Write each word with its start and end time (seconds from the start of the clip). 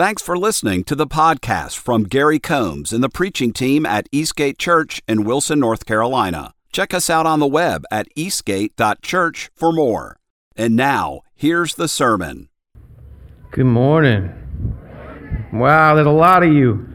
Thanks 0.00 0.22
for 0.22 0.38
listening 0.38 0.84
to 0.84 0.94
the 0.94 1.06
podcast 1.06 1.76
from 1.76 2.04
Gary 2.04 2.38
Combs 2.38 2.90
and 2.90 3.04
the 3.04 3.10
preaching 3.10 3.52
team 3.52 3.84
at 3.84 4.08
Eastgate 4.10 4.58
Church 4.58 5.02
in 5.06 5.24
Wilson, 5.24 5.60
North 5.60 5.84
Carolina. 5.84 6.54
Check 6.72 6.94
us 6.94 7.10
out 7.10 7.26
on 7.26 7.38
the 7.38 7.46
web 7.46 7.84
at 7.90 8.08
eastgate.church 8.16 9.50
for 9.54 9.72
more. 9.72 10.16
And 10.56 10.74
now, 10.74 11.20
here's 11.34 11.74
the 11.74 11.86
sermon. 11.86 12.48
Good 13.50 13.66
morning. 13.66 14.32
Wow, 15.52 15.94
there's 15.96 16.06
a 16.06 16.10
lot 16.10 16.44
of 16.44 16.50
you. 16.50 16.88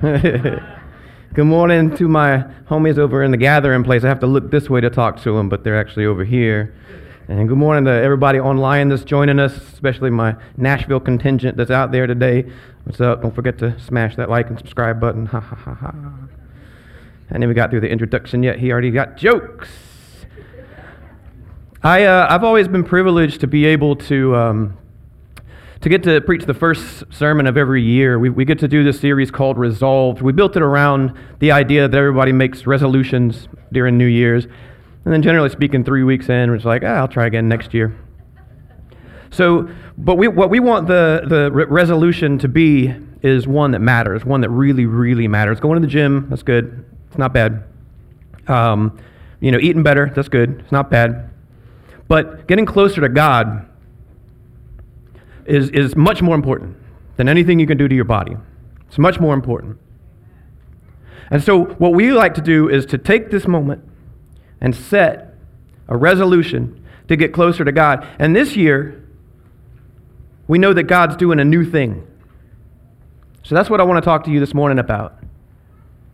Good 0.00 1.46
morning 1.46 1.96
to 1.96 2.06
my 2.06 2.44
homies 2.70 2.96
over 2.96 3.24
in 3.24 3.32
the 3.32 3.38
gathering 3.38 3.82
place. 3.82 4.04
I 4.04 4.08
have 4.08 4.20
to 4.20 4.28
look 4.28 4.52
this 4.52 4.70
way 4.70 4.80
to 4.82 4.88
talk 4.88 5.20
to 5.22 5.36
them, 5.36 5.48
but 5.48 5.64
they're 5.64 5.80
actually 5.80 6.06
over 6.06 6.22
here. 6.22 6.76
And 7.28 7.48
good 7.48 7.58
morning 7.58 7.84
to 7.86 7.90
everybody 7.90 8.38
online 8.38 8.88
that's 8.88 9.02
joining 9.02 9.40
us, 9.40 9.56
especially 9.56 10.10
my 10.10 10.36
Nashville 10.56 11.00
contingent 11.00 11.56
that's 11.56 11.72
out 11.72 11.90
there 11.90 12.06
today. 12.06 12.44
What's 12.84 13.00
up? 13.00 13.20
Don't 13.20 13.34
forget 13.34 13.58
to 13.58 13.76
smash 13.80 14.14
that 14.14 14.30
like 14.30 14.48
and 14.48 14.56
subscribe 14.56 15.00
button. 15.00 15.26
Ha 15.26 15.40
ha 15.40 15.56
ha 15.56 15.74
ha. 15.74 15.92
Then 17.28 17.48
we 17.48 17.52
got 17.52 17.70
through 17.70 17.80
the 17.80 17.88
introduction 17.88 18.44
yet. 18.44 18.60
He 18.60 18.70
already 18.70 18.92
got 18.92 19.16
jokes. 19.16 19.68
I, 21.82 22.04
uh, 22.04 22.28
I've 22.30 22.44
always 22.44 22.68
been 22.68 22.84
privileged 22.84 23.40
to 23.40 23.48
be 23.48 23.66
able 23.66 23.96
to, 23.96 24.36
um, 24.36 24.78
to 25.80 25.88
get 25.88 26.04
to 26.04 26.20
preach 26.20 26.44
the 26.44 26.54
first 26.54 27.12
sermon 27.12 27.48
of 27.48 27.56
every 27.56 27.82
year. 27.82 28.20
We, 28.20 28.30
we 28.30 28.44
get 28.44 28.60
to 28.60 28.68
do 28.68 28.84
this 28.84 29.00
series 29.00 29.32
called 29.32 29.58
Resolved. 29.58 30.22
We 30.22 30.32
built 30.32 30.54
it 30.54 30.62
around 30.62 31.12
the 31.40 31.50
idea 31.50 31.88
that 31.88 31.98
everybody 31.98 32.30
makes 32.30 32.68
resolutions 32.68 33.48
during 33.72 33.98
New 33.98 34.06
Year's. 34.06 34.46
And 35.06 35.12
then, 35.12 35.22
generally 35.22 35.50
speaking, 35.50 35.84
three 35.84 36.02
weeks 36.02 36.28
in, 36.28 36.52
it's 36.52 36.64
like, 36.64 36.82
ah, 36.84 36.96
I'll 36.96 37.06
try 37.06 37.26
again 37.26 37.48
next 37.48 37.72
year. 37.72 37.96
So, 39.30 39.70
but 39.96 40.16
we, 40.16 40.26
what 40.26 40.50
we 40.50 40.58
want 40.58 40.88
the, 40.88 41.22
the 41.24 41.52
re- 41.52 41.66
resolution 41.66 42.40
to 42.40 42.48
be 42.48 42.92
is 43.22 43.46
one 43.46 43.70
that 43.70 43.78
matters, 43.78 44.24
one 44.24 44.40
that 44.40 44.50
really, 44.50 44.84
really 44.84 45.28
matters. 45.28 45.60
Going 45.60 45.80
to 45.80 45.86
the 45.86 45.90
gym, 45.90 46.26
that's 46.28 46.42
good. 46.42 46.84
It's 47.06 47.18
not 47.18 47.32
bad. 47.32 47.62
Um, 48.48 48.98
you 49.38 49.52
know, 49.52 49.58
eating 49.60 49.84
better, 49.84 50.10
that's 50.12 50.28
good. 50.28 50.58
It's 50.58 50.72
not 50.72 50.90
bad. 50.90 51.30
But 52.08 52.48
getting 52.48 52.66
closer 52.66 53.00
to 53.00 53.08
God 53.08 53.64
is, 55.44 55.70
is 55.70 55.94
much 55.94 56.20
more 56.20 56.34
important 56.34 56.76
than 57.16 57.28
anything 57.28 57.60
you 57.60 57.66
can 57.68 57.78
do 57.78 57.86
to 57.86 57.94
your 57.94 58.04
body. 58.04 58.36
It's 58.88 58.98
much 58.98 59.20
more 59.20 59.34
important. 59.34 59.78
And 61.30 61.40
so, 61.40 61.66
what 61.74 61.94
we 61.94 62.10
like 62.10 62.34
to 62.34 62.40
do 62.40 62.68
is 62.68 62.84
to 62.86 62.98
take 62.98 63.30
this 63.30 63.46
moment 63.46 63.84
and 64.60 64.74
set 64.74 65.34
a 65.88 65.96
resolution 65.96 66.84
to 67.08 67.16
get 67.16 67.32
closer 67.32 67.64
to 67.64 67.72
God. 67.72 68.06
And 68.18 68.34
this 68.34 68.56
year, 68.56 69.04
we 70.48 70.58
know 70.58 70.72
that 70.72 70.84
God's 70.84 71.16
doing 71.16 71.40
a 71.40 71.44
new 71.44 71.64
thing. 71.64 72.06
So 73.42 73.54
that's 73.54 73.70
what 73.70 73.80
I 73.80 73.84
want 73.84 74.02
to 74.02 74.04
talk 74.04 74.24
to 74.24 74.30
you 74.30 74.40
this 74.40 74.54
morning 74.54 74.78
about. 74.78 75.18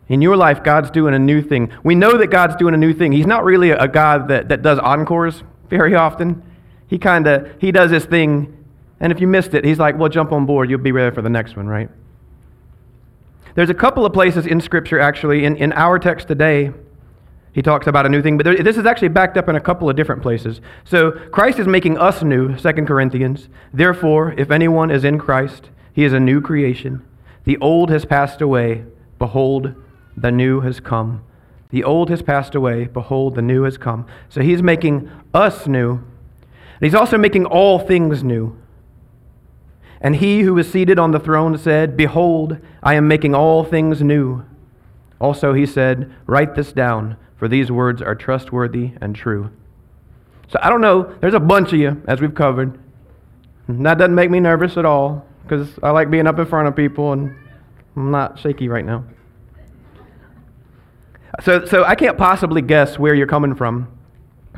In 0.09 0.21
your 0.21 0.37
life, 0.37 0.63
God's 0.63 0.91
doing 0.91 1.15
a 1.15 1.19
new 1.19 1.43
thing. 1.43 1.73
We 1.83 1.95
know 1.95 2.19
that 2.19 2.27
God's 2.27 2.57
doing 2.57 2.75
a 2.75 2.77
new 2.77 2.93
thing. 2.93 3.13
He's 3.13 3.27
not 3.27 3.45
really 3.45 3.71
a 3.71 3.89
God 3.89 4.29
that, 4.29 4.49
that 4.49 4.61
does 4.61 4.79
encores 4.79 5.43
very 5.71 5.95
often. 5.95 6.43
He 6.89 6.99
kind 6.99 7.27
of 7.27 7.49
he 7.59 7.73
does 7.73 7.91
his 7.91 8.05
thing, 8.05 8.55
and 9.01 9.11
if 9.11 9.21
you 9.21 9.27
missed 9.27 9.55
it, 9.55 9.65
he's 9.65 9.79
like, 9.79 9.97
well, 9.97 10.11
jump 10.11 10.31
on 10.33 10.45
board. 10.45 10.69
You'll 10.69 10.81
be 10.81 10.93
ready 10.93 11.15
for 11.15 11.23
the 11.23 11.31
next 11.31 11.57
one, 11.57 11.67
right? 11.67 11.89
There's 13.55 13.71
a 13.71 13.75
couple 13.75 14.05
of 14.05 14.13
places 14.13 14.47
in 14.47 14.61
Scripture, 14.61 14.99
actually, 14.99 15.47
in, 15.47 15.57
in 15.57 15.73
our 15.73 15.99
text 15.99 16.29
today, 16.29 16.73
he 17.53 17.61
talks 17.61 17.87
about 17.87 18.07
a 18.07 18.09
new 18.09 18.23
thing, 18.23 18.39
but 18.39 18.45
there, 18.45 18.63
this 18.63 18.79
is 18.79 18.87
actually 18.87 19.09
backed 19.09 19.37
up 19.37 19.49
in 19.49 19.57
a 19.57 19.61
couple 19.61 19.89
of 19.91 19.97
different 19.97 20.23
places. 20.23 20.61
So 20.85 21.11
Christ 21.11 21.59
is 21.59 21.67
making 21.67 21.99
us 21.99 22.23
new, 22.23 22.57
Second 22.57 22.87
Corinthians. 22.87 23.49
Therefore, 23.75 24.35
if 24.39 24.51
anyone 24.51 24.91
is 24.91 25.05
in 25.05 25.19
Christ, 25.19 25.69
he 25.93 26.05
is 26.05 26.15
a 26.15 26.21
new 26.21 26.41
creation. 26.41 27.05
The 27.45 27.59
old 27.59 27.91
has 27.91 28.07
passed 28.07 28.41
away. 28.41 28.85
Behold, 29.19 29.75
the 30.17 30.31
new 30.31 30.61
has 30.61 30.81
come. 30.81 31.25
The 31.71 31.85
old 31.85 32.09
has 32.09 32.23
passed 32.23 32.55
away. 32.55 32.87
Behold, 32.87 33.35
the 33.35 33.43
new 33.43 33.65
has 33.65 33.77
come. 33.77 34.07
So 34.31 34.41
he's 34.41 34.63
making 34.63 35.11
us 35.35 35.67
new. 35.67 35.93
And 35.93 36.81
he's 36.81 36.95
also 36.95 37.19
making 37.19 37.45
all 37.45 37.79
things 37.79 38.25
new. 38.25 38.57
And 40.01 40.17
he 40.17 40.41
who 40.41 40.57
is 40.59 40.71
seated 40.71 40.99
on 40.99 41.11
the 41.11 41.21
throne 41.21 41.57
said, 41.59 41.97
Behold, 41.97 42.59
I 42.83 42.95
am 42.95 43.07
making 43.09 43.35
all 43.35 43.63
things 43.63 44.01
new. 44.03 44.45
Also, 45.21 45.53
he 45.53 45.67
said, 45.67 46.13
Write 46.27 46.55
this 46.55 46.73
down 46.73 47.17
for 47.43 47.49
these 47.49 47.73
words 47.73 48.01
are 48.01 48.15
trustworthy 48.15 48.93
and 49.01 49.17
true. 49.17 49.51
So 50.47 50.61
I 50.63 50.71
don't 50.71 50.81
know, 50.81 51.13
there's 51.21 51.35
a 51.35 51.41
bunch 51.41 51.73
of 51.73 51.81
you, 51.81 52.01
as 52.07 52.21
we've 52.21 52.37
covered. 52.37 52.79
that 53.67 53.99
doesn't 53.99 54.15
make 54.15 54.31
me 54.31 54.39
nervous 54.39 54.77
at 54.77 54.85
all, 54.85 55.27
because 55.43 55.69
I 55.83 55.91
like 55.91 56.09
being 56.09 56.29
up 56.29 56.39
in 56.39 56.47
front 56.47 56.69
of 56.69 56.77
people, 56.77 57.11
and 57.11 57.35
I'm 57.97 58.13
not 58.13 58.39
shaky 58.39 58.69
right 58.69 58.85
now. 58.85 59.03
So, 61.43 61.65
so 61.65 61.83
I 61.83 61.97
can't 61.97 62.17
possibly 62.17 62.63
guess 62.63 62.97
where 62.97 63.13
you're 63.13 63.27
coming 63.27 63.57
from 63.57 63.89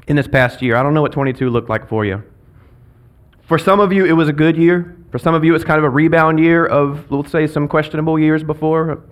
in 0.07 0.17
this 0.17 0.29
past 0.29 0.61
year. 0.61 0.77
I 0.77 0.83
don't 0.83 0.93
know 0.93 1.01
what 1.01 1.13
22 1.13 1.49
looked 1.49 1.71
like 1.71 1.89
for 1.89 2.05
you. 2.05 2.23
For 3.45 3.57
some 3.57 3.81
of 3.81 3.95
you, 3.95 4.05
it 4.05 4.13
was 4.13 4.29
a 4.29 4.35
good 4.35 4.59
year. 4.59 4.95
For 5.11 5.19
some 5.19 5.35
of 5.35 5.43
you, 5.43 5.55
it's 5.55 5.65
kind 5.65 5.79
of 5.79 5.85
a 5.85 5.91
rebound 5.91 6.39
year 6.39 6.67
of, 6.67 7.11
let's 7.11 7.33
say, 7.33 7.47
some 7.47 7.67
questionable 7.67 8.19
years 8.19 8.45
before. 8.45 9.03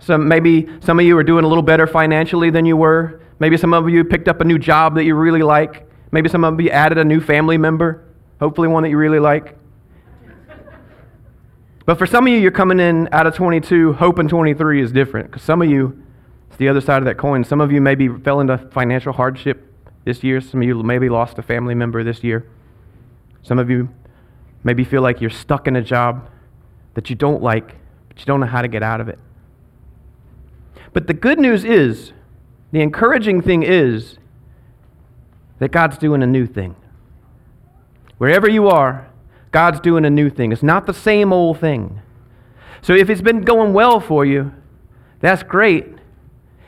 Some, 0.00 0.28
maybe 0.28 0.68
some 0.80 0.98
of 0.98 1.06
you 1.06 1.16
are 1.18 1.24
doing 1.24 1.44
a 1.44 1.48
little 1.48 1.62
better 1.62 1.86
financially 1.86 2.50
than 2.50 2.64
you 2.64 2.76
were. 2.76 3.20
Maybe 3.40 3.56
some 3.56 3.72
of 3.72 3.88
you 3.88 4.04
picked 4.04 4.28
up 4.28 4.40
a 4.40 4.44
new 4.44 4.58
job 4.58 4.94
that 4.94 5.04
you 5.04 5.14
really 5.14 5.42
like. 5.42 5.88
Maybe 6.10 6.28
some 6.28 6.44
of 6.44 6.60
you 6.60 6.70
added 6.70 6.98
a 6.98 7.04
new 7.04 7.20
family 7.20 7.58
member, 7.58 8.04
hopefully 8.40 8.68
one 8.68 8.82
that 8.82 8.88
you 8.88 8.96
really 8.96 9.18
like. 9.18 9.56
But 11.84 11.96
for 11.96 12.06
some 12.06 12.26
of 12.26 12.32
you, 12.32 12.38
you're 12.38 12.50
coming 12.50 12.80
in 12.80 13.08
out 13.12 13.26
of 13.26 13.34
22, 13.34 13.94
hoping 13.94 14.28
23 14.28 14.82
is 14.82 14.92
different. 14.92 15.30
Because 15.30 15.42
some 15.42 15.62
of 15.62 15.70
you, 15.70 16.02
it's 16.48 16.58
the 16.58 16.68
other 16.68 16.82
side 16.82 16.98
of 16.98 17.06
that 17.06 17.16
coin. 17.16 17.44
Some 17.44 17.62
of 17.62 17.72
you 17.72 17.80
maybe 17.80 18.08
fell 18.08 18.40
into 18.40 18.58
financial 18.58 19.12
hardship 19.12 19.72
this 20.04 20.22
year. 20.22 20.40
Some 20.40 20.60
of 20.60 20.68
you 20.68 20.82
maybe 20.82 21.08
lost 21.08 21.38
a 21.38 21.42
family 21.42 21.74
member 21.74 22.04
this 22.04 22.22
year. 22.22 22.46
Some 23.42 23.58
of 23.58 23.70
you 23.70 23.88
maybe 24.64 24.84
feel 24.84 25.00
like 25.00 25.22
you're 25.22 25.30
stuck 25.30 25.66
in 25.66 25.76
a 25.76 25.82
job 25.82 26.28
that 26.92 27.08
you 27.08 27.16
don't 27.16 27.42
like, 27.42 27.76
but 28.08 28.18
you 28.18 28.26
don't 28.26 28.40
know 28.40 28.46
how 28.46 28.60
to 28.60 28.68
get 28.68 28.82
out 28.82 29.00
of 29.00 29.08
it. 29.08 29.18
But 30.92 31.06
the 31.06 31.14
good 31.14 31.38
news 31.38 31.64
is, 31.64 32.12
the 32.72 32.80
encouraging 32.80 33.40
thing 33.40 33.62
is, 33.62 34.18
that 35.58 35.70
God's 35.70 35.98
doing 35.98 36.22
a 36.22 36.26
new 36.26 36.46
thing. 36.46 36.76
Wherever 38.18 38.48
you 38.48 38.68
are, 38.68 39.08
God's 39.50 39.80
doing 39.80 40.04
a 40.04 40.10
new 40.10 40.30
thing. 40.30 40.52
It's 40.52 40.62
not 40.62 40.86
the 40.86 40.94
same 40.94 41.32
old 41.32 41.60
thing. 41.60 42.00
So 42.82 42.92
if 42.92 43.10
it's 43.10 43.20
been 43.20 43.42
going 43.42 43.72
well 43.72 44.00
for 44.00 44.24
you, 44.24 44.52
that's 45.20 45.42
great. 45.42 45.86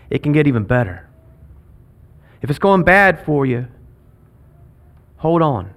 It 0.09 0.23
can 0.23 0.33
get 0.33 0.47
even 0.47 0.65
better. 0.65 1.09
If 2.43 2.51
it's 2.51 2.59
going 2.59 2.83
bad 2.83 3.25
for 3.25 3.47
you, 3.47 3.69
hold 5.19 5.43
on. 5.43 5.73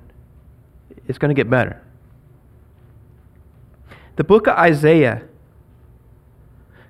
It's 1.08 1.18
going 1.18 1.30
to 1.30 1.36
get 1.36 1.50
better. 1.50 1.82
The 4.16 4.24
book 4.24 4.48
of 4.48 4.58
Isaiah 4.58 5.24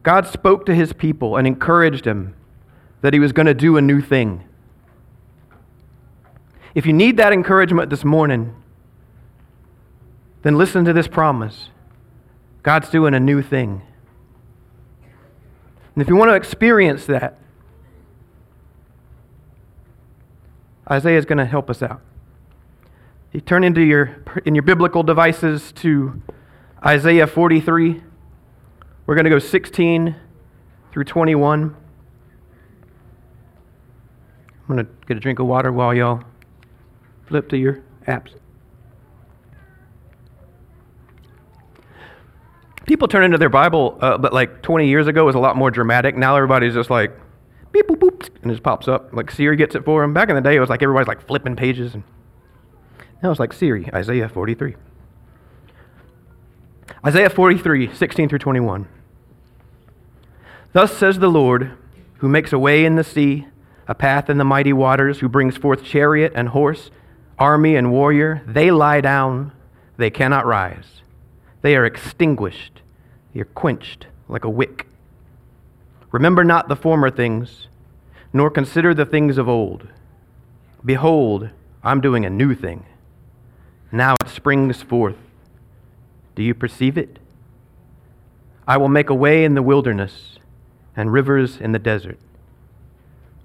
God 0.03 0.27
spoke 0.27 0.65
to 0.65 0.75
his 0.75 0.93
people 0.93 1.37
and 1.37 1.47
encouraged 1.47 2.05
him 2.05 2.35
that 3.01 3.13
he 3.13 3.19
was 3.19 3.31
going 3.31 3.45
to 3.45 3.53
do 3.53 3.77
a 3.77 3.81
new 3.81 4.01
thing. 4.01 4.43
If 6.75 6.85
you 6.85 6.93
need 6.93 7.17
that 7.17 7.31
encouragement 7.31 7.89
this 7.89 8.03
morning, 8.03 8.55
then 10.41 10.57
listen 10.57 10.85
to 10.85 10.93
this 10.93 11.07
promise 11.07 11.69
God's 12.63 12.89
doing 12.89 13.13
a 13.13 13.19
new 13.19 13.41
thing. 13.41 13.81
And 15.95 16.01
if 16.01 16.07
you 16.07 16.15
want 16.15 16.29
to 16.29 16.35
experience 16.35 17.05
that, 17.05 17.37
Isaiah 20.89 21.17
is 21.17 21.25
going 21.25 21.37
to 21.37 21.45
help 21.45 21.69
us 21.69 21.81
out. 21.81 22.01
You 23.31 23.41
turn 23.41 23.63
into 23.63 23.81
your, 23.81 24.23
in 24.45 24.55
your 24.55 24.63
biblical 24.63 25.03
devices 25.03 25.71
to 25.73 26.21
Isaiah 26.85 27.27
43. 27.27 28.01
We're 29.05 29.15
going 29.15 29.25
to 29.25 29.29
go 29.29 29.39
16 29.39 30.15
through 30.91 31.03
21. 31.03 31.75
I'm 34.69 34.75
going 34.75 34.85
to 34.85 34.91
get 35.05 35.17
a 35.17 35.19
drink 35.19 35.39
of 35.39 35.45
water 35.45 35.71
while 35.71 35.93
y'all 35.93 36.23
flip 37.25 37.49
to 37.49 37.57
your 37.57 37.83
apps. 38.07 38.31
People 42.85 43.07
turn 43.07 43.23
into 43.23 43.37
their 43.37 43.49
Bible, 43.49 43.97
uh, 44.01 44.17
but 44.17 44.33
like 44.33 44.61
20 44.61 44.87
years 44.87 45.07
ago 45.07 45.25
was 45.25 45.35
a 45.35 45.39
lot 45.39 45.57
more 45.57 45.71
dramatic. 45.71 46.15
Now 46.15 46.35
everybody's 46.35 46.73
just 46.73 46.89
like, 46.89 47.11
beep, 47.71 47.87
boop, 47.87 47.97
boop, 47.97 48.29
and 48.41 48.51
it 48.51 48.55
just 48.55 48.63
pops 48.63 48.87
up. 48.87 49.13
Like 49.13 49.31
Siri 49.31 49.57
gets 49.57 49.75
it 49.75 49.83
for 49.83 50.01
them. 50.01 50.13
Back 50.13 50.29
in 50.29 50.35
the 50.35 50.41
day, 50.41 50.55
it 50.55 50.59
was 50.59 50.69
like 50.69 50.81
everybody's 50.81 51.07
like 51.07 51.25
flipping 51.25 51.55
pages. 51.55 51.93
And 51.93 52.03
now 53.21 53.31
it's 53.31 53.39
like 53.39 53.51
Siri, 53.51 53.89
Isaiah 53.93 54.29
43. 54.29 54.75
Isaiah 57.05 57.29
43, 57.29 57.93
16 57.93 58.29
through 58.29 58.39
21. 58.39 58.87
Thus 60.71 60.95
says 60.95 61.19
the 61.19 61.27
Lord, 61.27 61.73
who 62.19 62.29
makes 62.29 62.53
a 62.53 62.59
way 62.59 62.85
in 62.85 62.95
the 62.95 63.03
sea, 63.03 63.45
a 63.89 63.93
path 63.93 64.29
in 64.29 64.37
the 64.37 64.45
mighty 64.45 64.71
waters, 64.71 65.19
who 65.19 65.27
brings 65.27 65.57
forth 65.57 65.83
chariot 65.83 66.31
and 66.33 66.47
horse, 66.47 66.91
army 67.37 67.75
and 67.75 67.91
warrior. 67.91 68.41
They 68.47 68.71
lie 68.71 69.01
down, 69.01 69.51
they 69.97 70.09
cannot 70.09 70.45
rise. 70.45 71.01
they 71.61 71.75
are 71.75 71.85
extinguished, 71.85 72.81
they 73.33 73.41
are 73.41 73.45
quenched 73.45 74.07
like 74.29 74.45
a 74.45 74.49
wick. 74.49 74.87
Remember 76.13 76.45
not 76.45 76.69
the 76.69 76.75
former 76.77 77.09
things, 77.09 77.67
nor 78.31 78.49
consider 78.49 78.93
the 78.93 79.05
things 79.05 79.37
of 79.37 79.49
old. 79.49 79.89
Behold, 80.85 81.49
I'm 81.83 81.99
doing 81.99 82.25
a 82.25 82.29
new 82.29 82.55
thing. 82.55 82.85
Now 83.91 84.15
it 84.23 84.29
springs 84.29 84.81
forth. 84.81 85.17
Do 86.35 86.43
you 86.43 86.53
perceive 86.53 86.97
it? 86.97 87.19
I 88.67 88.77
will 88.77 88.89
make 88.89 89.09
a 89.09 89.15
way 89.15 89.43
in 89.43 89.55
the 89.55 89.61
wilderness 89.61 90.39
and 90.95 91.11
rivers 91.11 91.59
in 91.59 91.71
the 91.71 91.79
desert. 91.79 92.19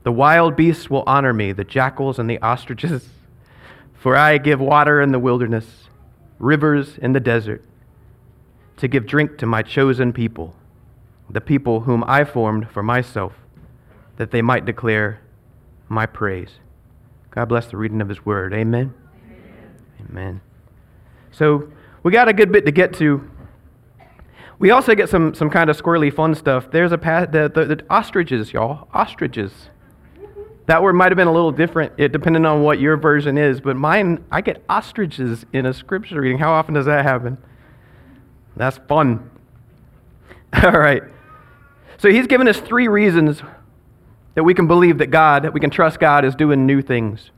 The 0.05 0.13
wild 0.13 0.57
beasts 0.57 0.89
will 0.89 1.03
honor 1.07 1.33
me, 1.33 1.53
the 1.53 1.65
jackals 1.65 2.19
and 2.19 2.31
the 2.31 2.41
ostriches, 2.41 3.09
for 3.95 4.17
I 4.17 4.39
give 4.39 4.61
water 4.61 5.01
in 5.01 5.13
the 5.13 5.19
wilderness, 5.19 5.89
rivers 6.39 6.97
in 6.99 7.13
the 7.13 7.21
desert, 7.21 7.65
to 8.77 8.89
give 8.89 9.07
drink 9.07 9.39
to 9.39 9.47
my 9.47 9.63
chosen 9.63 10.13
people, 10.13 10.55
the 11.29 11.41
people 11.41 11.81
whom 11.81 12.05
I 12.07 12.25
formed 12.25 12.71
for 12.71 12.83
myself, 12.83 13.33
that 14.17 14.31
they 14.31 14.41
might 14.41 14.65
declare 14.65 15.21
my 15.89 16.07
praise. 16.07 16.61
God 17.31 17.47
bless 17.47 17.67
the 17.67 17.77
reading 17.77 18.01
of 18.01 18.09
his 18.09 18.25
word. 18.25 18.55
Amen. 18.55 18.95
Amen. 19.27 20.11
Amen. 20.11 20.41
So 21.33 21.71
we 22.03 22.13
got 22.13 22.29
a 22.29 22.33
good 22.33 22.53
bit 22.53 22.65
to 22.67 22.73
get 22.73 22.93
to. 22.95 23.29
We 24.59 24.71
also 24.71 24.95
get 24.95 25.09
some, 25.09 25.35
some 25.35 25.51
kind 25.51 25.71
of 25.71 25.81
squirrely 25.81 26.13
fun 26.13 26.35
stuff. 26.35 26.71
There's 26.71 26.93
a 26.93 26.99
pa- 26.99 27.27
the, 27.27 27.51
the, 27.55 27.65
the 27.65 27.85
ostriches, 27.89 28.53
y'all. 28.53 28.89
Ostriches. 28.93 29.53
That 30.67 30.83
word 30.83 30.95
might 30.95 31.11
have 31.11 31.17
been 31.17 31.29
a 31.29 31.33
little 31.33 31.53
different, 31.53 31.93
it, 31.97 32.13
depending 32.13 32.45
on 32.45 32.63
what 32.63 32.79
your 32.79 32.97
version 32.97 33.39
is, 33.39 33.61
but 33.61 33.75
mine, 33.77 34.23
I 34.31 34.43
get 34.43 34.63
ostriches 34.69 35.47
in 35.53 35.65
a 35.65 35.73
scripture 35.73 36.21
reading. 36.21 36.39
How 36.39 36.53
often 36.53 36.75
does 36.75 36.85
that 36.87 37.05
happen? 37.05 37.39
That's 38.55 38.79
fun. 38.89 39.31
All 40.63 40.73
right. 40.73 41.03
So 41.97 42.11
he's 42.11 42.27
given 42.27 42.49
us 42.49 42.59
three 42.59 42.87
reasons 42.87 43.43
that 44.35 44.45
we 44.45 44.53
can 44.53 44.67
believe 44.67 44.99
that 44.99 45.07
God, 45.07 45.45
that 45.45 45.55
we 45.55 45.61
can 45.61 45.71
trust 45.71 46.01
God 46.01 46.25
is 46.25 46.35
doing 46.35 46.67
new 46.67 46.83
things. 46.83 47.31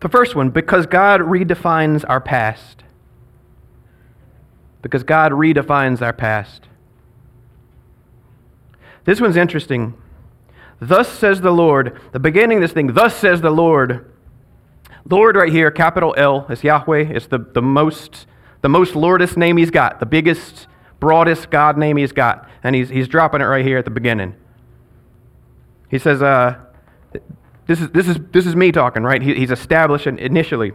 The 0.00 0.08
first 0.08 0.34
one, 0.34 0.50
because 0.50 0.86
God 0.86 1.20
redefines 1.20 2.04
our 2.08 2.20
past. 2.20 2.84
Because 4.82 5.02
God 5.02 5.32
redefines 5.32 6.00
our 6.02 6.12
past. 6.12 6.68
This 9.04 9.20
one's 9.20 9.36
interesting. 9.36 9.94
Thus 10.80 11.08
says 11.08 11.40
the 11.40 11.50
Lord. 11.50 12.00
The 12.12 12.20
beginning 12.20 12.58
of 12.58 12.62
this 12.62 12.72
thing, 12.72 12.92
thus 12.94 13.16
says 13.16 13.40
the 13.40 13.50
Lord. 13.50 14.12
Lord 15.04 15.36
right 15.36 15.52
here, 15.52 15.70
capital 15.70 16.14
L, 16.16 16.46
is 16.48 16.62
Yahweh. 16.62 17.06
It's 17.10 17.26
the, 17.26 17.38
the 17.38 17.62
most 17.62 18.26
the 18.60 18.68
most 18.68 18.94
Lordest 18.94 19.36
name 19.36 19.56
he's 19.56 19.70
got, 19.70 20.00
the 20.00 20.06
biggest, 20.06 20.66
broadest 21.00 21.50
God 21.50 21.78
name 21.78 21.96
he's 21.96 22.12
got. 22.12 22.48
And 22.62 22.74
he's, 22.74 22.88
he's 22.88 23.08
dropping 23.08 23.40
it 23.40 23.44
right 23.44 23.64
here 23.64 23.78
at 23.78 23.84
the 23.84 23.90
beginning. 23.90 24.34
He 25.90 25.98
says, 25.98 26.22
uh, 26.22 26.58
this, 27.68 27.80
is, 27.80 27.90
this, 27.90 28.08
is, 28.08 28.16
this 28.32 28.46
is 28.46 28.56
me 28.56 28.72
talking, 28.72 29.04
right? 29.04 29.22
He, 29.22 29.34
he's 29.34 29.50
establishing 29.50 30.18
initially. 30.18 30.72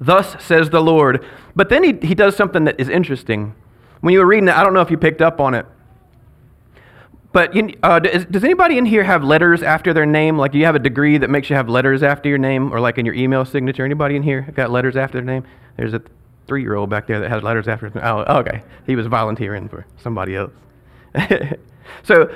Thus 0.00 0.36
says 0.44 0.70
the 0.70 0.80
Lord. 0.80 1.24
But 1.56 1.68
then 1.68 1.84
he, 1.84 2.06
he 2.06 2.14
does 2.14 2.36
something 2.36 2.64
that 2.64 2.78
is 2.78 2.88
interesting. 2.88 3.54
When 4.00 4.12
you 4.12 4.18
were 4.18 4.26
reading 4.26 4.48
it, 4.48 4.54
I 4.54 4.64
don't 4.64 4.74
know 4.74 4.80
if 4.80 4.90
you 4.90 4.98
picked 4.98 5.22
up 5.22 5.40
on 5.40 5.54
it. 5.54 5.66
But 7.32 7.54
uh, 7.82 8.00
does, 8.00 8.42
anybody 8.42 8.76
in 8.76 8.86
here 8.86 9.04
have 9.04 9.22
letters 9.22 9.62
after 9.62 9.92
their 9.94 10.06
name? 10.06 10.36
Like, 10.36 10.50
do 10.50 10.58
you 10.58 10.64
have 10.64 10.74
a 10.74 10.80
degree 10.80 11.18
that 11.18 11.30
makes 11.30 11.48
you 11.48 11.56
have 11.56 11.68
letters 11.68 12.02
after 12.02 12.28
your 12.28 12.38
name, 12.38 12.72
or 12.72 12.80
like 12.80 12.98
in 12.98 13.06
your 13.06 13.14
email 13.14 13.44
signature? 13.44 13.84
Anybody 13.84 14.16
in 14.16 14.22
here 14.22 14.42
got 14.54 14.70
letters 14.70 14.96
after 14.96 15.18
their 15.18 15.24
name? 15.24 15.44
There's 15.76 15.94
a 15.94 16.02
three-year-old 16.48 16.90
back 16.90 17.06
there 17.06 17.20
that 17.20 17.30
has 17.30 17.42
letters 17.42 17.68
after. 17.68 17.86
His, 17.86 17.96
oh, 18.02 18.38
okay, 18.40 18.62
he 18.86 18.96
was 18.96 19.06
volunteering 19.06 19.68
for 19.68 19.86
somebody 19.98 20.34
else. 20.34 20.52
so, 22.02 22.34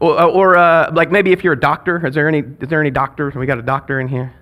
or, 0.00 0.22
or 0.22 0.56
uh, 0.56 0.92
like 0.92 1.10
maybe 1.10 1.32
if 1.32 1.44
you're 1.44 1.52
a 1.52 1.60
doctor, 1.60 2.06
is 2.06 2.14
there 2.14 2.28
any 2.28 2.40
is 2.40 2.68
there 2.68 2.80
any 2.80 2.90
doctors? 2.90 3.34
We 3.34 3.46
got 3.46 3.58
a 3.58 3.62
doctor 3.62 4.00
in 4.00 4.08
here. 4.08 4.34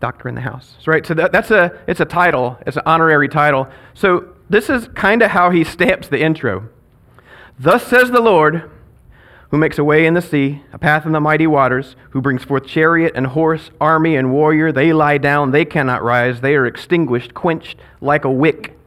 Doctor 0.00 0.28
in 0.28 0.34
the 0.34 0.40
house, 0.40 0.76
right? 0.86 1.04
So 1.04 1.12
that, 1.14 1.30
that's 1.32 1.50
a 1.50 1.78
it's 1.86 2.00
a 2.00 2.04
title. 2.04 2.58
It's 2.66 2.76
an 2.76 2.84
honorary 2.86 3.28
title. 3.28 3.68
So 3.94 4.34
this 4.48 4.70
is 4.70 4.88
kind 4.88 5.22
of 5.22 5.30
how 5.30 5.50
he 5.50 5.64
stamps 5.64 6.08
the 6.08 6.20
intro. 6.20 6.68
Thus 7.58 7.86
says 7.86 8.10
the 8.10 8.20
Lord, 8.20 8.70
who 9.50 9.58
makes 9.58 9.78
a 9.78 9.84
way 9.84 10.06
in 10.06 10.14
the 10.14 10.22
sea, 10.22 10.62
a 10.72 10.78
path 10.78 11.04
in 11.04 11.12
the 11.12 11.20
mighty 11.20 11.46
waters, 11.46 11.96
who 12.10 12.22
brings 12.22 12.44
forth 12.44 12.66
chariot 12.66 13.12
and 13.14 13.26
horse, 13.26 13.70
army 13.80 14.16
and 14.16 14.32
warrior. 14.32 14.72
They 14.72 14.92
lie 14.92 15.18
down, 15.18 15.50
they 15.50 15.64
cannot 15.64 16.02
rise. 16.02 16.40
They 16.40 16.54
are 16.54 16.66
extinguished, 16.66 17.34
quenched 17.34 17.78
like 18.00 18.24
a 18.24 18.30
wick. 18.30 18.78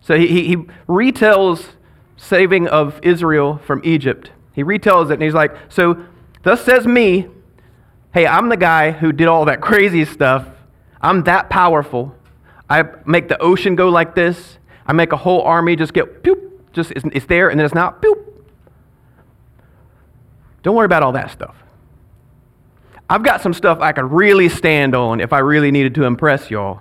So 0.00 0.18
he, 0.18 0.26
he 0.26 0.56
retells 0.88 1.73
saving 2.24 2.68
of 2.68 2.98
Israel 3.02 3.60
from 3.66 3.80
Egypt. 3.84 4.30
He 4.52 4.64
retells 4.64 5.10
it, 5.10 5.14
and 5.14 5.22
he's 5.22 5.34
like, 5.34 5.54
So, 5.68 6.04
thus 6.42 6.64
says 6.64 6.86
me, 6.86 7.26
hey, 8.12 8.26
I'm 8.26 8.48
the 8.48 8.56
guy 8.56 8.92
who 8.92 9.12
did 9.12 9.26
all 9.26 9.44
that 9.46 9.60
crazy 9.60 10.04
stuff. 10.04 10.46
I'm 11.00 11.24
that 11.24 11.50
powerful. 11.50 12.14
I 12.70 12.84
make 13.04 13.28
the 13.28 13.40
ocean 13.42 13.76
go 13.76 13.88
like 13.88 14.14
this. 14.14 14.58
I 14.86 14.92
make 14.92 15.12
a 15.12 15.16
whole 15.16 15.42
army 15.42 15.76
just 15.76 15.92
get, 15.92 16.22
poop, 16.22 16.72
just 16.72 16.90
it's, 16.92 17.04
it's 17.12 17.26
there 17.26 17.50
and 17.50 17.58
then 17.58 17.64
it's 17.64 17.74
not. 17.74 18.00
Boop. 18.00 18.24
Don't 20.62 20.74
worry 20.74 20.86
about 20.86 21.02
all 21.02 21.12
that 21.12 21.30
stuff. 21.30 21.56
I've 23.08 23.22
got 23.22 23.42
some 23.42 23.52
stuff 23.52 23.80
I 23.80 23.92
could 23.92 24.10
really 24.10 24.48
stand 24.48 24.94
on 24.94 25.20
if 25.20 25.32
I 25.32 25.40
really 25.40 25.70
needed 25.70 25.94
to 25.96 26.04
impress 26.04 26.50
y'all. 26.50 26.80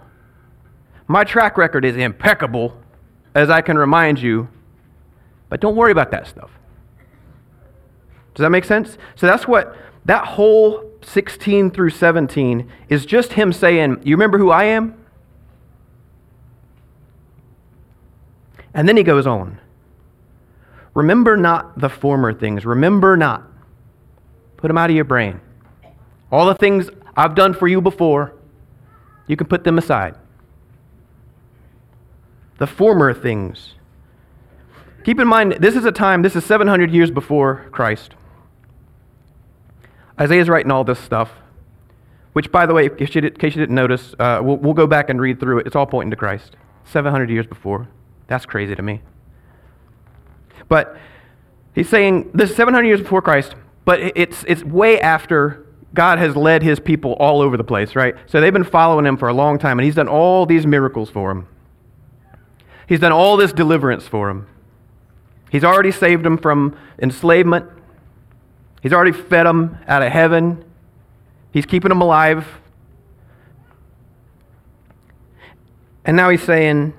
My 1.08 1.26
track 1.26 1.58
record 1.58 1.84
is 1.84 1.98
impeccable, 1.98 2.78
as 3.36 3.50
I 3.50 3.62
can 3.62 3.78
remind 3.78 4.22
you, 4.22 4.48
but 5.50 5.60
don't 5.60 5.76
worry 5.76 5.92
about 5.92 6.12
that 6.12 6.28
stuff. 6.28 6.52
Does 8.34 8.44
that 8.44 8.50
make 8.50 8.66
sense? 8.66 8.98
So 9.16 9.28
that's 9.28 9.48
what 9.48 9.76
that 10.06 10.26
whole 10.26 10.92
16 11.02 11.72
through 11.72 11.92
17 11.92 12.70
is 12.90 13.06
just 13.06 13.34
him 13.34 13.54
saying, 13.54 14.02
You 14.04 14.16
remember 14.16 14.38
who 14.38 14.50
I 14.50 14.66
am? 14.66 14.98
And 18.74 18.88
then 18.88 18.98
he 18.98 19.04
goes 19.04 19.28
on. 19.28 19.60
Remember 20.94 21.38
not 21.38 21.80
the 21.80 21.90
former 21.90 22.34
things. 22.34 22.66
Remember 22.66 23.16
not. 23.18 23.44
Put 24.58 24.68
them 24.68 24.78
out 24.78 24.90
of 24.90 24.96
your 24.96 25.06
brain. 25.06 25.42
All 26.32 26.46
the 26.46 26.56
things 26.56 26.90
I've 27.16 27.36
done 27.36 27.54
for 27.54 27.68
you 27.68 27.82
before, 27.82 28.34
you 29.28 29.36
can 29.36 29.48
put 29.48 29.64
them 29.64 29.78
aside. 29.78 30.16
The 32.58 32.68
former 32.68 33.14
things. 33.14 33.76
Keep 35.04 35.20
in 35.20 35.28
mind, 35.28 35.58
this 35.60 35.76
is 35.76 35.86
a 35.86 35.92
time, 35.92 36.22
this 36.22 36.36
is 36.36 36.46
700 36.46 36.92
years 36.92 37.12
before 37.12 37.68
Christ. 37.72 38.16
Isaiah's 40.20 40.48
writing 40.48 40.72
all 40.72 40.84
this 40.84 41.00
stuff, 41.00 41.32
which, 42.34 42.52
by 42.52 42.66
the 42.66 42.74
way, 42.74 42.86
in 42.86 42.96
case 42.96 43.16
you 43.16 43.22
didn't 43.22 43.72
notice, 43.72 44.16
uh, 44.20 44.40
we'll, 44.42 44.58
we'll 44.58 44.74
go 44.74 44.88
back 44.88 45.10
and 45.10 45.20
read 45.20 45.40
through 45.40 45.60
it. 45.60 45.68
It's 45.68 45.76
all 45.76 45.86
pointing 45.86 46.12
to 46.12 46.16
Christ. 46.16 46.56
700 46.86 47.30
years 47.30 47.48
before. 47.48 47.90
That's 48.28 48.46
crazy 48.46 48.76
to 48.76 48.82
me. 48.82 49.02
But 50.70 50.98
he's 51.76 51.90
saying 51.90 52.32
this 52.34 52.52
is 52.52 52.56
700 52.56 52.88
years 52.88 53.02
before 53.02 53.22
Christ, 53.22 53.56
but 53.86 54.00
it's, 54.16 54.46
it's 54.48 54.64
way 54.64 55.00
after 55.00 55.66
God 55.94 56.18
has 56.18 56.36
led 56.36 56.64
his 56.64 56.80
people 56.80 57.14
all 57.14 57.42
over 57.42 57.58
the 57.58 57.64
place, 57.64 57.96
right? 57.96 58.16
So 58.26 58.40
they've 58.40 58.54
been 58.54 58.64
following 58.64 59.06
him 59.06 59.18
for 59.18 59.28
a 59.28 59.34
long 59.34 59.60
time, 59.60 59.78
and 59.78 59.86
he's 59.86 59.96
done 59.96 60.08
all 60.08 60.46
these 60.46 60.66
miracles 60.66 61.10
for 61.10 61.30
them. 61.30 61.48
He's 62.88 63.00
done 63.00 63.12
all 63.12 63.38
this 63.38 63.54
deliverance 63.54 64.08
for 64.08 64.28
them. 64.28 64.48
He's 65.54 65.64
already 65.64 65.92
saved 65.92 66.26
them 66.26 66.40
from 66.40 66.76
enslavement. 67.00 67.70
He's 68.82 68.92
already 68.92 69.12
fed 69.12 69.46
them 69.46 69.78
out 69.88 70.02
of 70.02 70.12
heaven. 70.12 70.66
He's 71.52 71.68
keeping 71.68 71.90
them 71.90 72.02
alive. 72.02 72.48
And 76.06 76.18
now 76.18 76.32
he's 76.32 76.42
saying, 76.42 76.96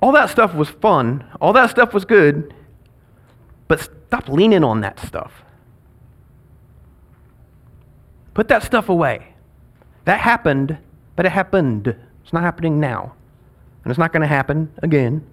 all 0.00 0.12
that 0.12 0.30
stuff 0.30 0.54
was 0.54 0.68
fun, 0.68 1.24
all 1.40 1.52
that 1.54 1.70
stuff 1.70 1.92
was 1.92 2.04
good, 2.04 2.54
but 3.66 3.80
stop 3.80 4.28
leaning 4.28 4.62
on 4.62 4.80
that 4.82 5.00
stuff. 5.00 5.42
Put 8.32 8.46
that 8.46 8.62
stuff 8.62 8.88
away. 8.88 9.34
That 10.04 10.20
happened, 10.20 10.78
but 11.16 11.26
it 11.26 11.32
happened. 11.32 11.96
It's 12.22 12.32
not 12.32 12.44
happening 12.44 12.78
now. 12.78 13.12
And 13.82 13.90
it's 13.90 13.98
not 13.98 14.12
going 14.12 14.22
to 14.22 14.28
happen 14.28 14.72
again. 14.84 15.26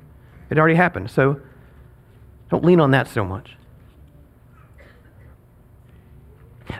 It 0.50 0.58
already 0.58 0.76
happened. 0.76 1.10
So 1.10 1.40
don't 2.50 2.64
lean 2.64 2.80
on 2.80 2.92
that 2.92 3.08
so 3.08 3.24
much. 3.24 3.56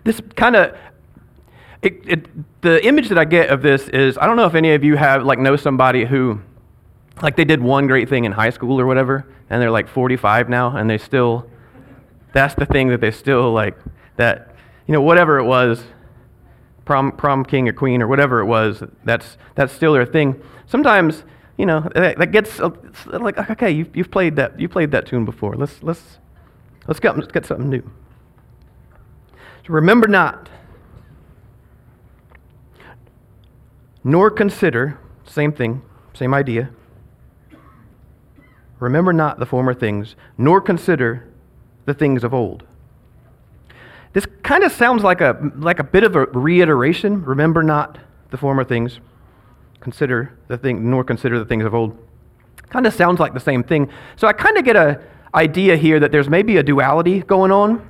This 0.04 0.22
kind 0.36 0.56
of 0.56 0.78
it, 1.82 2.02
it, 2.06 2.62
the 2.62 2.86
image 2.86 3.10
that 3.10 3.18
I 3.18 3.26
get 3.26 3.50
of 3.50 3.62
this 3.62 3.88
is 3.90 4.18
I 4.18 4.26
don't 4.26 4.36
know 4.36 4.46
if 4.46 4.56
any 4.56 4.74
of 4.74 4.84
you 4.84 4.98
have 4.98 5.24
like 5.24 5.40
know 5.40 5.56
somebody 5.56 6.06
who 6.06 6.42
like 7.22 7.36
they 7.36 7.46
did 7.46 7.62
one 7.62 7.88
great 7.88 8.10
thing 8.10 8.26
in 8.26 8.32
high 8.32 8.50
school 8.50 8.80
or 8.80 8.86
whatever, 8.86 9.26
and 9.50 9.62
they're 9.62 9.72
like 9.72 9.88
45 9.88 10.50
now, 10.50 10.76
and 10.76 10.90
they 10.90 10.98
still, 10.98 11.50
that's 12.34 12.56
the 12.56 12.66
thing 12.66 12.90
that 12.90 13.02
they 13.02 13.12
still 13.12 13.52
like, 13.52 13.78
that, 14.18 14.56
you 14.88 14.94
know, 14.94 15.02
whatever 15.02 15.40
it 15.40 15.46
was, 15.46 15.84
prom, 16.86 17.12
prom 17.12 17.44
king 17.44 17.68
or 17.68 17.74
queen 17.74 18.02
or 18.02 18.08
whatever 18.08 18.40
it 18.40 18.46
was, 18.46 18.84
that's, 19.04 19.38
that's 19.56 19.74
still 19.74 19.94
their 19.94 20.06
thing. 20.06 20.42
Sometimes, 20.68 21.24
you 21.58 21.66
know, 21.66 21.90
that, 21.96 22.18
that 22.20 22.32
gets 22.32 22.60
uh, 22.60 22.70
like, 23.08 23.38
okay, 23.52 23.72
you've, 23.72 23.96
you've, 23.96 24.12
played 24.12 24.36
that, 24.36 24.60
you 24.60 24.70
played 24.70 24.92
that 24.92 25.08
tune 25.08 25.26
before. 25.26 25.56
Let's, 25.56 25.82
let's, 25.82 26.20
let's, 26.88 27.00
get, 27.00 27.18
let's 27.18 27.32
get 27.32 27.46
something 27.46 27.70
new. 27.70 27.90
So 29.66 29.74
remember 29.74 30.08
not, 30.08 30.50
nor 34.04 34.30
consider, 34.30 35.00
same 35.26 35.52
thing, 35.52 35.82
same 36.14 36.34
idea. 36.34 36.70
Remember 38.80 39.12
not 39.12 39.40
the 39.40 39.46
former 39.46 39.74
things, 39.74 40.16
nor 40.38 40.62
consider 40.62 41.28
the 41.86 41.94
things 41.94 42.24
of 42.24 42.34
old. 42.34 42.64
This 44.14 44.28
kind 44.44 44.64
of 44.64 44.72
sounds 44.72 45.04
like 45.04 45.22
a, 45.22 45.52
like 45.56 45.80
a 45.80 45.84
bit 45.84 46.04
of 46.04 46.16
a 46.16 46.26
reiteration. 46.26 47.24
Remember 47.24 47.64
not 47.64 47.98
the 48.30 48.38
former 48.38 48.64
things, 48.64 49.00
consider 49.80 50.38
the 50.48 50.58
thing, 50.58 50.90
nor 50.90 51.04
consider 51.04 51.40
the 51.40 51.46
things 51.46 51.66
of 51.66 51.74
old. 51.74 51.98
Kind 52.70 52.86
of 52.86 52.94
sounds 52.94 53.20
like 53.20 53.34
the 53.34 53.40
same 53.40 53.64
thing. 53.64 53.90
So 54.16 54.28
I 54.28 54.34
kind 54.34 54.58
of 54.58 54.66
get 54.66 54.76
a 54.76 55.02
idea 55.34 55.78
here 55.78 56.00
that 56.00 56.12
there's 56.12 56.30
maybe 56.30 56.58
a 56.58 56.64
duality 56.64 57.22
going 57.22 57.52
on. 57.52 57.88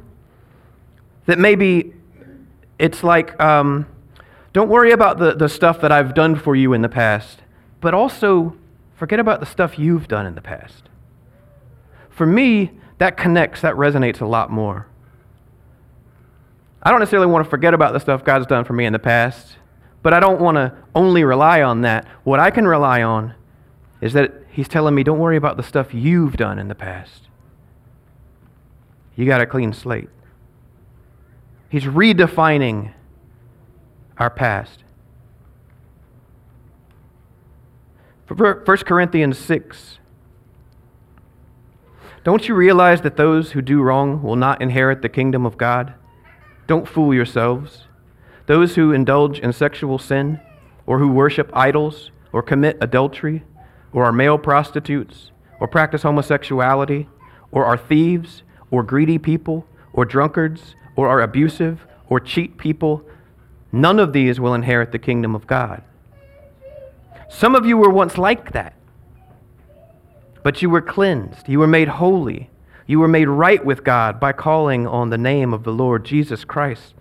That 1.25 1.39
maybe 1.39 1.93
it's 2.79 3.03
like, 3.03 3.39
um, 3.41 3.87
don't 4.53 4.69
worry 4.69 4.91
about 4.91 5.17
the, 5.17 5.33
the 5.33 5.49
stuff 5.49 5.81
that 5.81 5.91
I've 5.91 6.13
done 6.13 6.35
for 6.35 6.55
you 6.55 6.73
in 6.73 6.81
the 6.81 6.89
past, 6.89 7.39
but 7.81 7.93
also 7.93 8.55
forget 8.95 9.19
about 9.19 9.39
the 9.39 9.45
stuff 9.45 9.77
you've 9.77 10.07
done 10.07 10.25
in 10.25 10.35
the 10.35 10.41
past. 10.41 10.89
For 12.09 12.25
me, 12.25 12.71
that 12.97 13.17
connects, 13.17 13.61
that 13.61 13.75
resonates 13.75 14.21
a 14.21 14.25
lot 14.25 14.49
more. 14.49 14.87
I 16.81 16.89
don't 16.89 16.99
necessarily 16.99 17.27
want 17.27 17.43
to 17.43 17.49
forget 17.49 17.73
about 17.73 17.93
the 17.93 17.99
stuff 17.99 18.23
God's 18.23 18.47
done 18.47 18.63
for 18.63 18.73
me 18.73 18.85
in 18.85 18.93
the 18.93 18.99
past, 18.99 19.57
but 20.07 20.13
I 20.13 20.21
don't 20.21 20.39
want 20.39 20.55
to 20.55 20.73
only 20.95 21.25
rely 21.25 21.61
on 21.61 21.81
that. 21.81 22.07
What 22.23 22.39
I 22.39 22.49
can 22.49 22.65
rely 22.65 23.03
on 23.03 23.35
is 23.99 24.13
that 24.13 24.31
He's 24.49 24.69
telling 24.69 24.95
me, 24.95 25.03
don't 25.03 25.19
worry 25.19 25.35
about 25.35 25.57
the 25.57 25.63
stuff 25.63 25.93
you've 25.93 26.37
done 26.37 26.59
in 26.59 26.69
the 26.69 26.75
past. 26.75 27.27
You 29.17 29.25
got 29.25 29.41
a 29.41 29.45
clean 29.45 29.73
slate. 29.73 30.07
He's 31.67 31.83
redefining 31.83 32.93
our 34.17 34.29
past. 34.29 34.85
1 38.29 38.63
Corinthians 38.63 39.37
6. 39.37 39.99
Don't 42.23 42.47
you 42.47 42.55
realize 42.55 43.01
that 43.01 43.17
those 43.17 43.51
who 43.51 43.61
do 43.61 43.81
wrong 43.81 44.23
will 44.23 44.37
not 44.37 44.61
inherit 44.61 45.01
the 45.01 45.09
kingdom 45.09 45.45
of 45.45 45.57
God? 45.57 45.95
Don't 46.65 46.87
fool 46.87 47.13
yourselves. 47.13 47.86
Those 48.47 48.75
who 48.75 48.91
indulge 48.91 49.39
in 49.39 49.53
sexual 49.53 49.99
sin, 49.99 50.39
or 50.85 50.99
who 50.99 51.09
worship 51.09 51.49
idols, 51.53 52.11
or 52.31 52.41
commit 52.41 52.77
adultery, 52.81 53.43
or 53.93 54.05
are 54.05 54.11
male 54.11 54.37
prostitutes, 54.37 55.31
or 55.59 55.67
practice 55.67 56.03
homosexuality, 56.03 57.07
or 57.51 57.65
are 57.65 57.77
thieves, 57.77 58.43
or 58.71 58.83
greedy 58.83 59.17
people, 59.17 59.65
or 59.93 60.05
drunkards, 60.05 60.75
or 60.95 61.07
are 61.07 61.21
abusive, 61.21 61.85
or 62.09 62.19
cheat 62.19 62.57
people, 62.57 63.03
none 63.71 63.99
of 63.99 64.13
these 64.13 64.39
will 64.39 64.53
inherit 64.53 64.91
the 64.91 64.99
kingdom 64.99 65.35
of 65.35 65.45
God. 65.45 65.83
Some 67.29 67.53
of 67.53 67.65
you 67.65 67.77
were 67.77 67.89
once 67.89 68.17
like 68.17 68.53
that, 68.53 68.73
but 70.41 70.61
you 70.61 70.69
were 70.69 70.81
cleansed, 70.81 71.47
you 71.47 71.59
were 71.59 71.67
made 71.67 71.89
holy 71.89 72.49
you 72.89 73.01
were 73.01 73.07
made 73.09 73.27
right 73.27 73.63
with 73.63 73.83
God 73.83 74.17
by 74.17 74.31
calling 74.31 74.87
on 74.87 75.09
the 75.09 75.17
name 75.17 75.53
of 75.53 75.63
the 75.63 75.73
Lord 75.73 76.05
Jesus 76.05 76.45
Christ 76.45 76.95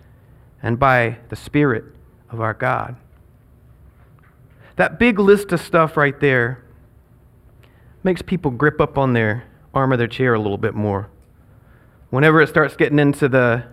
and 0.61 0.79
by 0.79 1.17
the 1.29 1.35
Spirit 1.35 1.85
of 2.29 2.41
our 2.41 2.53
God. 2.53 2.95
That 4.75 4.99
big 4.99 5.19
list 5.19 5.51
of 5.51 5.59
stuff 5.59 5.97
right 5.97 6.19
there 6.19 6.63
makes 8.03 8.21
people 8.21 8.51
grip 8.51 8.79
up 8.79 8.97
on 8.97 9.13
their 9.13 9.43
arm 9.73 9.91
of 9.91 9.99
their 9.99 10.07
chair 10.07 10.33
a 10.33 10.39
little 10.39 10.57
bit 10.57 10.73
more. 10.75 11.09
Whenever 12.09 12.41
it 12.41 12.47
starts 12.47 12.75
getting 12.75 12.99
into 12.99 13.27
the 13.27 13.65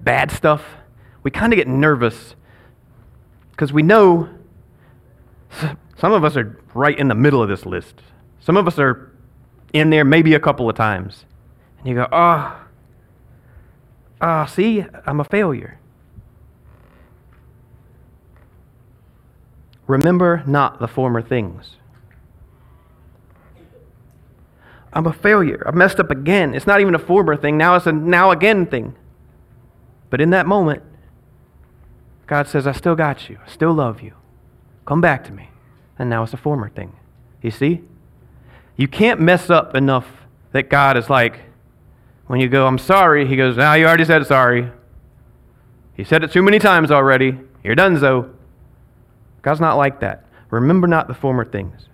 bad 0.00 0.30
stuff, 0.30 0.64
we 1.22 1.30
kind 1.30 1.52
of 1.52 1.56
get 1.56 1.66
nervous 1.66 2.34
because 3.52 3.72
we 3.72 3.82
know 3.82 4.28
some 5.96 6.12
of 6.12 6.24
us 6.24 6.36
are 6.36 6.60
right 6.74 6.98
in 6.98 7.08
the 7.08 7.14
middle 7.14 7.42
of 7.42 7.48
this 7.48 7.64
list. 7.64 8.02
Some 8.40 8.56
of 8.56 8.66
us 8.66 8.78
are 8.78 9.12
in 9.72 9.90
there 9.90 10.04
maybe 10.04 10.34
a 10.34 10.40
couple 10.40 10.68
of 10.68 10.76
times. 10.76 11.24
And 11.78 11.88
you 11.88 11.94
go, 11.94 12.08
oh, 12.12 12.63
oh, 14.24 14.46
see, 14.46 14.84
I'm 15.06 15.20
a 15.20 15.24
failure. 15.24 15.78
Remember 19.86 20.42
not 20.46 20.80
the 20.80 20.88
former 20.88 21.20
things. 21.20 21.76
I'm 24.94 25.06
a 25.06 25.12
failure. 25.12 25.62
I 25.66 25.72
messed 25.72 26.00
up 26.00 26.10
again. 26.10 26.54
It's 26.54 26.66
not 26.66 26.80
even 26.80 26.94
a 26.94 26.98
former 26.98 27.36
thing. 27.36 27.58
Now 27.58 27.74
it's 27.74 27.86
a 27.86 27.92
now 27.92 28.30
again 28.30 28.64
thing. 28.66 28.94
But 30.08 30.20
in 30.20 30.30
that 30.30 30.46
moment, 30.46 30.82
God 32.26 32.48
says, 32.48 32.66
I 32.66 32.72
still 32.72 32.94
got 32.94 33.28
you. 33.28 33.38
I 33.44 33.50
still 33.50 33.74
love 33.74 34.00
you. 34.00 34.12
Come 34.86 35.00
back 35.00 35.24
to 35.24 35.32
me. 35.32 35.50
And 35.98 36.08
now 36.08 36.22
it's 36.22 36.32
a 36.32 36.38
former 36.38 36.70
thing. 36.70 36.94
You 37.42 37.50
see? 37.50 37.82
You 38.76 38.88
can't 38.88 39.20
mess 39.20 39.50
up 39.50 39.74
enough 39.74 40.06
that 40.52 40.70
God 40.70 40.96
is 40.96 41.10
like, 41.10 41.40
when 42.26 42.40
you 42.40 42.48
go, 42.48 42.66
I'm 42.66 42.78
sorry, 42.78 43.26
he 43.26 43.36
goes, 43.36 43.56
Now 43.56 43.72
ah, 43.72 43.74
you 43.74 43.86
already 43.86 44.04
said 44.04 44.26
sorry. 44.26 44.70
He 45.94 46.04
said 46.04 46.24
it 46.24 46.32
too 46.32 46.42
many 46.42 46.58
times 46.58 46.90
already. 46.90 47.38
You're 47.62 47.74
done, 47.74 47.98
so. 47.98 48.30
God's 49.42 49.60
not 49.60 49.76
like 49.76 50.00
that. 50.00 50.24
Remember 50.50 50.86
not 50.86 51.06
the 51.06 51.14
former 51.14 51.44
things. 51.44 51.88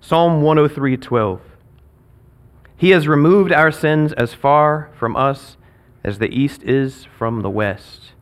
Psalm 0.00 0.42
103:12. 0.42 1.40
He 2.76 2.90
has 2.90 3.06
removed 3.06 3.52
our 3.52 3.70
sins 3.70 4.12
as 4.14 4.34
far 4.34 4.90
from 4.98 5.14
us 5.16 5.56
as 6.02 6.18
the 6.18 6.28
east 6.28 6.64
is 6.64 7.04
from 7.04 7.42
the 7.42 7.50
west. 7.50 8.12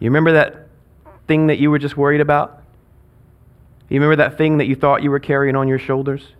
You 0.00 0.10
remember 0.10 0.32
that 0.32 0.66
thing 1.28 1.46
that 1.46 1.58
you 1.58 1.70
were 1.70 1.78
just 1.78 1.96
worried 1.96 2.20
about? 2.20 2.62
You 3.88 4.00
remember 4.00 4.16
that 4.16 4.36
thing 4.36 4.58
that 4.58 4.66
you 4.66 4.74
thought 4.74 5.02
you 5.02 5.10
were 5.10 5.20
carrying 5.20 5.54
on 5.54 5.68
your 5.68 5.78
shoulders? 5.78 6.34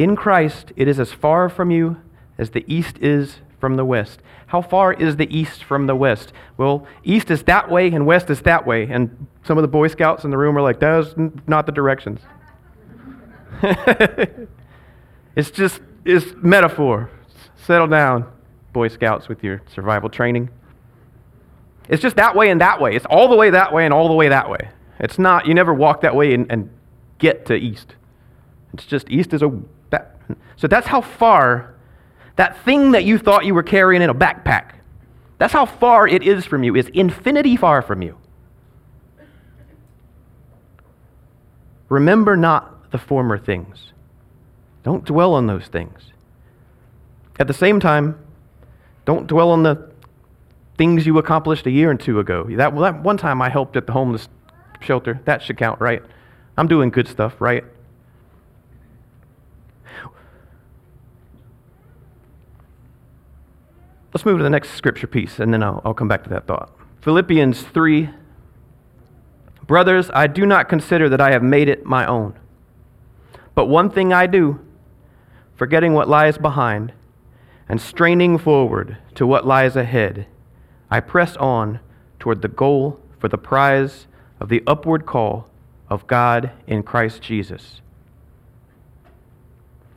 In 0.00 0.16
Christ, 0.16 0.72
it 0.76 0.88
is 0.88 0.98
as 0.98 1.12
far 1.12 1.50
from 1.50 1.70
you 1.70 1.98
as 2.38 2.50
the 2.50 2.64
east 2.66 2.96
is 3.00 3.36
from 3.58 3.76
the 3.76 3.84
west. 3.84 4.22
How 4.46 4.62
far 4.62 4.94
is 4.94 5.16
the 5.16 5.28
east 5.36 5.62
from 5.62 5.86
the 5.86 5.94
west? 5.94 6.32
Well, 6.56 6.86
east 7.04 7.30
is 7.30 7.42
that 7.42 7.70
way 7.70 7.88
and 7.88 8.06
west 8.06 8.30
is 8.30 8.40
that 8.40 8.66
way. 8.66 8.84
And 8.84 9.26
some 9.44 9.58
of 9.58 9.62
the 9.62 9.68
Boy 9.68 9.88
Scouts 9.88 10.24
in 10.24 10.30
the 10.30 10.38
room 10.38 10.56
are 10.56 10.62
like, 10.62 10.80
that's 10.80 11.14
not 11.46 11.66
the 11.66 11.72
directions. 11.72 12.22
it's 15.36 15.50
just, 15.50 15.82
it's 16.06 16.32
metaphor. 16.36 17.10
Settle 17.56 17.86
down, 17.86 18.24
Boy 18.72 18.88
Scouts, 18.88 19.28
with 19.28 19.44
your 19.44 19.60
survival 19.66 20.08
training. 20.08 20.48
It's 21.90 22.00
just 22.00 22.16
that 22.16 22.34
way 22.34 22.48
and 22.48 22.62
that 22.62 22.80
way. 22.80 22.96
It's 22.96 23.04
all 23.04 23.28
the 23.28 23.36
way 23.36 23.50
that 23.50 23.70
way 23.70 23.84
and 23.84 23.92
all 23.92 24.08
the 24.08 24.14
way 24.14 24.28
that 24.28 24.48
way. 24.48 24.70
It's 24.98 25.18
not, 25.18 25.46
you 25.46 25.52
never 25.52 25.74
walk 25.74 26.00
that 26.00 26.16
way 26.16 26.32
and, 26.32 26.50
and 26.50 26.70
get 27.18 27.44
to 27.46 27.54
east. 27.54 27.96
It's 28.72 28.86
just 28.86 29.10
east 29.10 29.34
is 29.34 29.42
a. 29.42 29.60
So 30.56 30.66
that's 30.66 30.86
how 30.86 31.00
far 31.00 31.74
that 32.36 32.62
thing 32.64 32.92
that 32.92 33.04
you 33.04 33.18
thought 33.18 33.44
you 33.44 33.54
were 33.54 33.62
carrying 33.62 34.02
in 34.02 34.10
a 34.10 34.14
backpack, 34.14 34.72
that's 35.38 35.52
how 35.52 35.66
far 35.66 36.06
it 36.06 36.22
is 36.22 36.44
from 36.44 36.62
you, 36.62 36.76
is 36.76 36.88
infinity 36.88 37.56
far 37.56 37.82
from 37.82 38.02
you. 38.02 38.16
Remember 41.88 42.36
not 42.36 42.90
the 42.92 42.98
former 42.98 43.36
things. 43.36 43.92
Don't 44.82 45.04
dwell 45.04 45.34
on 45.34 45.46
those 45.46 45.66
things. 45.66 46.12
At 47.38 47.46
the 47.46 47.54
same 47.54 47.80
time, 47.80 48.18
don't 49.04 49.26
dwell 49.26 49.50
on 49.50 49.62
the 49.62 49.90
things 50.78 51.04
you 51.06 51.18
accomplished 51.18 51.66
a 51.66 51.70
year 51.70 51.90
and 51.90 52.00
two 52.00 52.20
ago. 52.20 52.44
That, 52.48 52.74
that 52.78 53.02
one 53.02 53.16
time 53.16 53.42
I 53.42 53.48
helped 53.48 53.76
at 53.76 53.86
the 53.86 53.92
homeless 53.92 54.28
shelter. 54.80 55.20
That 55.24 55.42
should 55.42 55.58
count, 55.58 55.80
right? 55.80 56.02
I'm 56.56 56.68
doing 56.68 56.90
good 56.90 57.08
stuff, 57.08 57.40
right? 57.40 57.64
Let's 64.12 64.26
move 64.26 64.38
to 64.38 64.42
the 64.42 64.50
next 64.50 64.70
scripture 64.70 65.06
piece, 65.06 65.38
and 65.38 65.52
then 65.52 65.62
I'll, 65.62 65.80
I'll 65.84 65.94
come 65.94 66.08
back 66.08 66.24
to 66.24 66.30
that 66.30 66.46
thought. 66.46 66.74
Philippians 67.00 67.62
3 67.62 68.10
Brothers, 69.66 70.10
I 70.12 70.26
do 70.26 70.46
not 70.46 70.68
consider 70.68 71.08
that 71.08 71.20
I 71.20 71.30
have 71.30 71.44
made 71.44 71.68
it 71.68 71.86
my 71.86 72.04
own. 72.04 72.34
But 73.54 73.66
one 73.66 73.88
thing 73.88 74.12
I 74.12 74.26
do, 74.26 74.58
forgetting 75.54 75.94
what 75.94 76.08
lies 76.08 76.38
behind 76.38 76.92
and 77.68 77.80
straining 77.80 78.36
forward 78.36 78.96
to 79.14 79.24
what 79.28 79.46
lies 79.46 79.76
ahead, 79.76 80.26
I 80.90 80.98
press 80.98 81.36
on 81.36 81.78
toward 82.18 82.42
the 82.42 82.48
goal 82.48 82.98
for 83.20 83.28
the 83.28 83.38
prize 83.38 84.08
of 84.40 84.48
the 84.48 84.64
upward 84.66 85.06
call 85.06 85.48
of 85.88 86.06
God 86.08 86.50
in 86.66 86.82
Christ 86.82 87.22
Jesus. 87.22 87.80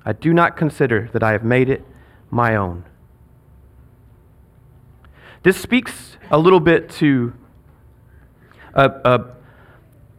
I 0.06 0.14
do 0.14 0.34
not 0.34 0.56
consider 0.56 1.10
that 1.14 1.24
I 1.24 1.32
have 1.32 1.44
made 1.44 1.70
it 1.70 1.84
my 2.30 2.56
own. 2.56 2.84
This 5.44 5.58
speaks 5.58 6.18
a 6.32 6.38
little 6.38 6.62
bit 6.62 6.90
to 6.92 7.34
a, 8.74 8.90
a, 8.90 9.36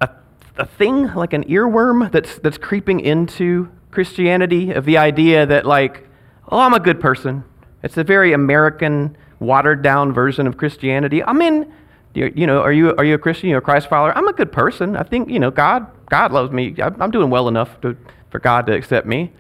a, 0.03 0.11
a 0.59 0.67
thing 0.67 1.13
like 1.15 1.33
an 1.33 1.45
earworm 1.45 2.13
that's, 2.13 2.39
that's 2.39 2.59
creeping 2.59 3.01
into 3.01 3.71
Christianity 3.91 4.73
of 4.73 4.85
the 4.85 4.99
idea 4.99 5.47
that, 5.47 5.65
like, 5.65 6.07
oh, 6.51 6.61
I'm 6.61 6.75
a 6.75 6.81
good 6.81 7.01
person. 7.01 7.45
It's 7.83 7.97
a 7.97 8.05
very 8.05 8.33
American, 8.35 9.17
watered 9.41 9.83
down 9.83 10.13
version 10.13 10.47
of 10.47 10.59
Christianity. 10.59 11.23
I 11.25 11.33
mean, 11.33 11.73
you 12.15 12.47
know, 12.47 12.61
are 12.61 12.73
you, 12.73 12.95
are 12.97 13.05
you 13.05 13.15
a 13.15 13.19
Christian? 13.19 13.49
You're 13.49 13.59
a 13.59 13.63
Christ 13.63 13.89
follower? 13.89 14.17
I'm 14.17 14.29
a 14.29 14.33
good 14.33 14.53
person. 14.53 14.95
I 14.95 15.03
think, 15.05 15.31
you 15.31 15.41
know, 15.41 15.51
God, 15.51 15.87
God 16.11 16.33
loves 16.33 16.53
me. 16.53 16.75
I'm 16.81 17.11
doing 17.11 17.31
well 17.31 17.49
enough 17.49 17.81
to, 17.81 17.97
for 18.31 18.39
God 18.41 18.67
to 18.67 18.75
accept 18.75 19.07
me. 19.07 19.33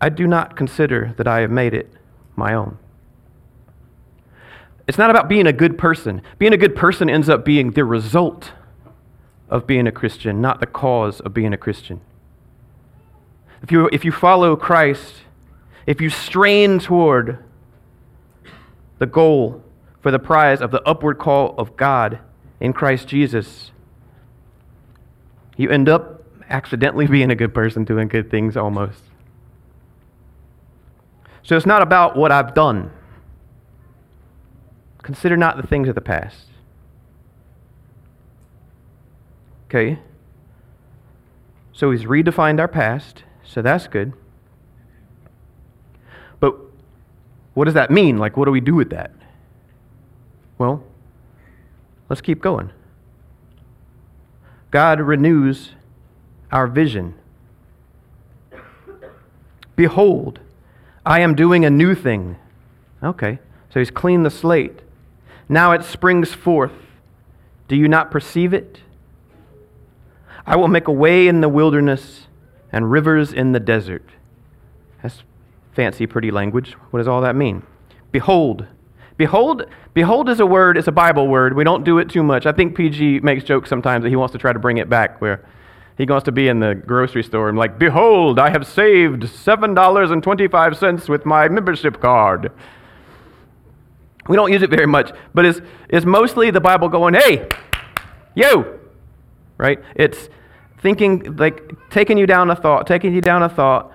I 0.00 0.10
do 0.10 0.26
not 0.26 0.54
consider 0.54 1.14
that 1.16 1.26
I 1.26 1.40
have 1.40 1.50
made 1.50 1.72
it 1.72 1.92
my 2.36 2.54
own. 2.54 2.78
It's 4.86 4.98
not 4.98 5.10
about 5.10 5.28
being 5.28 5.46
a 5.46 5.52
good 5.52 5.76
person. 5.78 6.22
Being 6.38 6.52
a 6.52 6.56
good 6.56 6.76
person 6.76 7.10
ends 7.10 7.28
up 7.28 7.44
being 7.44 7.72
the 7.72 7.84
result 7.84 8.52
of 9.48 9.66
being 9.66 9.86
a 9.86 9.92
Christian, 9.92 10.40
not 10.40 10.60
the 10.60 10.66
cause 10.66 11.20
of 11.20 11.34
being 11.34 11.52
a 11.52 11.56
Christian. 11.56 12.00
If 13.62 13.72
you, 13.72 13.88
if 13.92 14.04
you 14.04 14.12
follow 14.12 14.54
Christ, 14.56 15.22
if 15.86 16.00
you 16.00 16.10
strain 16.10 16.78
toward 16.78 17.42
the 18.98 19.06
goal 19.06 19.62
for 20.00 20.10
the 20.10 20.18
prize 20.18 20.60
of 20.60 20.70
the 20.70 20.82
upward 20.82 21.18
call 21.18 21.54
of 21.58 21.76
God 21.76 22.20
in 22.60 22.72
Christ 22.72 23.08
Jesus, 23.08 23.72
you 25.56 25.70
end 25.70 25.88
up 25.88 26.22
accidentally 26.48 27.06
being 27.08 27.30
a 27.30 27.34
good 27.34 27.54
person, 27.54 27.84
doing 27.84 28.08
good 28.08 28.30
things 28.30 28.56
almost. 28.56 29.02
So 31.46 31.56
it's 31.56 31.64
not 31.64 31.80
about 31.80 32.16
what 32.16 32.32
I've 32.32 32.54
done. 32.54 32.90
Consider 35.04 35.36
not 35.36 35.56
the 35.56 35.64
things 35.64 35.88
of 35.88 35.94
the 35.94 36.00
past. 36.00 36.48
Okay? 39.68 40.00
So 41.72 41.92
he's 41.92 42.02
redefined 42.02 42.58
our 42.58 42.66
past, 42.66 43.22
so 43.44 43.62
that's 43.62 43.86
good. 43.86 44.12
But 46.40 46.56
what 47.54 47.66
does 47.66 47.74
that 47.74 47.92
mean? 47.92 48.18
Like, 48.18 48.36
what 48.36 48.46
do 48.46 48.50
we 48.50 48.60
do 48.60 48.74
with 48.74 48.90
that? 48.90 49.12
Well, 50.58 50.82
let's 52.08 52.20
keep 52.20 52.42
going. 52.42 52.72
God 54.72 54.98
renews 54.98 55.76
our 56.50 56.66
vision. 56.66 57.14
Behold, 59.76 60.40
I 61.06 61.20
am 61.20 61.36
doing 61.36 61.64
a 61.64 61.70
new 61.70 61.94
thing. 61.94 62.36
Okay, 63.02 63.38
so 63.70 63.78
he's 63.78 63.92
cleaned 63.92 64.26
the 64.26 64.30
slate. 64.30 64.80
Now 65.48 65.70
it 65.70 65.84
springs 65.84 66.34
forth. 66.34 66.72
Do 67.68 67.76
you 67.76 67.86
not 67.86 68.10
perceive 68.10 68.52
it? 68.52 68.80
I 70.44 70.56
will 70.56 70.68
make 70.68 70.88
a 70.88 70.92
way 70.92 71.28
in 71.28 71.40
the 71.40 71.48
wilderness 71.48 72.26
and 72.72 72.90
rivers 72.90 73.32
in 73.32 73.52
the 73.52 73.60
desert. 73.60 74.04
That's 75.02 75.22
fancy, 75.72 76.06
pretty 76.06 76.32
language. 76.32 76.72
What 76.90 76.98
does 76.98 77.08
all 77.08 77.20
that 77.20 77.36
mean? 77.36 77.62
Behold. 78.10 78.66
Behold, 79.16 79.66
behold 79.94 80.28
is 80.28 80.40
a 80.40 80.46
word, 80.46 80.76
it's 80.76 80.88
a 80.88 80.92
Bible 80.92 81.28
word. 81.28 81.54
We 81.54 81.64
don't 81.64 81.84
do 81.84 81.98
it 81.98 82.10
too 82.10 82.22
much. 82.22 82.46
I 82.46 82.52
think 82.52 82.76
PG 82.76 83.20
makes 83.20 83.44
jokes 83.44 83.68
sometimes 83.68 84.02
that 84.02 84.10
he 84.10 84.16
wants 84.16 84.32
to 84.32 84.38
try 84.38 84.52
to 84.52 84.58
bring 84.58 84.78
it 84.78 84.88
back 84.88 85.20
where 85.20 85.44
he 85.98 86.04
wants 86.04 86.24
to 86.24 86.32
be 86.32 86.48
in 86.48 86.60
the 86.60 86.74
grocery 86.74 87.22
store 87.22 87.48
and 87.48 87.56
like, 87.56 87.78
behold, 87.78 88.38
I 88.38 88.50
have 88.50 88.66
saved 88.66 89.22
$7.25 89.22 91.08
with 91.08 91.24
my 91.24 91.48
membership 91.48 92.00
card. 92.00 92.52
We 94.28 94.36
don't 94.36 94.52
use 94.52 94.62
it 94.62 94.70
very 94.70 94.86
much, 94.86 95.12
but 95.32 95.44
it's, 95.44 95.60
it's 95.88 96.04
mostly 96.04 96.50
the 96.50 96.60
Bible 96.60 96.88
going, 96.88 97.14
hey, 97.14 97.48
you, 98.34 98.80
right? 99.56 99.78
It's 99.94 100.28
thinking, 100.82 101.36
like, 101.36 101.90
taking 101.90 102.18
you 102.18 102.26
down 102.26 102.50
a 102.50 102.56
thought, 102.56 102.86
taking 102.86 103.14
you 103.14 103.20
down 103.20 103.42
a 103.42 103.48
thought, 103.48 103.92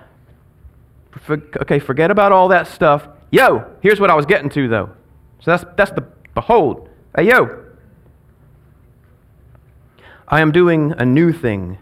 for, 1.20 1.34
okay, 1.60 1.78
forget 1.78 2.10
about 2.10 2.32
all 2.32 2.48
that 2.48 2.66
stuff. 2.66 3.06
Yo, 3.30 3.64
here's 3.80 4.00
what 4.00 4.10
I 4.10 4.14
was 4.14 4.26
getting 4.26 4.48
to, 4.50 4.68
though. 4.68 4.90
So 5.40 5.50
that's, 5.50 5.64
that's 5.76 5.90
the 5.92 6.06
behold. 6.34 6.88
Hey, 7.16 7.28
yo. 7.28 7.64
I 10.26 10.40
am 10.40 10.50
doing 10.50 10.94
a 10.96 11.04
new 11.04 11.32
thing. 11.32 11.78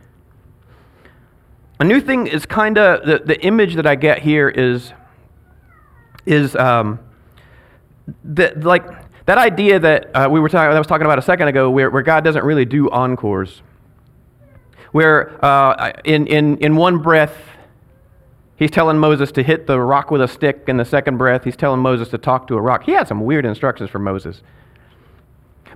A 1.80 1.84
new 1.84 2.00
thing 2.00 2.26
is 2.26 2.46
kind 2.46 2.78
of 2.78 3.06
the, 3.06 3.22
the 3.24 3.40
image 3.44 3.74
that 3.74 3.86
I 3.86 3.94
get 3.94 4.20
here 4.20 4.48
is 4.48 4.92
is 6.26 6.54
um, 6.54 7.00
that 8.24 8.60
like 8.60 8.84
that 9.26 9.38
idea 9.38 9.78
that 9.78 10.10
uh, 10.14 10.28
we 10.30 10.40
were 10.40 10.48
talking 10.48 10.74
I 10.74 10.78
was 10.78 10.86
talking 10.86 11.06
about 11.06 11.18
a 11.18 11.22
second 11.22 11.48
ago, 11.48 11.70
where, 11.70 11.90
where 11.90 12.02
God 12.02 12.22
doesn't 12.22 12.44
really 12.44 12.64
do 12.64 12.90
encores, 12.90 13.62
where 14.92 15.42
uh, 15.44 15.92
in 16.04 16.26
in 16.26 16.58
in 16.58 16.76
one 16.76 16.98
breath 16.98 17.36
He's 18.60 18.70
telling 18.70 18.98
Moses 18.98 19.32
to 19.32 19.42
hit 19.42 19.66
the 19.66 19.80
rock 19.80 20.10
with 20.10 20.20
a 20.20 20.28
stick. 20.28 20.64
In 20.68 20.76
the 20.76 20.84
second 20.84 21.16
breath, 21.16 21.44
he's 21.44 21.56
telling 21.56 21.80
Moses 21.80 22.08
to 22.10 22.18
talk 22.18 22.46
to 22.48 22.56
a 22.56 22.60
rock. 22.60 22.84
He 22.84 22.92
had 22.92 23.08
some 23.08 23.20
weird 23.20 23.46
instructions 23.46 23.88
for 23.88 23.98
Moses. 23.98 24.42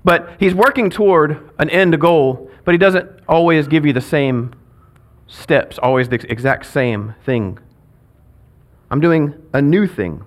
But 0.05 0.37
he's 0.38 0.55
working 0.55 0.90
toward 0.90 1.51
an 1.59 1.71
end 1.71 1.99
goal, 1.99 2.51
but 2.67 2.73
he 2.73 2.79
doesn't 2.79 3.09
always 3.27 3.69
give 3.69 3.87
you 3.87 3.95
the 3.95 4.03
same 4.03 4.53
steps, 5.26 5.78
always 5.78 6.08
the 6.08 6.16
exact 6.30 6.66
same 6.66 7.14
thing. 7.24 7.58
I'm 8.90 9.00
doing 9.00 9.34
a 9.52 9.60
new 9.62 9.87
thing. 9.87 10.24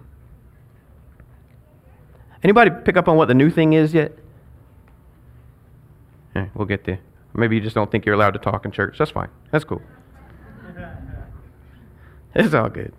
Anybody 2.43 2.71
pick 2.83 2.97
up 2.97 3.07
on 3.07 3.17
what 3.17 3.27
the 3.27 3.33
new 3.33 3.49
thing 3.49 3.73
is 3.73 3.93
yet? 3.93 4.13
Okay, 6.36 6.49
we'll 6.53 6.67
get 6.67 6.83
there. 6.83 6.99
Maybe 7.33 7.55
you 7.55 7.62
just 7.62 7.75
don't 7.75 7.91
think 7.91 8.05
you're 8.05 8.15
allowed 8.15 8.31
to 8.31 8.39
talk 8.39 8.65
in 8.65 8.71
church. 8.71 8.97
That's 8.97 9.12
fine. 9.12 9.29
That's 9.51 9.63
cool. 9.63 9.81
It's 12.36 12.53
all 12.53 12.69
good. 12.69 12.93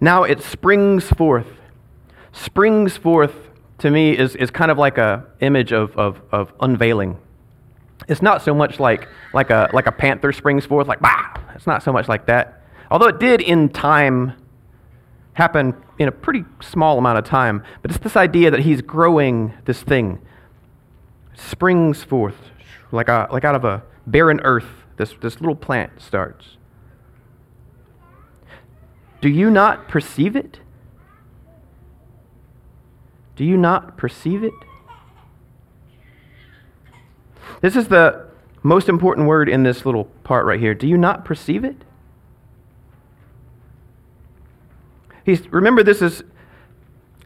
Now 0.00 0.22
it 0.22 0.40
springs 0.40 1.04
forth. 1.10 1.48
Springs 2.32 2.96
forth 2.96 3.34
to 3.78 3.90
me 3.90 4.16
is, 4.16 4.34
is 4.36 4.50
kind 4.50 4.70
of 4.70 4.78
like 4.78 4.96
a 4.96 5.26
image 5.40 5.72
of, 5.72 5.94
of, 5.98 6.22
of 6.32 6.52
unveiling. 6.60 7.18
It's 8.08 8.22
not 8.22 8.42
so 8.42 8.54
much 8.54 8.80
like, 8.80 9.08
like, 9.32 9.50
a, 9.50 9.70
like 9.72 9.86
a 9.86 9.92
panther 9.92 10.32
springs 10.32 10.66
forth, 10.66 10.88
like, 10.88 11.00
bah! 11.00 11.34
It's 11.54 11.66
not 11.66 11.82
so 11.82 11.92
much 11.92 12.08
like 12.08 12.26
that. 12.26 12.62
Although 12.90 13.08
it 13.08 13.20
did 13.20 13.40
in 13.40 13.68
time 13.68 14.32
happen 15.34 15.74
in 15.98 16.08
a 16.08 16.12
pretty 16.12 16.44
small 16.60 16.98
amount 16.98 17.18
of 17.18 17.24
time. 17.24 17.62
But 17.82 17.90
it's 17.90 18.00
this 18.00 18.16
idea 18.16 18.50
that 18.50 18.60
he's 18.60 18.82
growing 18.82 19.54
this 19.64 19.82
thing. 19.82 20.20
Springs 21.34 22.02
forth 22.02 22.36
like, 22.92 23.08
a, 23.08 23.28
like 23.30 23.44
out 23.44 23.54
of 23.54 23.64
a 23.64 23.82
barren 24.06 24.40
earth, 24.44 24.68
this, 24.96 25.14
this 25.20 25.40
little 25.40 25.54
plant 25.54 26.00
starts. 26.00 26.56
Do 29.20 29.28
you 29.28 29.50
not 29.50 29.88
perceive 29.88 30.34
it? 30.34 30.60
Do 33.36 33.44
you 33.44 33.56
not 33.56 33.96
perceive 33.96 34.42
it? 34.42 34.52
This 37.60 37.76
is 37.76 37.88
the 37.88 38.26
most 38.62 38.88
important 38.88 39.26
word 39.26 39.48
in 39.48 39.62
this 39.62 39.86
little 39.86 40.04
part 40.24 40.44
right 40.44 40.60
here. 40.60 40.74
Do 40.74 40.86
you 40.86 40.98
not 40.98 41.24
perceive 41.24 41.64
it? 41.64 41.76
He's, 45.24 45.46
remember, 45.52 45.82
this 45.82 46.02
is 46.02 46.22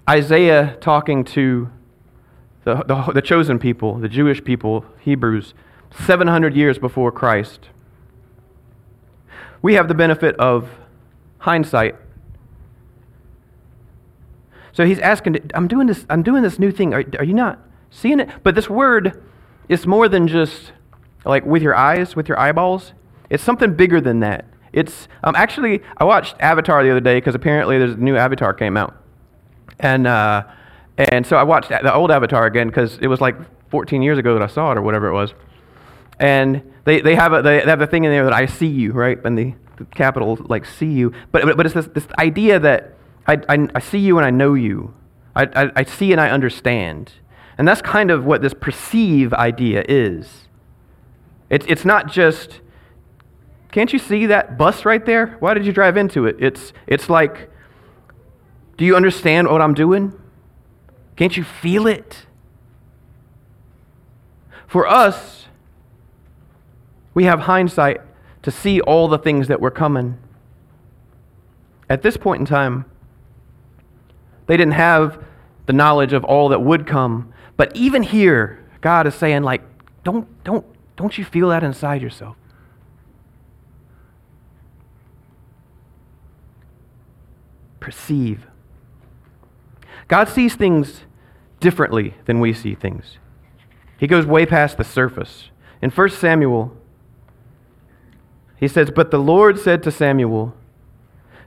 Isaiah 0.09 0.77
talking 0.81 1.25
to 1.25 1.71
the, 2.65 2.77
the, 2.77 3.13
the 3.15 3.23
chosen 3.23 3.59
people, 3.59 3.99
the 3.99 4.09
Jewish 4.09 4.43
people, 4.43 4.85
Hebrews, 5.01 5.55
700 6.01 6.55
years 6.55 6.79
before 6.79 7.13
Christ. 7.13 7.69
We 9.63 9.75
have 9.75 9.89
the 9.89 9.95
benefit 9.95 10.37
of 10.37 10.69
hindsight. 11.39 11.97
So 14.73 14.85
he's 14.85 14.99
asking, 14.99 15.51
I'm 15.55 15.69
doing 15.69 15.87
this, 15.87 16.05
I'm 16.11 16.23
doing 16.23 16.43
this 16.43 16.59
new 16.59 16.71
thing. 16.71 16.93
Are, 16.93 17.05
are 17.19 17.25
you 17.25 17.33
not 17.33 17.61
seeing 17.91 18.21
it? 18.21 18.29
But 18.43 18.55
this 18.55 18.69
word 18.69 19.23
is 19.69 19.87
more 19.87 20.09
than 20.09 20.29
just 20.29 20.73
like 21.25 21.45
with 21.45 21.63
your 21.63 21.75
eyes, 21.75 22.15
with 22.15 22.29
your 22.29 22.39
eyeballs. 22.39 22.93
It's 23.31 23.43
something 23.43 23.75
bigger 23.75 24.01
than 24.01 24.21
that. 24.21 24.45
It's 24.73 25.09
um, 25.23 25.37
actually, 25.37 25.83
I 25.97 26.05
watched 26.05 26.35
Avatar 26.41 26.83
the 26.83 26.91
other 26.91 27.01
day 27.01 27.17
because 27.17 27.35
apparently 27.35 27.79
there's 27.79 27.95
a 27.95 27.97
new 27.97 28.17
Avatar 28.17 28.53
came 28.53 28.77
out. 28.77 28.97
And, 29.79 30.07
uh, 30.07 30.45
and 30.99 31.27
so 31.27 31.37
I 31.37 31.43
watched 31.45 31.69
the 31.69 31.95
old 31.95 32.11
Avatar 32.11 32.47
again 32.47 32.69
because 32.69 32.99
it 32.99 33.07
was 33.07 33.21
like 33.21 33.37
14 33.71 34.03
years 34.03 34.19
ago 34.19 34.35
that 34.35 34.43
I 34.43 34.47
saw 34.47 34.73
it 34.73 34.79
or 34.79 34.83
whatever 34.83 35.09
it 35.09 35.15
was. 35.15 35.35
And 36.19 36.73
they, 36.85 37.01
they, 37.01 37.15
have 37.15 37.33
a, 37.33 37.43
they 37.43 37.61
have 37.61 37.81
a 37.81 37.87
thing 37.87 38.05
in 38.05 38.11
there 38.11 38.25
that 38.25 38.33
I 38.33 38.47
see 38.47 38.67
you, 38.67 38.93
right? 38.93 39.19
And 39.25 39.39
the, 39.39 39.55
the 39.79 39.85
capital, 39.87 40.39
like 40.41 40.65
see 40.65 40.91
you. 40.91 41.13
But, 41.33 41.57
but 41.57 41.67
it's 41.67 41.75
this, 41.75 41.87
this 41.87 42.07
idea 42.19 42.59
that 42.61 42.95
I, 43.27 43.41
I, 43.49 43.69
I 43.75 43.81
see 43.81 43.99
you 43.99 44.19
and 44.19 44.27
I 44.27 44.31
know 44.31 44.55
you. 44.55 44.95
I, 45.35 45.45
I, 45.45 45.73
I 45.77 45.85
see 45.85 46.13
and 46.13 46.21
I 46.21 46.31
understand. 46.31 47.13
And 47.57 47.69
that's 47.69 47.83
kind 47.83 48.11
of 48.11 48.25
what 48.25 48.43
this 48.43 48.55
perceive 48.55 49.33
idea 49.33 49.85
is. 49.89 50.49
It's, 51.51 51.67
it's 51.69 51.85
not 51.85 52.11
just 52.11 52.61
can't 53.75 53.93
you 53.93 53.99
see 53.99 54.27
that 54.27 54.57
bus 54.57 54.85
right 54.85 55.05
there? 55.05 55.37
Why 55.41 55.53
did 55.53 55.67
you 55.67 55.73
drive 55.73 55.97
into 55.97 56.27
it? 56.27 56.37
It's, 56.39 56.73
it's 56.87 57.11
like, 57.11 57.51
do 58.77 58.85
you 58.85 58.95
understand 58.95 59.49
what 59.49 59.61
I'm 59.61 59.75
doing? 59.75 60.13
Can't 61.17 61.37
you 61.37 61.43
feel 61.43 61.89
it? 61.89 62.27
For 64.69 64.87
us, 64.87 65.47
we 67.15 67.25
have 67.25 67.41
hindsight 67.41 68.01
to 68.43 68.53
see 68.53 68.81
all 68.81 69.09
the 69.09 69.19
things 69.19 69.49
that 69.49 69.61
were 69.61 69.73
coming. 69.73 70.19
At 71.91 72.03
this 72.03 72.17
point 72.17 72.39
in 72.39 72.47
time, 72.47 72.85
they 74.47 74.57
didn't 74.57 74.75
have 74.75 75.21
the 75.67 75.73
knowledge 75.73 76.13
of 76.13 76.23
all 76.23 76.49
that 76.51 76.63
would 76.63 76.87
come. 76.87 77.34
But 77.57 77.75
even 77.77 78.03
here, 78.03 78.65
God 78.81 79.07
is 79.07 79.15
saying, 79.15 79.43
like, 79.43 79.63
don't, 80.03 80.27
don't, 80.45 80.67
don't 80.97 81.17
you 81.17 81.25
feel 81.25 81.49
that 81.49 81.63
inside 81.63 82.03
yourself? 82.03 82.37
Perceive. 87.81 88.47
God 90.09 90.29
sees 90.29 90.55
things 90.55 91.03
differently 91.61 92.15
than 92.27 92.41
we 92.41 92.53
see 92.53 92.75
things. 92.75 93.19
He 93.99 94.07
goes 94.07 94.27
way 94.27 94.45
past 94.45 94.77
the 94.77 94.85
surface. 94.85 95.51
In 95.81 95.91
1 95.91 96.11
Samuel, 96.11 96.77
he 98.57 98.69
says, 98.69 98.91
But 98.91 99.11
the 99.11 99.19
Lord 99.19 99.59
said 99.59 99.83
to 99.83 99.91
Samuel, 99.91 100.55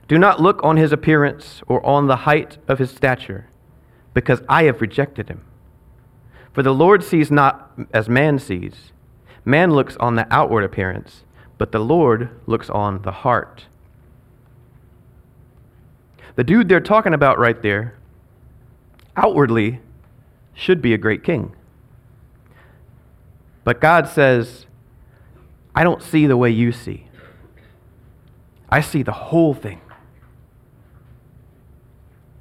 Do 0.06 0.18
not 0.18 0.40
look 0.40 0.62
on 0.62 0.76
his 0.76 0.92
appearance 0.92 1.62
or 1.66 1.84
on 1.84 2.06
the 2.06 2.16
height 2.16 2.58
of 2.66 2.78
his 2.78 2.90
stature, 2.90 3.48
because 4.14 4.42
I 4.48 4.64
have 4.64 4.80
rejected 4.80 5.28
him. 5.28 5.44
For 6.58 6.64
the 6.64 6.74
Lord 6.74 7.04
sees 7.04 7.30
not 7.30 7.70
as 7.94 8.08
man 8.08 8.40
sees. 8.40 8.90
Man 9.44 9.70
looks 9.70 9.96
on 9.98 10.16
the 10.16 10.26
outward 10.28 10.64
appearance, 10.64 11.22
but 11.56 11.70
the 11.70 11.78
Lord 11.78 12.30
looks 12.48 12.68
on 12.68 13.02
the 13.02 13.12
heart. 13.12 13.66
The 16.34 16.42
dude 16.42 16.68
they're 16.68 16.80
talking 16.80 17.14
about 17.14 17.38
right 17.38 17.62
there, 17.62 17.94
outwardly, 19.16 19.78
should 20.52 20.82
be 20.82 20.92
a 20.92 20.98
great 20.98 21.22
king. 21.22 21.54
But 23.62 23.80
God 23.80 24.08
says, 24.08 24.66
I 25.76 25.84
don't 25.84 26.02
see 26.02 26.26
the 26.26 26.36
way 26.36 26.50
you 26.50 26.72
see. 26.72 27.06
I 28.68 28.80
see 28.80 29.04
the 29.04 29.12
whole 29.12 29.54
thing. 29.54 29.80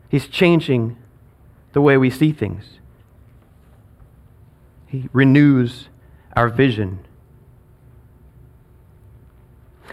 He's 0.09 0.25
changing 0.27 0.97
the 1.73 1.81
way 1.81 1.97
we 1.97 2.09
see 2.09 2.31
things. 2.31 2.79
He 4.87 5.09
renews 5.13 5.89
our 6.35 6.49
vision. 6.49 6.99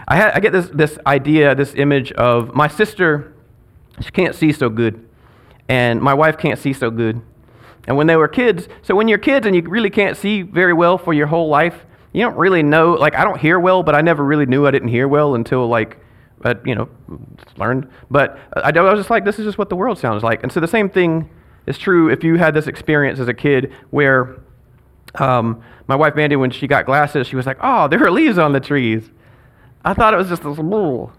I, 0.06 0.32
I 0.32 0.40
get 0.40 0.52
this, 0.52 0.68
this 0.72 0.98
idea, 1.06 1.54
this 1.54 1.74
image 1.74 2.12
of 2.12 2.54
my 2.54 2.68
sister, 2.68 3.32
she 4.00 4.10
can't 4.10 4.34
see 4.34 4.52
so 4.52 4.68
good, 4.68 5.06
and 5.68 6.00
my 6.00 6.14
wife 6.14 6.36
can't 6.38 6.58
see 6.58 6.72
so 6.72 6.90
good. 6.90 7.22
And 7.86 7.96
when 7.96 8.06
they 8.06 8.16
were 8.16 8.28
kids, 8.28 8.68
so 8.82 8.94
when 8.94 9.08
you're 9.08 9.18
kids 9.18 9.46
and 9.46 9.54
you 9.54 9.62
really 9.62 9.90
can't 9.90 10.16
see 10.16 10.42
very 10.42 10.72
well 10.72 10.96
for 10.98 11.12
your 11.12 11.26
whole 11.26 11.48
life, 11.48 11.84
you 12.12 12.22
don't 12.22 12.36
really 12.36 12.62
know. 12.62 12.92
Like, 12.92 13.14
I 13.14 13.24
don't 13.24 13.38
hear 13.38 13.58
well, 13.58 13.82
but 13.82 13.94
I 13.94 14.00
never 14.00 14.24
really 14.24 14.46
knew 14.46 14.66
I 14.66 14.70
didn't 14.70 14.88
hear 14.88 15.08
well 15.08 15.34
until, 15.34 15.66
like, 15.66 15.98
I, 16.44 16.54
you 16.64 16.74
know, 16.74 16.88
learned. 17.56 17.88
But 18.10 18.38
uh, 18.56 18.60
I, 18.64 18.78
I 18.78 18.82
was 18.82 19.00
just 19.00 19.10
like, 19.10 19.24
this 19.24 19.38
is 19.38 19.44
just 19.44 19.58
what 19.58 19.68
the 19.68 19.76
world 19.76 19.98
sounds 19.98 20.22
like. 20.22 20.42
And 20.42 20.52
so 20.52 20.60
the 20.60 20.68
same 20.68 20.88
thing 20.88 21.28
is 21.66 21.78
true 21.78 22.10
if 22.10 22.22
you 22.22 22.36
had 22.36 22.54
this 22.54 22.66
experience 22.66 23.18
as 23.18 23.28
a 23.28 23.34
kid 23.34 23.72
where 23.90 24.40
um, 25.16 25.62
my 25.86 25.96
wife 25.96 26.14
Mandy, 26.14 26.36
when 26.36 26.50
she 26.50 26.66
got 26.66 26.86
glasses, 26.86 27.26
she 27.26 27.36
was 27.36 27.46
like, 27.46 27.58
oh, 27.60 27.88
there 27.88 28.02
are 28.04 28.10
leaves 28.10 28.38
on 28.38 28.52
the 28.52 28.60
trees. 28.60 29.10
I 29.84 29.94
thought 29.94 30.14
it 30.14 30.16
was 30.16 30.28
just 30.28 30.42
this 30.42 30.56
bull. 30.56 31.12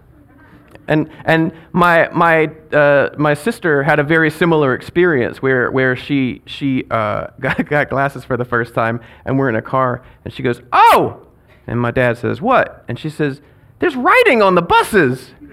And, 0.88 1.10
and 1.24 1.52
my, 1.72 2.08
my, 2.10 2.46
uh, 2.72 3.10
my 3.18 3.34
sister 3.34 3.82
had 3.82 3.98
a 3.98 4.04
very 4.04 4.30
similar 4.30 4.74
experience 4.74 5.42
where, 5.42 5.70
where 5.70 5.96
she, 5.96 6.42
she 6.46 6.84
uh, 6.90 7.28
got, 7.40 7.68
got 7.68 7.90
glasses 7.90 8.24
for 8.24 8.36
the 8.36 8.44
first 8.44 8.74
time, 8.74 9.00
and 9.24 9.38
we're 9.38 9.48
in 9.48 9.56
a 9.56 9.62
car, 9.62 10.04
and 10.24 10.32
she 10.32 10.42
goes, 10.42 10.60
Oh! 10.72 11.26
And 11.66 11.80
my 11.80 11.90
dad 11.90 12.18
says, 12.18 12.40
What? 12.40 12.84
And 12.88 12.98
she 12.98 13.10
says, 13.10 13.40
There's 13.78 13.96
writing 13.96 14.42
on 14.42 14.54
the 14.54 14.62
buses. 14.62 15.32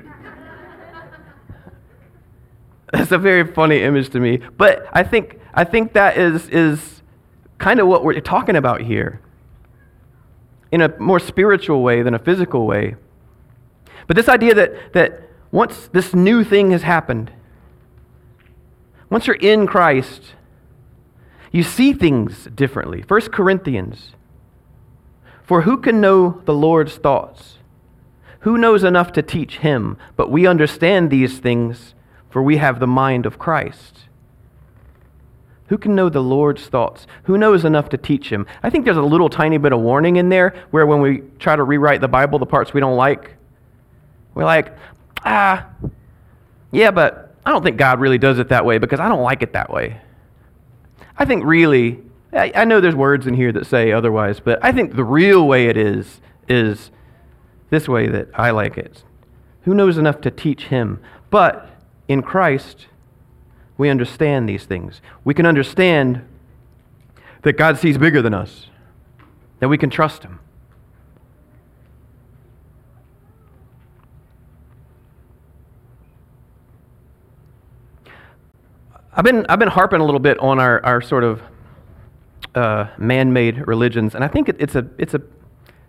That's 2.93 3.12
a 3.12 3.17
very 3.17 3.51
funny 3.51 3.82
image 3.82 4.10
to 4.10 4.19
me. 4.19 4.39
But 4.58 4.86
I 4.93 5.03
think, 5.03 5.39
I 5.53 5.63
think 5.63 5.93
that 5.93 6.17
is, 6.17 6.47
is 6.49 7.01
kind 7.63 7.80
of 7.80 7.88
what 7.88 8.04
we're 8.04 8.19
talking 8.19 8.58
about 8.58 8.82
here 8.82 9.21
in 10.69 10.82
a 10.82 10.99
more 10.99 11.17
spiritual 11.17 11.82
way 11.82 12.02
than 12.02 12.13
a 12.13 12.19
physical 12.19 12.67
way. 12.67 12.93
But 14.06 14.17
this 14.17 14.28
idea 14.28 14.54
that, 14.54 14.91
that 14.91 15.30
once 15.49 15.88
this 15.93 16.13
new 16.13 16.43
thing 16.43 16.71
has 16.71 16.82
happened, 16.82 17.32
once 19.10 19.28
you're 19.28 19.38
in 19.38 19.65
Christ, 19.65 20.34
you 21.54 21.63
see 21.63 21.93
things 21.93 22.49
differently. 22.54 23.02
1 23.08 23.21
Corinthians. 23.32 24.12
For 25.43 25.62
who 25.62 25.78
can 25.78 26.02
know 26.02 26.41
the 26.43 26.54
Lord's 26.54 26.97
thoughts? 26.97 27.60
Who 28.41 28.58
knows 28.58 28.84
enough 28.84 29.13
to 29.13 29.21
teach 29.21 29.60
him? 29.60 29.97
But 30.17 30.30
we 30.30 30.45
understand 30.45 31.10
these 31.10 31.39
things, 31.39 31.95
for 32.30 32.43
we 32.43 32.58
have 32.58 32.82
the 32.82 32.88
mind 32.88 33.26
of 33.26 33.39
Christ. 33.39 34.10
Who 35.67 35.78
can 35.78 35.95
know 35.95 36.10
the 36.10 36.21
Lord's 36.21 36.67
thoughts? 36.67 37.08
Who 37.23 37.38
knows 37.38 37.65
enough 37.65 37.89
to 37.89 37.97
teach 37.97 38.30
him? 38.30 38.45
I 38.62 38.69
think 38.69 38.86
there's 38.86 38.97
a 38.97 39.02
little 39.02 39.30
tiny 39.30 39.58
bit 39.58 39.71
of 39.71 39.80
warning 39.80 40.17
in 40.17 40.30
there 40.30 40.54
where 40.71 40.86
when 40.86 41.02
we 41.02 41.23
try 41.39 41.56
to 41.56 41.63
rewrite 41.63 42.02
the 42.02 42.08
Bible, 42.08 42.38
the 42.38 42.45
parts 42.45 42.73
we 42.73 42.80
don't 42.80 42.97
like, 42.97 43.36
we're 44.36 44.43
like, 44.43 44.76
ah, 45.23 45.67
yeah, 46.71 46.91
but 46.91 47.36
I 47.45 47.52
don't 47.52 47.63
think 47.63 47.78
God 47.78 47.99
really 47.99 48.17
does 48.17 48.39
it 48.39 48.49
that 48.49 48.65
way 48.65 48.78
because 48.78 48.99
I 48.99 49.08
don't 49.08 49.21
like 49.21 49.41
it 49.41 49.54
that 49.54 49.69
way. 49.69 50.02
I 51.17 51.26
think 51.26 51.45
really, 51.45 51.99
I, 52.34 52.52
I 52.56 52.65
know 52.65 52.82
there's 52.82 52.95
words 52.95 53.28
in 53.28 53.34
here 53.34 53.52
that 53.52 53.65
say 53.65 53.91
otherwise, 53.91 54.39
but 54.39 54.63
I 54.63 54.71
think 54.71 54.95
the 54.95 55.04
real 55.04 55.47
way 55.47 55.67
it 55.67 55.78
is, 55.78 56.19
is 56.47 56.91
this 57.69 57.88
way 57.88 58.08
that 58.08 58.28
I 58.34 58.52
like 58.52 58.78
it. 58.78 59.04
Who 59.62 59.73
knows 59.73 59.97
enough 59.97 60.19
to 60.21 60.32
teach 60.32 60.65
him? 60.65 60.99
But 61.30 61.69
in 62.08 62.21
Christ, 62.21 62.88
we 63.77 63.89
understand 63.89 64.47
these 64.47 64.65
things. 64.65 65.01
We 65.23 65.33
can 65.33 65.45
understand 65.45 66.23
that 67.41 67.53
God 67.53 67.77
sees 67.77 67.97
bigger 67.97 68.21
than 68.21 68.33
us, 68.33 68.67
that 69.59 69.67
we 69.67 69.77
can 69.77 69.89
trust 69.89 70.23
him. 70.23 70.39
I've 79.15 79.23
been, 79.23 79.45
I've 79.47 79.59
been 79.59 79.69
harping 79.69 80.01
a 80.01 80.05
little 80.05 80.19
bit 80.19 80.39
on 80.39 80.59
our, 80.59 80.83
our 80.83 81.01
sort 81.01 81.23
of 81.23 81.41
uh, 82.55 82.88
man-made 82.97 83.67
religions, 83.67 84.15
and 84.15 84.23
I 84.23 84.27
think 84.27 84.49
it, 84.49 84.55
it's, 84.59 84.73
a, 84.73 84.88
it's, 84.97 85.13
a, 85.13 85.21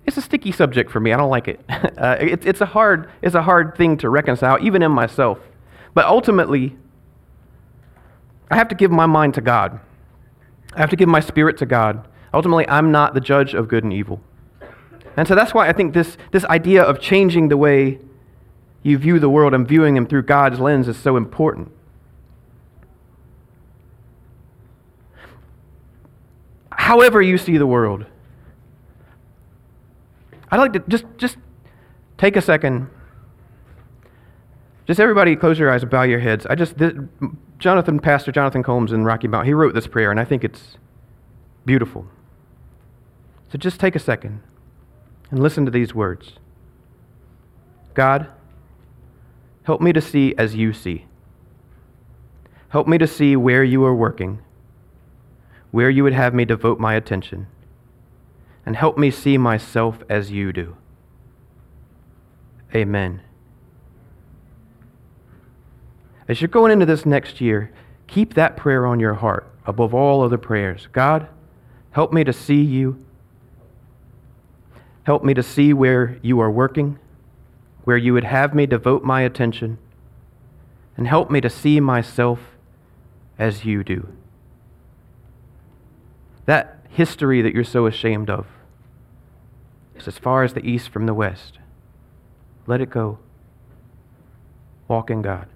it's 0.05 0.19
a 0.19 0.21
sticky 0.21 0.53
subject 0.53 0.91
for 0.91 1.01
me. 1.01 1.13
I 1.13 1.17
don't 1.17 1.31
like 1.31 1.49
it. 1.49 1.61
Uh, 1.95 2.17
it. 2.19 2.45
It's 2.45 2.61
a 2.61 2.67
hard, 2.67 3.09
it's 3.23 3.37
a 3.37 3.43
hard 3.43 3.77
thing 3.77 3.97
to 3.99 4.11
reconcile, 4.11 4.59
even 4.61 4.83
in 4.83 4.91
myself. 4.91 5.39
But 5.95 6.07
ultimately, 6.07 6.77
I 8.51 8.57
have 8.57 8.69
to 8.69 8.75
give 8.75 8.91
my 8.91 9.07
mind 9.07 9.35
to 9.35 9.41
God. 9.41 9.81
I 10.75 10.81
have 10.81 10.91
to 10.91 10.97
give 10.97 11.09
my 11.09 11.21
spirit 11.21 11.57
to 11.59 11.67
God. 11.67 12.07
Ultimately, 12.33 12.69
I'm 12.69 12.91
not 12.91 13.15
the 13.15 13.21
judge 13.21 13.55
of 13.55 13.69
good 13.69 13.85
and 13.85 13.93
evil. 13.93 14.21
And 15.17 15.29
so 15.29 15.35
that's 15.35 15.55
why 15.55 15.69
I 15.69 15.73
think 15.73 15.95
this, 15.95 16.17
this 16.33 16.45
idea 16.47 16.83
of 16.83 17.01
changing 17.01 17.49
the 17.49 17.57
way 17.57 18.01
you 18.83 18.99
view 18.99 19.19
the 19.19 19.31
world 19.31 19.55
and 19.55 19.67
viewing 19.67 19.95
them 19.95 20.07
through 20.07 20.23
God's 20.23 20.59
lens 20.59 20.89
is 20.89 20.97
so 20.97 21.17
important. 21.17 21.71
however 26.85 27.23
you 27.23 27.39
see 27.39 27.57
the 27.57 27.67
world. 27.67 28.05
I'd 30.51 30.59
like 30.59 30.75
to 30.75 30.81
just, 30.81 31.07
just 31.17 31.39
take 32.19 32.37
a 32.37 32.43
second. 32.43 32.91
Just 34.87 35.01
everybody 35.01 35.35
close 35.35 35.59
your 35.59 35.73
eyes 35.73 35.81
and 35.81 35.91
bow 35.91 36.03
your 36.03 36.21
heads. 36.21 36.45
I 36.45 36.55
just, 36.55 36.77
this, 36.77 36.93
Jonathan, 37.65 37.99
Pastor 37.99 38.31
Jonathan 38.31 38.63
Combs 38.63 38.93
in 38.93 39.05
Rocky 39.05 39.27
Mount, 39.27 39.47
he 39.47 39.55
wrote 39.55 39.73
this 39.73 39.87
prayer, 39.87 40.11
and 40.11 40.21
I 40.21 40.25
think 40.25 40.45
it's 40.45 40.77
beautiful. 41.65 42.07
So 43.51 43.57
just 43.57 43.81
take 43.81 43.97
a 43.97 43.99
second 43.99 44.43
and 45.31 45.41
listen 45.41 45.65
to 45.65 45.71
these 45.71 45.95
words 45.95 46.35
God, 47.95 48.29
help 49.63 49.81
me 49.81 49.95
to 49.95 50.01
see 50.03 50.35
as 50.37 50.55
you 50.55 50.75
see. 50.75 51.07
Help 52.69 52.87
me 52.87 52.99
to 52.99 53.07
see 53.07 53.35
where 53.35 53.65
you 53.65 53.83
are 53.85 53.95
working 53.95 54.43
where 55.75 55.91
you 55.91 56.05
would 56.05 56.13
have 56.13 56.33
me 56.33 56.45
devote 56.45 56.79
my 56.79 56.95
attention, 56.95 57.49
and 58.65 58.77
help 58.77 58.97
me 58.97 59.11
see 59.11 59.37
myself 59.37 60.05
as 60.09 60.31
you 60.31 60.53
do. 60.53 60.77
Amen. 62.73 63.23
As 66.29 66.41
you're 66.41 66.49
going 66.49 66.73
into 66.73 66.87
this 66.87 67.05
next 67.05 67.41
year, 67.41 67.71
keep 68.07 68.35
that 68.35 68.57
prayer 68.57 68.87
on 68.87 69.01
your 69.01 69.15
heart 69.15 69.47
above 69.67 69.95
all 69.95 70.23
other 70.23 70.39
prayers. 70.39 70.89
God, 70.93 71.29
help 71.91 72.13
me 72.13 72.25
to 72.25 72.33
see 72.33 72.63
you. 72.63 73.05
Help 75.05 75.23
me 75.23 75.35
to 75.35 75.43
see 75.43 75.73
where 75.73 76.19
you 76.23 76.41
are 76.41 76.51
working. 76.51 76.99
where 77.85 77.97
you 77.97 78.15
would 78.15 78.25
have 78.25 78.55
me 78.55 78.67
devote 78.67 79.05
my 79.05 79.21
attention 79.21 79.79
and 80.97 81.07
help 81.07 81.31
me 81.31 81.41
to 81.41 81.51
see 81.51 81.81
myself 81.81 82.41
as 83.39 83.65
you 83.65 83.85
do. 83.85 84.09
That 86.47 86.79
history 86.89 87.43
that 87.43 87.55
you're 87.55 87.65
so 87.65 87.87
ashamed 87.87 88.31
of 88.31 88.47
is 89.97 90.09
as 90.09 90.19
far 90.19 90.43
as 90.45 90.55
the 90.55 90.67
east 90.67 90.89
from 90.89 91.07
the 91.07 91.15
west. 91.15 91.59
Let 92.67 92.81
it 92.81 92.91
go. 92.91 93.19
Walk 94.89 95.11
in 95.11 95.23
God. 95.23 95.47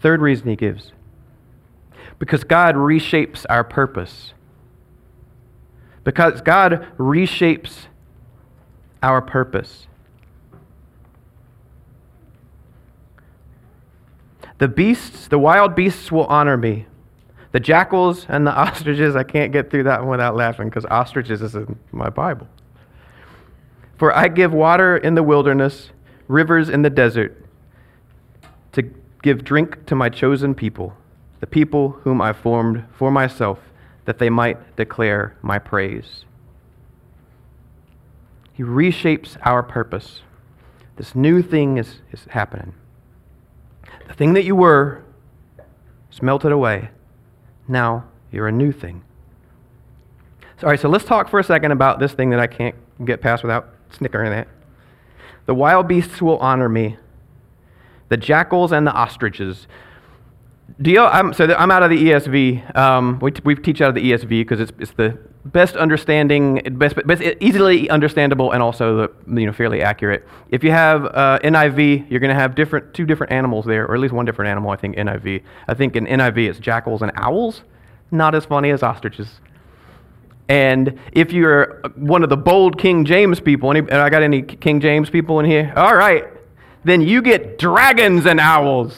Third 0.00 0.20
reason 0.20 0.48
he 0.48 0.56
gives 0.56 0.92
because 2.20 2.44
God 2.44 2.76
reshapes 2.76 3.44
our 3.48 3.64
purpose. 3.64 4.34
Because 6.04 6.40
God 6.42 6.86
reshapes 6.98 7.86
our 9.02 9.20
purpose. 9.22 9.86
The 14.58 14.68
beasts, 14.68 15.28
the 15.28 15.38
wild 15.38 15.74
beasts 15.74 16.12
will 16.12 16.26
honor 16.26 16.58
me. 16.58 16.86
The 17.52 17.60
jackals 17.60 18.26
and 18.28 18.46
the 18.46 18.54
ostriches, 18.56 19.16
I 19.16 19.22
can't 19.22 19.52
get 19.52 19.70
through 19.70 19.84
that 19.84 20.00
one 20.00 20.10
without 20.10 20.36
laughing 20.36 20.68
because 20.68 20.84
ostriches 20.84 21.40
is 21.40 21.54
in 21.54 21.78
my 21.90 22.10
Bible. 22.10 22.46
For 23.96 24.14
I 24.14 24.28
give 24.28 24.52
water 24.52 24.98
in 24.98 25.14
the 25.14 25.22
wilderness, 25.22 25.90
rivers 26.28 26.68
in 26.68 26.82
the 26.82 26.90
desert, 26.90 27.42
give 29.22 29.44
drink 29.44 29.86
to 29.86 29.94
my 29.94 30.08
chosen 30.08 30.54
people, 30.54 30.96
the 31.40 31.46
people 31.46 31.90
whom 32.02 32.20
I 32.20 32.32
formed 32.32 32.84
for 32.96 33.10
myself, 33.10 33.58
that 34.04 34.18
they 34.18 34.30
might 34.30 34.76
declare 34.76 35.36
my 35.42 35.58
praise. 35.58 36.24
He 38.52 38.62
reshapes 38.62 39.36
our 39.44 39.62
purpose. 39.62 40.22
This 40.96 41.14
new 41.14 41.42
thing 41.42 41.78
is, 41.78 42.00
is 42.12 42.26
happening. 42.30 42.74
The 44.08 44.14
thing 44.14 44.34
that 44.34 44.44
you 44.44 44.56
were 44.56 45.02
is 46.10 46.20
melted 46.20 46.52
away. 46.52 46.90
Now 47.68 48.04
you're 48.30 48.48
a 48.48 48.52
new 48.52 48.72
thing. 48.72 49.02
So, 50.58 50.66
all 50.66 50.72
right, 50.72 50.80
so 50.80 50.88
let's 50.88 51.04
talk 51.04 51.28
for 51.28 51.38
a 51.38 51.44
second 51.44 51.72
about 51.72 52.00
this 52.00 52.12
thing 52.12 52.30
that 52.30 52.40
I 52.40 52.46
can't 52.46 52.74
get 53.04 53.22
past 53.22 53.42
without 53.42 53.68
snickering 53.90 54.32
at. 54.32 54.48
The 55.46 55.54
wild 55.54 55.88
beasts 55.88 56.20
will 56.20 56.38
honor 56.38 56.68
me, 56.68 56.98
the 58.10 58.16
jackals 58.16 58.72
and 58.72 58.86
the 58.86 58.92
ostriches. 58.92 59.66
Do 60.82 60.90
you, 60.90 61.00
I'm, 61.00 61.32
so 61.32 61.46
I'm 61.54 61.70
out 61.70 61.82
of 61.82 61.90
the 61.90 61.96
ESV. 61.96 62.76
Um, 62.76 63.18
we, 63.20 63.32
we 63.44 63.54
teach 63.54 63.80
out 63.80 63.88
of 63.88 63.94
the 63.94 64.12
ESV 64.12 64.28
because 64.28 64.60
it's, 64.60 64.72
it's 64.78 64.92
the 64.92 65.18
best 65.44 65.76
understanding, 65.76 66.60
best, 66.72 66.96
best, 67.06 67.22
easily 67.40 67.88
understandable, 67.88 68.52
and 68.52 68.62
also 68.62 68.96
the, 68.96 69.40
you 69.40 69.46
know, 69.46 69.52
fairly 69.52 69.82
accurate. 69.82 70.26
If 70.50 70.62
you 70.62 70.70
have 70.70 71.06
uh, 71.06 71.38
NIV, 71.42 72.10
you're 72.10 72.20
going 72.20 72.34
to 72.34 72.40
have 72.40 72.54
different, 72.54 72.92
two 72.94 73.06
different 73.06 73.32
animals 73.32 73.64
there, 73.64 73.86
or 73.86 73.94
at 73.94 74.00
least 74.00 74.12
one 74.12 74.26
different 74.26 74.50
animal, 74.50 74.70
I 74.70 74.76
think, 74.76 74.96
NIV. 74.96 75.42
I 75.68 75.74
think 75.74 75.96
in 75.96 76.06
NIV 76.06 76.50
it's 76.50 76.58
jackals 76.58 77.02
and 77.02 77.12
owls. 77.14 77.62
Not 78.10 78.34
as 78.34 78.44
funny 78.44 78.70
as 78.70 78.82
ostriches. 78.82 79.40
And 80.48 80.98
if 81.12 81.32
you're 81.32 81.80
one 81.94 82.24
of 82.24 82.28
the 82.28 82.36
bold 82.36 82.76
King 82.76 83.04
James 83.04 83.38
people, 83.38 83.70
any, 83.70 83.88
I 83.88 84.10
got 84.10 84.24
any 84.24 84.42
King 84.42 84.80
James 84.80 85.08
people 85.08 85.38
in 85.38 85.46
here? 85.46 85.72
All 85.76 85.94
right. 85.94 86.24
Then 86.84 87.00
you 87.00 87.22
get 87.22 87.58
dragons 87.58 88.26
and 88.26 88.40
owls. 88.40 88.96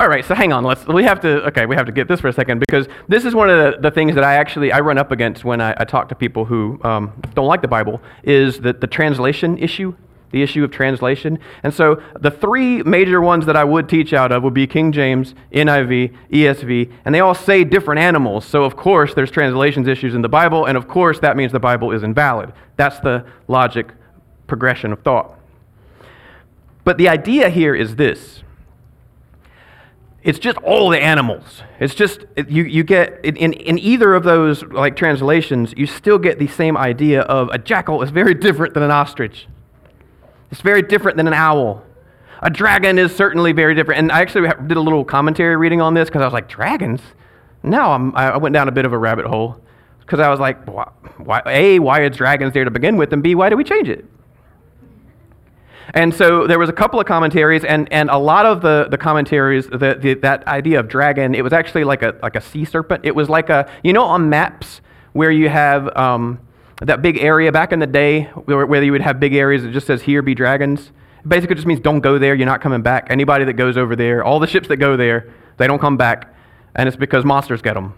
All 0.00 0.08
right, 0.08 0.24
so 0.24 0.34
hang 0.34 0.50
on. 0.50 0.64
Let's 0.64 0.86
we 0.86 1.04
have 1.04 1.20
to 1.20 1.46
okay, 1.48 1.66
we 1.66 1.76
have 1.76 1.84
to 1.84 1.92
get 1.92 2.08
this 2.08 2.20
for 2.20 2.28
a 2.28 2.32
second 2.32 2.58
because 2.58 2.88
this 3.08 3.26
is 3.26 3.34
one 3.34 3.50
of 3.50 3.74
the, 3.74 3.80
the 3.82 3.90
things 3.90 4.14
that 4.14 4.24
I 4.24 4.36
actually 4.36 4.72
I 4.72 4.80
run 4.80 4.96
up 4.96 5.12
against 5.12 5.44
when 5.44 5.60
I, 5.60 5.74
I 5.76 5.84
talk 5.84 6.08
to 6.08 6.14
people 6.14 6.46
who 6.46 6.80
um, 6.82 7.12
don't 7.34 7.46
like 7.46 7.60
the 7.60 7.68
Bible 7.68 8.00
is 8.22 8.60
that 8.60 8.80
the 8.80 8.86
translation 8.86 9.58
issue, 9.58 9.94
the 10.30 10.42
issue 10.42 10.64
of 10.64 10.70
translation. 10.70 11.38
And 11.62 11.74
so 11.74 12.02
the 12.18 12.30
three 12.30 12.82
major 12.82 13.20
ones 13.20 13.44
that 13.44 13.56
I 13.56 13.64
would 13.64 13.90
teach 13.90 14.14
out 14.14 14.32
of 14.32 14.42
would 14.42 14.54
be 14.54 14.66
King 14.66 14.90
James, 14.90 15.34
NIV, 15.52 16.16
ESV, 16.30 16.92
and 17.04 17.14
they 17.14 17.20
all 17.20 17.34
say 17.34 17.62
different 17.62 18.00
animals. 18.00 18.46
So 18.46 18.64
of 18.64 18.76
course 18.76 19.12
there's 19.12 19.30
translations 19.30 19.86
issues 19.86 20.14
in 20.14 20.22
the 20.22 20.30
Bible, 20.30 20.64
and 20.64 20.78
of 20.78 20.88
course 20.88 21.18
that 21.20 21.36
means 21.36 21.52
the 21.52 21.60
Bible 21.60 21.92
is 21.92 22.02
invalid. 22.02 22.54
That's 22.76 23.00
the 23.00 23.26
logic 23.48 23.92
progression 24.46 24.94
of 24.94 25.02
thought. 25.02 25.39
But 26.84 26.98
the 26.98 27.08
idea 27.08 27.48
here 27.50 27.74
is 27.74 27.96
this 27.96 28.42
it's 30.22 30.38
just 30.38 30.58
all 30.58 30.90
the 30.90 31.02
animals. 31.02 31.62
It's 31.78 31.94
just, 31.94 32.26
you, 32.36 32.64
you 32.64 32.84
get, 32.84 33.24
in, 33.24 33.54
in 33.54 33.78
either 33.78 34.14
of 34.14 34.22
those 34.22 34.62
like 34.64 34.94
translations, 34.94 35.72
you 35.76 35.86
still 35.86 36.18
get 36.18 36.38
the 36.38 36.46
same 36.46 36.76
idea 36.76 37.22
of 37.22 37.48
a 37.48 37.58
jackal 37.58 38.02
is 38.02 38.10
very 38.10 38.34
different 38.34 38.74
than 38.74 38.82
an 38.82 38.90
ostrich. 38.90 39.46
It's 40.50 40.60
very 40.60 40.82
different 40.82 41.16
than 41.16 41.26
an 41.26 41.32
owl. 41.32 41.84
A 42.42 42.50
dragon 42.50 42.98
is 42.98 43.14
certainly 43.14 43.52
very 43.52 43.74
different. 43.74 43.98
And 44.00 44.12
I 44.12 44.20
actually 44.20 44.48
did 44.66 44.76
a 44.76 44.80
little 44.80 45.04
commentary 45.04 45.56
reading 45.56 45.80
on 45.80 45.94
this 45.94 46.08
because 46.10 46.20
I 46.20 46.26
was 46.26 46.34
like, 46.34 46.48
dragons? 46.48 47.00
No, 47.62 47.92
I'm, 47.92 48.14
i 48.14 48.36
went 48.36 48.52
down 48.52 48.68
a 48.68 48.72
bit 48.72 48.84
of 48.84 48.92
a 48.92 48.98
rabbit 48.98 49.24
hole 49.24 49.60
because 50.00 50.20
I 50.20 50.28
was 50.28 50.40
like, 50.40 50.62
why, 51.18 51.42
A, 51.46 51.78
why 51.78 52.00
are 52.00 52.10
dragons 52.10 52.52
there 52.52 52.64
to 52.64 52.70
begin 52.70 52.96
with? 52.96 53.12
And 53.12 53.22
B, 53.22 53.34
why 53.34 53.48
do 53.48 53.56
we 53.56 53.64
change 53.64 53.88
it? 53.88 54.04
And 55.94 56.14
so 56.14 56.46
there 56.46 56.58
was 56.58 56.68
a 56.68 56.72
couple 56.72 57.00
of 57.00 57.06
commentaries, 57.06 57.64
and, 57.64 57.92
and 57.92 58.10
a 58.10 58.18
lot 58.18 58.46
of 58.46 58.60
the, 58.62 58.86
the 58.90 58.98
commentaries, 58.98 59.66
the, 59.66 59.98
the, 60.00 60.14
that 60.14 60.46
idea 60.46 60.78
of 60.78 60.88
dragon, 60.88 61.34
it 61.34 61.42
was 61.42 61.52
actually 61.52 61.84
like 61.84 62.02
a, 62.02 62.16
like 62.22 62.36
a 62.36 62.40
sea 62.40 62.64
serpent. 62.64 63.04
It 63.04 63.14
was 63.14 63.28
like 63.28 63.48
a, 63.48 63.70
you 63.82 63.92
know, 63.92 64.04
on 64.04 64.28
maps 64.28 64.80
where 65.12 65.30
you 65.30 65.48
have 65.48 65.94
um, 65.96 66.38
that 66.80 67.02
big 67.02 67.18
area 67.18 67.50
back 67.50 67.72
in 67.72 67.78
the 67.78 67.86
day 67.86 68.24
where, 68.24 68.64
where 68.66 68.82
you 68.82 68.92
would 68.92 69.00
have 69.00 69.18
big 69.18 69.34
areas 69.34 69.62
that 69.62 69.72
just 69.72 69.86
says, 69.86 70.02
here 70.02 70.22
be 70.22 70.34
dragons. 70.34 70.92
Basically 71.26 71.54
just 71.54 71.66
means 71.66 71.80
don't 71.80 72.00
go 72.00 72.18
there, 72.18 72.34
you're 72.34 72.46
not 72.46 72.60
coming 72.60 72.82
back. 72.82 73.08
Anybody 73.10 73.44
that 73.44 73.54
goes 73.54 73.76
over 73.76 73.96
there, 73.96 74.24
all 74.24 74.38
the 74.38 74.46
ships 74.46 74.68
that 74.68 74.76
go 74.76 74.96
there, 74.96 75.32
they 75.56 75.66
don't 75.66 75.80
come 75.80 75.96
back, 75.96 76.34
and 76.74 76.88
it's 76.88 76.96
because 76.96 77.24
monsters 77.24 77.60
get 77.60 77.74
them. 77.74 77.94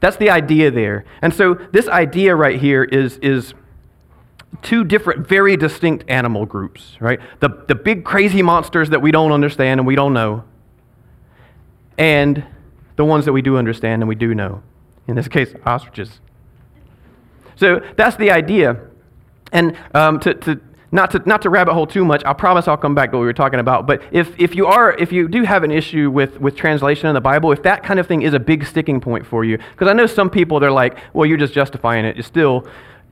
That's 0.00 0.16
the 0.16 0.30
idea 0.30 0.70
there. 0.70 1.04
And 1.22 1.32
so 1.32 1.54
this 1.54 1.88
idea 1.88 2.36
right 2.36 2.60
here 2.60 2.84
is, 2.84 3.18
is 3.18 3.54
two 4.62 4.84
different, 4.84 5.28
very 5.28 5.56
distinct 5.56 6.04
animal 6.08 6.46
groups, 6.46 6.96
right? 7.00 7.20
The, 7.40 7.48
the 7.68 7.74
big 7.74 8.04
crazy 8.04 8.42
monsters 8.42 8.90
that 8.90 9.02
we 9.02 9.10
don't 9.12 9.32
understand 9.32 9.80
and 9.80 9.86
we 9.86 9.94
don't 9.94 10.12
know, 10.12 10.44
and 11.96 12.44
the 12.96 13.04
ones 13.04 13.24
that 13.24 13.32
we 13.32 13.42
do 13.42 13.56
understand 13.56 14.02
and 14.02 14.08
we 14.08 14.14
do 14.14 14.34
know. 14.34 14.62
In 15.06 15.14
this 15.14 15.28
case, 15.28 15.54
ostriches. 15.64 16.20
So 17.56 17.80
that's 17.96 18.16
the 18.16 18.30
idea. 18.30 18.80
And 19.52 19.76
um, 19.94 20.20
to, 20.20 20.34
to, 20.34 20.60
not 20.92 21.10
to, 21.12 21.22
not 21.26 21.42
to 21.42 21.50
rabbit 21.50 21.74
hole 21.74 21.86
too 21.86 22.04
much, 22.04 22.22
I 22.24 22.32
promise 22.32 22.68
I'll 22.68 22.76
come 22.76 22.94
back 22.94 23.10
to 23.10 23.16
what 23.16 23.22
we 23.22 23.26
were 23.26 23.32
talking 23.32 23.60
about. 23.60 23.86
But 23.86 24.02
if, 24.10 24.38
if 24.38 24.54
you 24.54 24.66
are, 24.66 24.92
if 24.98 25.12
you 25.12 25.28
do 25.28 25.42
have 25.42 25.64
an 25.64 25.70
issue 25.70 26.10
with, 26.10 26.40
with 26.40 26.56
translation 26.56 27.08
in 27.08 27.14
the 27.14 27.20
Bible, 27.20 27.52
if 27.52 27.62
that 27.62 27.82
kind 27.82 27.98
of 27.98 28.06
thing 28.06 28.22
is 28.22 28.34
a 28.34 28.38
big 28.40 28.66
sticking 28.66 29.00
point 29.00 29.26
for 29.26 29.44
you, 29.44 29.58
because 29.58 29.88
I 29.88 29.92
know 29.92 30.06
some 30.06 30.30
people, 30.30 30.60
they're 30.60 30.70
like, 30.70 30.98
well, 31.14 31.26
you're 31.26 31.38
just 31.38 31.54
justifying 31.54 32.04
it. 32.04 32.18
It's 32.18 32.28
still, 32.28 32.66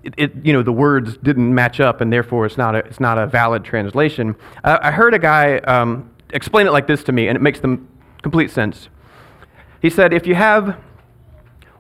it, 0.06 0.14
it, 0.16 0.32
you 0.46 0.52
know, 0.52 0.62
the 0.62 0.72
words 0.72 1.16
didn't 1.16 1.52
match 1.52 1.80
up, 1.80 2.00
and 2.00 2.12
therefore 2.12 2.46
it's 2.46 2.56
not 2.56 2.76
a, 2.76 2.78
it's 2.78 3.00
not 3.00 3.18
a 3.18 3.26
valid 3.26 3.64
translation. 3.64 4.36
Uh, 4.62 4.78
I 4.80 4.92
heard 4.92 5.14
a 5.14 5.18
guy 5.18 5.58
um, 5.58 6.10
explain 6.30 6.68
it 6.68 6.70
like 6.70 6.86
this 6.86 7.02
to 7.04 7.12
me, 7.12 7.26
and 7.26 7.34
it 7.34 7.42
makes 7.42 7.58
them 7.58 7.88
complete 8.22 8.52
sense. 8.52 8.88
He 9.82 9.90
said, 9.90 10.12
if 10.12 10.26
you 10.26 10.36
have 10.36 10.78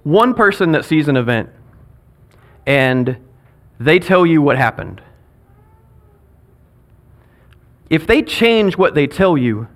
one 0.02 0.34
person 0.34 0.72
that 0.72 0.84
sees 0.84 1.06
an 1.06 1.16
event 1.16 1.50
and 2.66 3.16
they 3.78 4.00
tell 4.00 4.26
you 4.26 4.42
what 4.42 4.56
happened, 4.56 5.00
if 7.88 8.08
they 8.08 8.22
change 8.22 8.76
what 8.76 8.96
they 8.96 9.06
tell 9.06 9.38
you, 9.38 9.68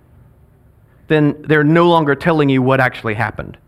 then 1.06 1.40
they're 1.42 1.62
no 1.62 1.88
longer 1.88 2.16
telling 2.16 2.48
you 2.48 2.62
what 2.62 2.80
actually 2.80 3.14
happened. 3.14 3.58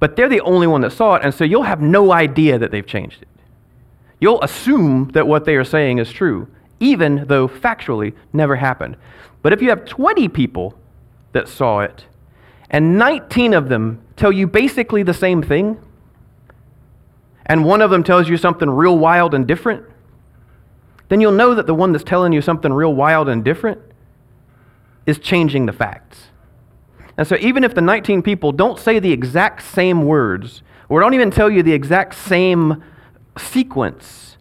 But 0.00 0.16
they're 0.16 0.28
the 0.28 0.40
only 0.40 0.66
one 0.66 0.80
that 0.80 0.90
saw 0.90 1.14
it, 1.14 1.22
and 1.22 1.32
so 1.32 1.44
you'll 1.44 1.62
have 1.62 1.80
no 1.80 2.12
idea 2.12 2.58
that 2.58 2.72
they've 2.72 2.86
changed 2.86 3.22
it. 3.22 3.28
You'll 4.20 4.42
assume 4.42 5.10
that 5.12 5.26
what 5.26 5.44
they 5.44 5.56
are 5.56 5.64
saying 5.64 5.98
is 5.98 6.12
true, 6.12 6.48
even 6.78 7.24
though 7.26 7.48
factually 7.48 8.14
never 8.32 8.56
happened. 8.56 8.96
But 9.42 9.52
if 9.52 9.62
you 9.62 9.70
have 9.70 9.86
20 9.86 10.28
people 10.28 10.74
that 11.32 11.48
saw 11.48 11.80
it, 11.80 12.04
and 12.70 12.98
19 12.98 13.54
of 13.54 13.68
them 13.68 14.02
tell 14.16 14.30
you 14.30 14.46
basically 14.46 15.02
the 15.02 15.14
same 15.14 15.42
thing, 15.42 15.78
and 17.46 17.64
one 17.64 17.80
of 17.80 17.90
them 17.90 18.04
tells 18.04 18.28
you 18.28 18.36
something 18.36 18.68
real 18.68 18.96
wild 18.96 19.34
and 19.34 19.46
different, 19.46 19.84
then 21.08 21.20
you'll 21.20 21.32
know 21.32 21.54
that 21.54 21.66
the 21.66 21.74
one 21.74 21.90
that's 21.92 22.04
telling 22.04 22.32
you 22.32 22.40
something 22.40 22.72
real 22.72 22.94
wild 22.94 23.28
and 23.28 23.42
different 23.42 23.80
is 25.06 25.18
changing 25.18 25.66
the 25.66 25.72
facts. 25.72 26.28
And 27.16 27.26
so, 27.26 27.36
even 27.40 27.64
if 27.64 27.74
the 27.74 27.80
19 27.80 28.22
people 28.22 28.52
don't 28.52 28.78
say 28.78 28.98
the 28.98 29.12
exact 29.12 29.62
same 29.62 30.04
words, 30.04 30.62
or 30.88 31.00
don't 31.00 31.14
even 31.14 31.30
tell 31.30 31.50
you 31.50 31.62
the 31.62 31.72
exact 31.72 32.14
same 32.14 32.82
sequence, 33.40 34.36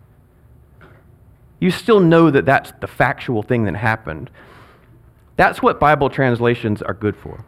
you 1.60 1.72
still 1.72 2.00
know 2.00 2.32
that 2.32 2.46
that's 2.46 2.72
the 2.80 2.88
factual 2.88 3.44
thing 3.44 3.66
that 3.66 3.76
happened. 3.76 4.30
That's 5.36 5.62
what 5.62 5.80
Bible 5.80 6.10
translations 6.10 6.82
are 6.82 6.94
good 6.94 7.16
for. 7.16 7.46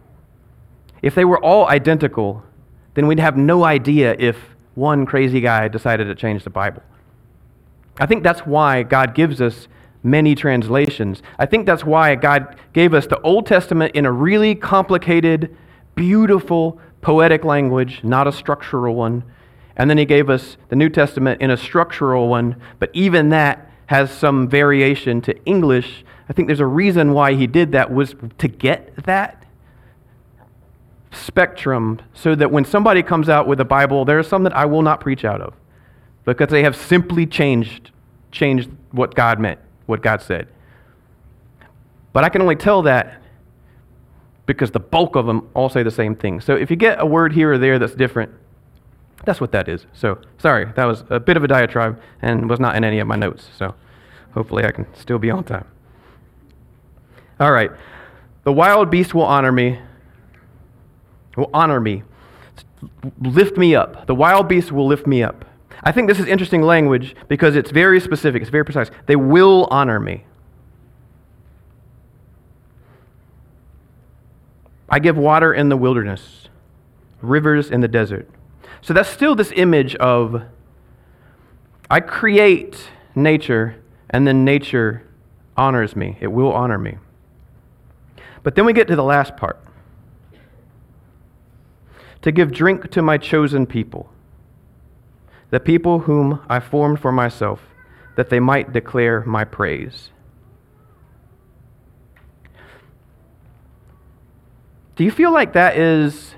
If 1.01 1.15
they 1.15 1.25
were 1.25 1.43
all 1.43 1.67
identical, 1.67 2.43
then 2.93 3.07
we'd 3.07 3.19
have 3.19 3.37
no 3.37 3.63
idea 3.63 4.15
if 4.19 4.37
one 4.75 5.05
crazy 5.05 5.41
guy 5.41 5.67
decided 5.67 6.05
to 6.05 6.15
change 6.15 6.43
the 6.43 6.49
Bible. 6.49 6.83
I 7.97 8.05
think 8.05 8.23
that's 8.23 8.41
why 8.41 8.83
God 8.83 9.13
gives 9.13 9.41
us 9.41 9.67
many 10.03 10.35
translations. 10.35 11.21
I 11.37 11.45
think 11.45 11.65
that's 11.65 11.85
why 11.85 12.15
God 12.15 12.55
gave 12.73 12.93
us 12.93 13.07
the 13.07 13.19
Old 13.21 13.45
Testament 13.45 13.95
in 13.95 14.05
a 14.05 14.11
really 14.11 14.55
complicated, 14.55 15.55
beautiful, 15.95 16.79
poetic 17.01 17.43
language, 17.43 18.03
not 18.03 18.27
a 18.27 18.31
structural 18.31 18.95
one. 18.95 19.23
And 19.75 19.89
then 19.89 19.97
He 19.97 20.05
gave 20.05 20.29
us 20.29 20.57
the 20.69 20.75
New 20.75 20.89
Testament 20.89 21.41
in 21.41 21.49
a 21.49 21.57
structural 21.57 22.27
one, 22.27 22.55
but 22.79 22.89
even 22.93 23.29
that 23.29 23.69
has 23.87 24.11
some 24.11 24.47
variation 24.47 25.21
to 25.21 25.43
English. 25.45 26.05
I 26.29 26.33
think 26.33 26.47
there's 26.47 26.59
a 26.59 26.65
reason 26.65 27.13
why 27.13 27.33
He 27.33 27.47
did 27.47 27.71
that 27.73 27.91
was 27.91 28.15
to 28.37 28.47
get 28.47 28.95
that 29.03 29.45
spectrum 31.11 32.01
so 32.13 32.35
that 32.35 32.51
when 32.51 32.63
somebody 32.63 33.03
comes 33.03 33.27
out 33.29 33.47
with 33.47 33.59
a 33.59 33.65
Bible, 33.65 34.05
there 34.05 34.17
are 34.17 34.23
some 34.23 34.43
that 34.43 34.55
I 34.55 34.65
will 34.65 34.81
not 34.81 35.01
preach 35.01 35.25
out 35.25 35.41
of 35.41 35.53
because 36.25 36.49
they 36.49 36.63
have 36.63 36.75
simply 36.75 37.25
changed 37.25 37.91
changed 38.31 38.69
what 38.91 39.13
God 39.13 39.39
meant, 39.39 39.59
what 39.85 40.01
God 40.01 40.21
said. 40.21 40.47
But 42.13 42.23
I 42.23 42.29
can 42.29 42.41
only 42.41 42.55
tell 42.55 42.81
that 42.83 43.21
because 44.45 44.71
the 44.71 44.79
bulk 44.79 45.15
of 45.15 45.25
them 45.25 45.49
all 45.53 45.69
say 45.69 45.83
the 45.83 45.91
same 45.91 46.15
thing. 46.15 46.41
So 46.41 46.55
if 46.55 46.69
you 46.69 46.75
get 46.75 46.99
a 46.99 47.05
word 47.05 47.33
here 47.33 47.53
or 47.53 47.57
there 47.57 47.79
that's 47.79 47.95
different, 47.95 48.31
that's 49.25 49.39
what 49.39 49.51
that 49.51 49.67
is. 49.67 49.85
So 49.93 50.19
sorry, 50.37 50.71
that 50.75 50.85
was 50.85 51.03
a 51.09 51.19
bit 51.19 51.37
of 51.37 51.43
a 51.43 51.47
diatribe 51.47 52.01
and 52.21 52.49
was 52.49 52.59
not 52.59 52.75
in 52.75 52.83
any 52.83 52.99
of 52.99 53.07
my 53.07 53.15
notes. 53.15 53.49
So 53.57 53.75
hopefully 54.33 54.65
I 54.65 54.71
can 54.71 54.87
still 54.95 55.19
be 55.19 55.29
on 55.29 55.43
time. 55.43 55.67
All 57.39 57.51
right. 57.51 57.71
The 58.43 58.51
wild 58.51 58.89
beast 58.89 59.13
will 59.13 59.25
honor 59.25 59.51
me 59.51 59.79
will 61.35 61.49
honor 61.53 61.79
me, 61.79 62.03
lift 63.19 63.57
me 63.57 63.75
up. 63.75 64.07
The 64.07 64.15
wild 64.15 64.47
beast 64.47 64.71
will 64.71 64.87
lift 64.87 65.07
me 65.07 65.23
up. 65.23 65.45
I 65.83 65.91
think 65.91 66.07
this 66.07 66.19
is 66.19 66.27
interesting 66.27 66.61
language 66.61 67.15
because 67.27 67.55
it's 67.55 67.71
very 67.71 67.99
specific, 67.99 68.41
it's 68.41 68.51
very 68.51 68.65
precise. 68.65 68.91
They 69.07 69.15
will 69.15 69.67
honor 69.71 69.99
me. 69.99 70.25
I 74.89 74.99
give 74.99 75.17
water 75.17 75.53
in 75.53 75.69
the 75.69 75.77
wilderness, 75.77 76.49
rivers 77.21 77.71
in 77.71 77.81
the 77.81 77.87
desert. 77.87 78.29
So 78.81 78.93
that's 78.93 79.09
still 79.09 79.35
this 79.35 79.51
image 79.55 79.95
of 79.95 80.43
I 81.89 81.99
create 81.99 82.89
nature 83.15 83.75
and 84.09 84.25
then 84.25 84.43
nature 84.43 85.03
honors 85.55 85.95
me. 85.95 86.17
It 86.19 86.27
will 86.27 86.51
honor 86.51 86.77
me. 86.77 86.97
But 88.43 88.55
then 88.55 88.65
we 88.65 88.73
get 88.73 88.87
to 88.87 88.95
the 88.95 89.03
last 89.03 89.37
part 89.37 89.59
to 92.21 92.31
give 92.31 92.51
drink 92.51 92.89
to 92.91 93.01
my 93.01 93.17
chosen 93.17 93.65
people, 93.65 94.09
the 95.49 95.59
people 95.59 95.99
whom 95.99 96.41
I 96.47 96.59
formed 96.59 96.99
for 96.99 97.11
myself, 97.11 97.61
that 98.15 98.29
they 98.29 98.39
might 98.39 98.71
declare 98.73 99.21
my 99.25 99.43
praise. 99.43 100.09
Do 104.95 105.03
you 105.03 105.11
feel 105.11 105.33
like 105.33 105.53
that 105.53 105.77
is 105.77 106.35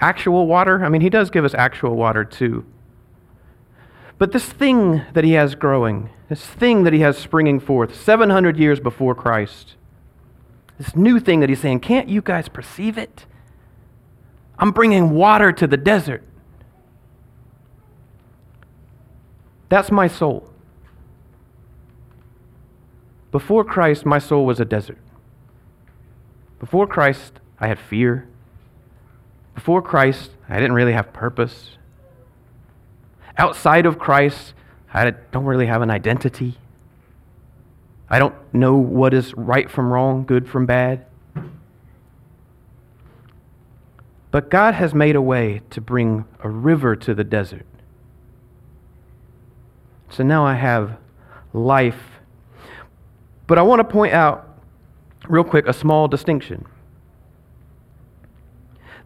actual 0.00 0.46
water? 0.46 0.84
I 0.84 0.88
mean, 0.88 1.00
he 1.00 1.10
does 1.10 1.30
give 1.30 1.44
us 1.44 1.54
actual 1.54 1.96
water 1.96 2.24
too. 2.24 2.64
But 4.18 4.32
this 4.32 4.46
thing 4.46 5.02
that 5.14 5.24
he 5.24 5.32
has 5.32 5.54
growing, 5.54 6.10
this 6.28 6.44
thing 6.44 6.84
that 6.84 6.92
he 6.92 7.00
has 7.00 7.16
springing 7.16 7.58
forth 7.58 7.94
700 7.94 8.58
years 8.58 8.80
before 8.80 9.14
Christ, 9.14 9.76
this 10.78 10.94
new 10.94 11.20
thing 11.20 11.40
that 11.40 11.48
he's 11.48 11.60
saying, 11.60 11.80
can't 11.80 12.08
you 12.08 12.20
guys 12.20 12.48
perceive 12.48 12.98
it? 12.98 13.26
I'm 14.58 14.72
bringing 14.72 15.10
water 15.10 15.52
to 15.52 15.66
the 15.66 15.76
desert. 15.76 16.22
That's 19.70 19.90
my 19.90 20.08
soul. 20.08 20.50
Before 23.30 23.64
Christ, 23.64 24.04
my 24.04 24.18
soul 24.18 24.44
was 24.44 24.60
a 24.60 24.64
desert. 24.64 24.98
Before 26.58 26.86
Christ, 26.86 27.40
I 27.58 27.68
had 27.68 27.78
fear. 27.78 28.28
Before 29.54 29.82
Christ, 29.82 30.30
I 30.48 30.56
didn't 30.56 30.72
really 30.72 30.92
have 30.92 31.12
purpose. 31.12 31.76
Outside 33.36 33.86
of 33.86 33.98
Christ, 33.98 34.54
I 34.92 35.10
don't 35.10 35.44
really 35.44 35.66
have 35.66 35.82
an 35.82 35.90
identity. 35.90 36.58
I 38.08 38.18
don't 38.18 38.34
know 38.52 38.76
what 38.76 39.14
is 39.14 39.34
right 39.34 39.70
from 39.70 39.92
wrong, 39.92 40.24
good 40.24 40.48
from 40.48 40.66
bad. 40.66 41.06
But 44.30 44.50
God 44.50 44.74
has 44.74 44.94
made 44.94 45.16
a 45.16 45.22
way 45.22 45.62
to 45.70 45.80
bring 45.80 46.24
a 46.40 46.48
river 46.48 46.94
to 46.96 47.14
the 47.14 47.24
desert. 47.24 47.66
So 50.08 50.22
now 50.24 50.44
I 50.44 50.54
have 50.54 50.98
life. 51.52 52.20
But 53.46 53.58
I 53.58 53.62
want 53.62 53.80
to 53.80 53.84
point 53.84 54.12
out, 54.12 54.48
real 55.28 55.44
quick, 55.44 55.66
a 55.66 55.72
small 55.72 56.08
distinction. 56.08 56.66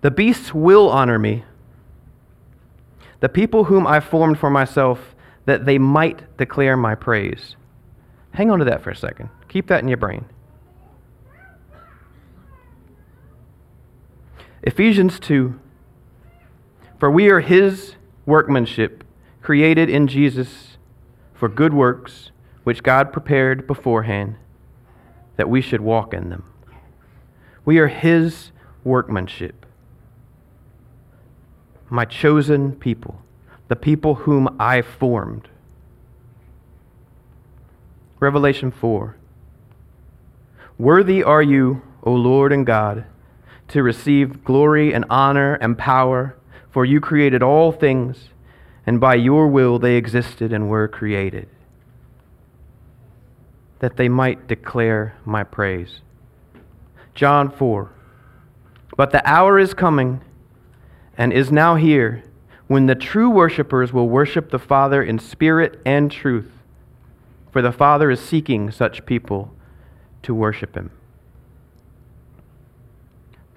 The 0.04 0.10
beasts 0.10 0.52
will 0.52 0.90
honor 0.90 1.18
me, 1.18 1.44
the 3.20 3.28
people 3.30 3.64
whom 3.64 3.86
I 3.86 4.00
formed 4.00 4.38
for 4.38 4.50
myself, 4.50 5.14
that 5.46 5.64
they 5.64 5.78
might 5.78 6.36
declare 6.36 6.76
my 6.76 6.94
praise. 6.94 7.56
Hang 8.32 8.50
on 8.50 8.58
to 8.58 8.66
that 8.66 8.82
for 8.82 8.90
a 8.90 8.96
second. 8.96 9.30
Keep 9.48 9.68
that 9.68 9.80
in 9.80 9.88
your 9.88 9.96
brain. 9.96 10.26
Ephesians 14.62 15.18
2 15.20 15.58
For 16.98 17.10
we 17.10 17.30
are 17.30 17.40
his 17.40 17.96
workmanship, 18.26 19.04
created 19.40 19.88
in 19.88 20.06
Jesus 20.06 20.76
for 21.32 21.48
good 21.48 21.72
works, 21.72 22.30
which 22.62 22.82
God 22.82 23.10
prepared 23.10 23.66
beforehand 23.66 24.36
that 25.36 25.48
we 25.48 25.62
should 25.62 25.80
walk 25.80 26.12
in 26.12 26.28
them. 26.28 26.44
We 27.64 27.78
are 27.78 27.88
his 27.88 28.52
workmanship, 28.84 29.63
my 31.90 32.04
chosen 32.04 32.72
people, 32.72 33.22
the 33.68 33.76
people 33.76 34.14
whom 34.14 34.56
I 34.58 34.82
formed. 34.82 35.48
Revelation 38.20 38.70
4 38.70 39.16
Worthy 40.78 41.22
are 41.22 41.42
you, 41.42 41.82
O 42.02 42.12
Lord 42.12 42.52
and 42.52 42.66
God 42.66 43.04
to 43.68 43.82
receive 43.82 44.44
glory 44.44 44.92
and 44.92 45.04
honor 45.10 45.54
and 45.54 45.76
power, 45.78 46.36
for 46.70 46.84
you 46.84 47.00
created 47.00 47.42
all 47.42 47.72
things, 47.72 48.28
and 48.86 49.00
by 49.00 49.14
your 49.14 49.48
will 49.48 49.78
they 49.78 49.96
existed 49.96 50.52
and 50.52 50.68
were 50.68 50.88
created, 50.88 51.48
that 53.78 53.96
they 53.96 54.08
might 54.08 54.46
declare 54.46 55.16
my 55.24 55.42
praise. 55.42 56.00
John 57.14 57.50
4. 57.50 57.90
But 58.96 59.10
the 59.10 59.28
hour 59.28 59.58
is 59.58 59.74
coming 59.74 60.20
and 61.16 61.32
is 61.32 61.50
now 61.52 61.76
here 61.76 62.22
when 62.66 62.86
the 62.86 62.94
true 62.94 63.30
worshippers 63.30 63.92
will 63.92 64.08
worship 64.08 64.50
the 64.50 64.58
Father 64.58 65.02
in 65.02 65.18
spirit 65.18 65.80
and 65.84 66.10
truth, 66.10 66.50
for 67.52 67.62
the 67.62 67.72
Father 67.72 68.10
is 68.10 68.20
seeking 68.20 68.70
such 68.70 69.04
people 69.06 69.54
to 70.22 70.34
worship 70.34 70.74
him 70.74 70.90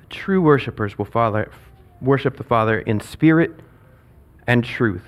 The 0.02 0.06
true 0.10 0.42
worshippers 0.42 0.98
will 0.98 1.06
father, 1.06 1.50
worship 2.02 2.38
the 2.38 2.44
Father 2.44 2.80
in 2.80 3.00
spirit 3.00 3.52
and 4.46 4.64
truth. 4.64 5.08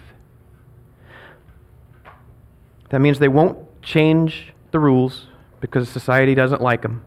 That 2.90 3.00
means 3.00 3.20
they 3.20 3.28
won't 3.28 3.58
change 3.84 4.54
the 4.72 4.80
rules 4.80 5.28
because 5.60 5.90
society 5.90 6.34
doesn't 6.34 6.62
like 6.62 6.82
them. 6.82 7.04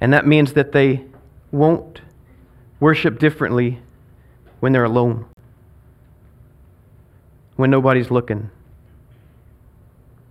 And 0.00 0.12
that 0.12 0.26
means 0.26 0.52
that 0.52 0.72
they 0.72 1.06
won't 1.50 2.02
worship 2.78 3.18
differently 3.18 3.80
when 4.60 4.72
they're 4.72 4.84
alone, 4.84 5.26
when 7.56 7.70
nobody's 7.70 8.10
looking. 8.10 8.50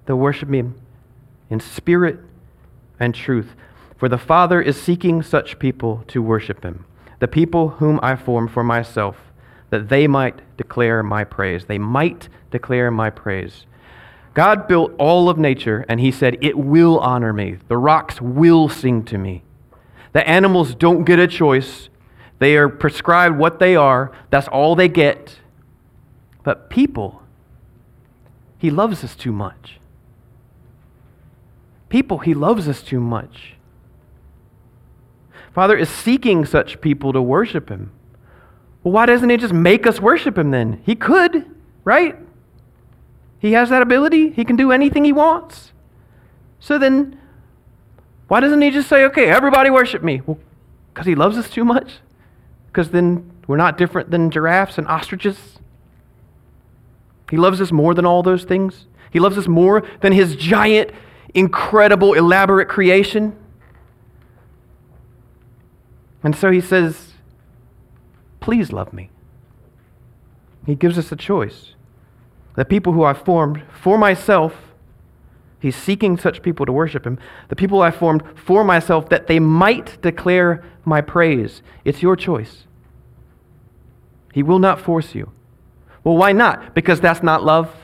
They'll 0.05 0.17
worship 0.17 0.49
me 0.49 0.63
in 1.49 1.59
spirit 1.59 2.19
and 2.99 3.13
truth. 3.13 3.53
For 3.97 4.07
the 4.07 4.17
Father 4.17 4.61
is 4.61 4.79
seeking 4.79 5.23
such 5.23 5.59
people 5.59 6.03
to 6.07 6.21
worship 6.21 6.63
him, 6.63 6.85
the 7.19 7.27
people 7.27 7.69
whom 7.69 7.99
I 8.03 8.15
formed 8.15 8.51
for 8.51 8.63
myself, 8.63 9.17
that 9.69 9.89
they 9.89 10.07
might 10.07 10.41
declare 10.55 11.03
my 11.03 11.23
praise. 11.23 11.65
They 11.65 11.77
might 11.77 12.29
declare 12.51 12.91
my 12.91 13.09
praise. 13.09 13.65
God 14.33 14.67
built 14.67 14.93
all 14.99 15.29
of 15.29 15.39
nature, 15.39 15.83
and 15.89 15.99
he 15.99 16.11
said, 16.11 16.37
It 16.41 16.57
will 16.57 16.99
honor 16.99 17.33
me. 17.33 17.57
The 17.67 17.77
rocks 17.77 18.21
will 18.21 18.69
sing 18.69 19.03
to 19.05 19.17
me. 19.17 19.43
The 20.13 20.27
animals 20.29 20.75
don't 20.75 21.05
get 21.05 21.17
a 21.17 21.27
choice. 21.27 21.89
They 22.39 22.55
are 22.55 22.69
prescribed 22.69 23.37
what 23.37 23.59
they 23.59 23.75
are. 23.75 24.11
That's 24.29 24.47
all 24.47 24.75
they 24.75 24.87
get. 24.87 25.39
But 26.43 26.69
people, 26.69 27.23
he 28.57 28.69
loves 28.69 29.03
us 29.03 29.15
too 29.15 29.31
much. 29.31 29.79
People, 31.89 32.19
he 32.19 32.33
loves 32.33 32.67
us 32.67 32.81
too 32.81 32.99
much. 32.99 33.55
Father 35.53 35.75
is 35.75 35.89
seeking 35.89 36.45
such 36.45 36.81
people 36.81 37.13
to 37.13 37.21
worship 37.21 37.69
him. 37.69 37.91
Well, 38.83 38.91
why 38.91 39.07
doesn't 39.07 39.29
he 39.29 39.37
just 39.37 39.53
make 39.53 39.87
us 39.87 39.99
worship 39.99 40.37
him 40.37 40.51
then? 40.51 40.81
He 40.85 40.95
could, 40.95 41.45
right? 41.83 42.15
He 43.39 43.53
has 43.53 43.69
that 43.69 43.81
ability. 43.81 44.29
He 44.29 44.45
can 44.45 44.55
do 44.55 44.71
anything 44.71 45.03
he 45.03 45.13
wants. 45.13 45.71
So 46.59 46.77
then, 46.77 47.19
why 48.27 48.39
doesn't 48.39 48.61
he 48.61 48.69
just 48.69 48.89
say, 48.89 49.03
okay, 49.05 49.29
everybody 49.29 49.69
worship 49.69 50.03
me? 50.03 50.21
Well, 50.25 50.37
because 50.93 51.07
he 51.07 51.15
loves 51.15 51.37
us 51.37 51.49
too 51.49 51.65
much? 51.65 51.93
Because 52.77 52.91
then 52.91 53.31
we're 53.47 53.57
not 53.57 53.75
different 53.75 54.11
than 54.11 54.29
giraffes 54.29 54.77
and 54.77 54.87
ostriches? 54.87 55.57
He 57.31 57.35
loves 57.35 57.59
us 57.59 57.71
more 57.71 57.95
than 57.95 58.05
all 58.05 58.21
those 58.21 58.43
things? 58.43 58.85
He 59.09 59.19
loves 59.19 59.35
us 59.35 59.47
more 59.47 59.83
than 60.01 60.13
his 60.13 60.35
giant, 60.35 60.91
incredible, 61.33 62.13
elaborate 62.13 62.69
creation? 62.69 63.35
And 66.21 66.35
so 66.35 66.51
he 66.51 66.61
says, 66.61 67.13
Please 68.41 68.71
love 68.71 68.93
me. 68.93 69.09
He 70.67 70.75
gives 70.75 70.99
us 70.99 71.11
a 71.11 71.15
choice. 71.15 71.73
The 72.55 72.63
people 72.63 72.93
who 72.93 73.03
I 73.03 73.15
formed 73.15 73.63
for 73.81 73.97
myself, 73.97 74.53
he's 75.59 75.75
seeking 75.75 76.15
such 76.15 76.43
people 76.43 76.67
to 76.67 76.71
worship 76.71 77.07
him. 77.07 77.17
The 77.49 77.55
people 77.55 77.81
I 77.81 77.89
formed 77.89 78.21
for 78.35 78.63
myself 78.63 79.09
that 79.09 79.25
they 79.25 79.39
might 79.39 79.99
declare 80.03 80.63
my 80.85 81.01
praise. 81.01 81.63
It's 81.83 82.03
your 82.03 82.15
choice. 82.15 82.66
He 84.37 84.43
will 84.43 84.59
not 84.59 84.79
force 84.79 85.15
you. 85.15 85.31
Well, 86.03 86.15
why 86.15 86.31
not? 86.31 86.75
Because 86.75 87.01
that's 87.01 87.23
not 87.23 87.43
love. 87.43 87.75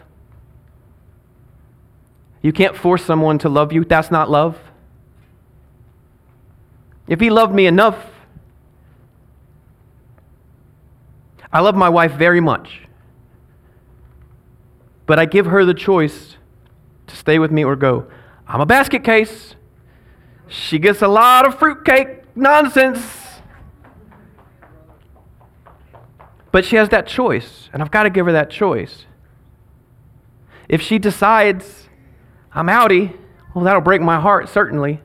You 2.44 2.54
can't 2.54 2.78
force 2.78 3.04
someone 3.04 3.40
to 3.40 3.50
love 3.50 3.74
you. 3.74 3.84
That's 3.84 4.12
not 4.12 4.30
love. 4.30 4.60
If 7.08 7.20
he 7.20 7.32
loved 7.32 7.56
me 7.56 7.66
enough, 7.66 7.98
I 11.52 11.60
love 11.60 11.74
my 11.74 11.90
wife 11.90 12.12
very 12.12 12.40
much. 12.40 12.82
But 15.08 15.18
I 15.18 15.26
give 15.26 15.48
her 15.48 15.66
the 15.66 15.74
choice 15.74 16.38
to 17.08 17.16
stay 17.16 17.40
with 17.40 17.50
me 17.50 17.64
or 17.64 17.76
go. 17.76 18.06
I'm 18.48 18.62
a 18.62 18.68
basket 18.68 19.04
case. 19.04 19.56
She 20.48 20.78
gets 20.78 21.02
a 21.02 21.08
lot 21.08 21.48
of 21.48 21.58
fruitcake 21.58 22.38
nonsense. 22.38 23.23
But 26.54 26.66
she 26.66 26.76
has 26.76 26.90
that 26.90 27.08
choice, 27.08 27.68
and 27.74 27.82
I've 27.82 27.90
got 27.90 28.04
to 28.04 28.12
give 28.12 28.28
her 28.28 28.32
that 28.32 28.52
choice. 28.52 29.08
If 30.70 30.84
she 30.84 31.00
decides, 31.00 31.90
I'm 32.54 32.68
outie, 32.68 33.18
well, 33.56 33.66
that'll 33.66 33.82
break 33.82 34.02
my 34.02 34.20
heart, 34.20 34.48
certainly. 34.50 35.02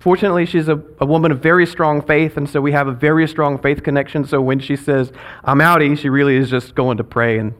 Fortunately, 0.00 0.44
she's 0.44 0.66
a, 0.66 0.82
a 0.98 1.06
woman 1.06 1.30
of 1.30 1.40
very 1.40 1.64
strong 1.64 2.02
faith, 2.02 2.36
and 2.36 2.50
so 2.50 2.60
we 2.60 2.72
have 2.72 2.88
a 2.88 2.92
very 2.92 3.28
strong 3.28 3.56
faith 3.56 3.84
connection. 3.84 4.24
So 4.24 4.40
when 4.40 4.58
she 4.58 4.74
says, 4.74 5.12
I'm 5.44 5.60
outie, 5.60 5.96
she 5.96 6.08
really 6.08 6.34
is 6.34 6.50
just 6.50 6.74
going 6.74 6.96
to 6.96 7.04
pray 7.04 7.38
and 7.38 7.54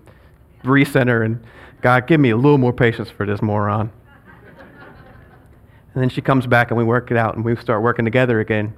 recenter 0.64 1.24
and, 1.24 1.40
God, 1.82 2.09
give 2.09 2.18
me 2.18 2.30
a 2.30 2.36
little 2.36 2.59
more 2.59 2.72
patience 2.72 3.11
for 3.11 3.26
this 3.26 3.40
moron. 3.40 3.92
and 5.94 6.02
then 6.02 6.09
she 6.09 6.20
comes 6.20 6.48
back 6.48 6.72
and 6.72 6.78
we 6.78 6.82
work 6.82 7.12
it 7.12 7.16
out 7.16 7.36
and 7.36 7.44
we 7.44 7.55
start 7.55 7.80
working 7.80 8.05
together 8.05 8.40
again. 8.40 8.74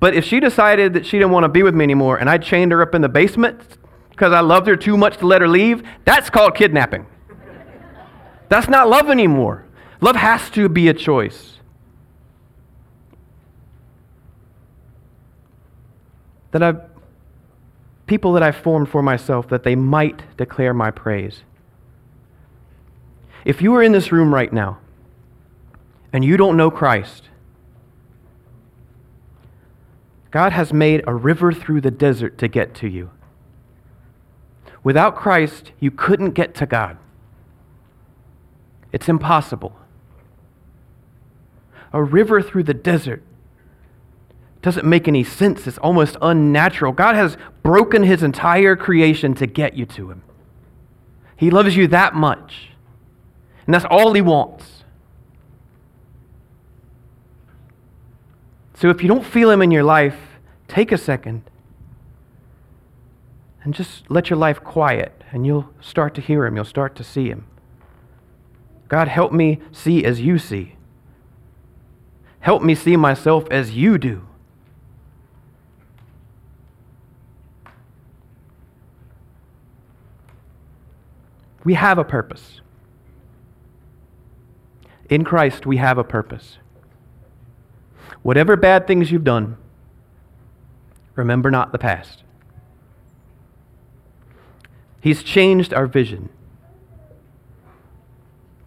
But 0.00 0.14
if 0.14 0.24
she 0.24 0.40
decided 0.40 0.92
that 0.94 1.06
she 1.06 1.18
didn't 1.18 1.32
want 1.32 1.44
to 1.44 1.48
be 1.48 1.62
with 1.62 1.74
me 1.74 1.84
anymore 1.84 2.16
and 2.16 2.28
I 2.28 2.38
chained 2.38 2.72
her 2.72 2.82
up 2.82 2.94
in 2.94 3.02
the 3.02 3.08
basement 3.08 3.78
because 4.10 4.32
I 4.32 4.40
loved 4.40 4.66
her 4.66 4.76
too 4.76 4.96
much 4.96 5.18
to 5.18 5.26
let 5.26 5.40
her 5.40 5.48
leave, 5.48 5.82
that's 6.04 6.30
called 6.30 6.54
kidnapping. 6.54 7.06
that's 8.48 8.68
not 8.68 8.88
love 8.88 9.10
anymore. 9.10 9.64
Love 10.00 10.16
has 10.16 10.50
to 10.50 10.68
be 10.68 10.88
a 10.88 10.94
choice. 10.94 11.56
that 16.52 16.62
I've 16.62 16.80
people 18.06 18.32
that 18.32 18.42
I've 18.42 18.56
formed 18.56 18.88
for 18.88 19.02
myself 19.02 19.48
that 19.48 19.62
they 19.62 19.74
might 19.74 20.22
declare 20.36 20.72
my 20.72 20.90
praise. 20.90 21.42
If 23.44 23.60
you 23.60 23.74
are 23.74 23.82
in 23.82 23.92
this 23.92 24.12
room 24.12 24.32
right 24.32 24.52
now 24.52 24.78
and 26.12 26.24
you 26.24 26.36
don't 26.36 26.56
know 26.56 26.70
Christ, 26.70 27.28
God 30.36 30.52
has 30.52 30.70
made 30.70 31.02
a 31.06 31.14
river 31.14 31.50
through 31.50 31.80
the 31.80 31.90
desert 31.90 32.36
to 32.36 32.46
get 32.46 32.74
to 32.74 32.86
you. 32.86 33.08
Without 34.84 35.16
Christ, 35.16 35.72
you 35.80 35.90
couldn't 35.90 36.32
get 36.32 36.54
to 36.56 36.66
God. 36.66 36.98
It's 38.92 39.08
impossible. 39.08 39.74
A 41.90 42.02
river 42.02 42.42
through 42.42 42.64
the 42.64 42.74
desert 42.74 43.22
doesn't 44.60 44.84
make 44.84 45.08
any 45.08 45.24
sense. 45.24 45.66
It's 45.66 45.78
almost 45.78 46.18
unnatural. 46.20 46.92
God 46.92 47.14
has 47.14 47.38
broken 47.62 48.02
his 48.02 48.22
entire 48.22 48.76
creation 48.76 49.34
to 49.36 49.46
get 49.46 49.72
you 49.72 49.86
to 49.86 50.10
him. 50.10 50.22
He 51.34 51.48
loves 51.48 51.76
you 51.76 51.86
that 51.86 52.14
much. 52.14 52.72
And 53.64 53.74
that's 53.74 53.86
all 53.88 54.12
he 54.12 54.20
wants. 54.20 54.84
So 58.74 58.90
if 58.90 59.00
you 59.00 59.08
don't 59.08 59.24
feel 59.24 59.50
him 59.50 59.62
in 59.62 59.70
your 59.70 59.82
life, 59.82 60.25
take 60.68 60.92
a 60.92 60.98
second 60.98 61.42
and 63.62 63.74
just 63.74 64.08
let 64.10 64.30
your 64.30 64.38
life 64.38 64.62
quiet, 64.62 65.24
and 65.32 65.44
you'll 65.44 65.68
start 65.80 66.14
to 66.14 66.20
hear 66.20 66.46
him. 66.46 66.54
You'll 66.54 66.64
start 66.64 66.94
to 66.96 67.04
see 67.04 67.28
him. 67.28 67.46
God, 68.88 69.08
help 69.08 69.32
me 69.32 69.60
see 69.72 70.04
as 70.04 70.20
you 70.20 70.38
see. 70.38 70.76
Help 72.38 72.62
me 72.62 72.76
see 72.76 72.96
myself 72.96 73.44
as 73.50 73.72
you 73.72 73.98
do. 73.98 74.26
We 81.64 81.74
have 81.74 81.98
a 81.98 82.04
purpose. 82.04 82.60
In 85.10 85.24
Christ, 85.24 85.66
we 85.66 85.78
have 85.78 85.98
a 85.98 86.04
purpose. 86.04 86.58
Whatever 88.22 88.54
bad 88.54 88.86
things 88.86 89.10
you've 89.10 89.24
done, 89.24 89.56
remember 91.16 91.50
not 91.50 91.72
the 91.72 91.78
past. 91.78 92.22
He's 95.00 95.22
changed 95.22 95.74
our 95.74 95.86
vision. 95.86 96.28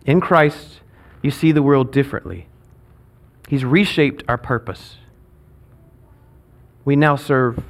In 0.06 0.20
Christ, 0.20 0.82
you 1.22 1.32
see 1.32 1.52
the 1.52 1.64
world 1.64 1.92
differently. 1.92 2.48
He's 3.48 3.66
reshaped 3.66 4.24
our 4.28 4.38
purpose. 4.38 4.98
We 6.86 6.96
now 6.96 7.16
serve 7.16 7.64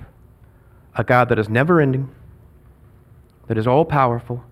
a 0.95 1.03
God 1.03 1.29
that 1.29 1.39
is 1.39 1.49
never 1.49 1.81
ending, 1.81 2.13
that 3.47 3.57
is 3.57 3.65
all 3.65 3.85
powerful, 3.85 4.43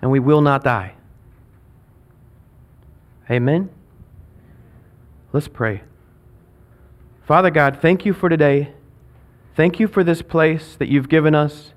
and 0.00 0.10
we 0.10 0.20
will 0.20 0.40
not 0.40 0.64
die. 0.64 0.94
Amen? 3.30 3.70
Let's 5.32 5.48
pray. 5.48 5.82
Father 7.26 7.50
God, 7.50 7.80
thank 7.82 8.06
you 8.06 8.12
for 8.12 8.28
today. 8.28 8.72
Thank 9.56 9.80
you 9.80 9.88
for 9.88 10.04
this 10.04 10.22
place 10.22 10.76
that 10.76 10.88
you've 10.88 11.08
given 11.08 11.34
us 11.34 11.72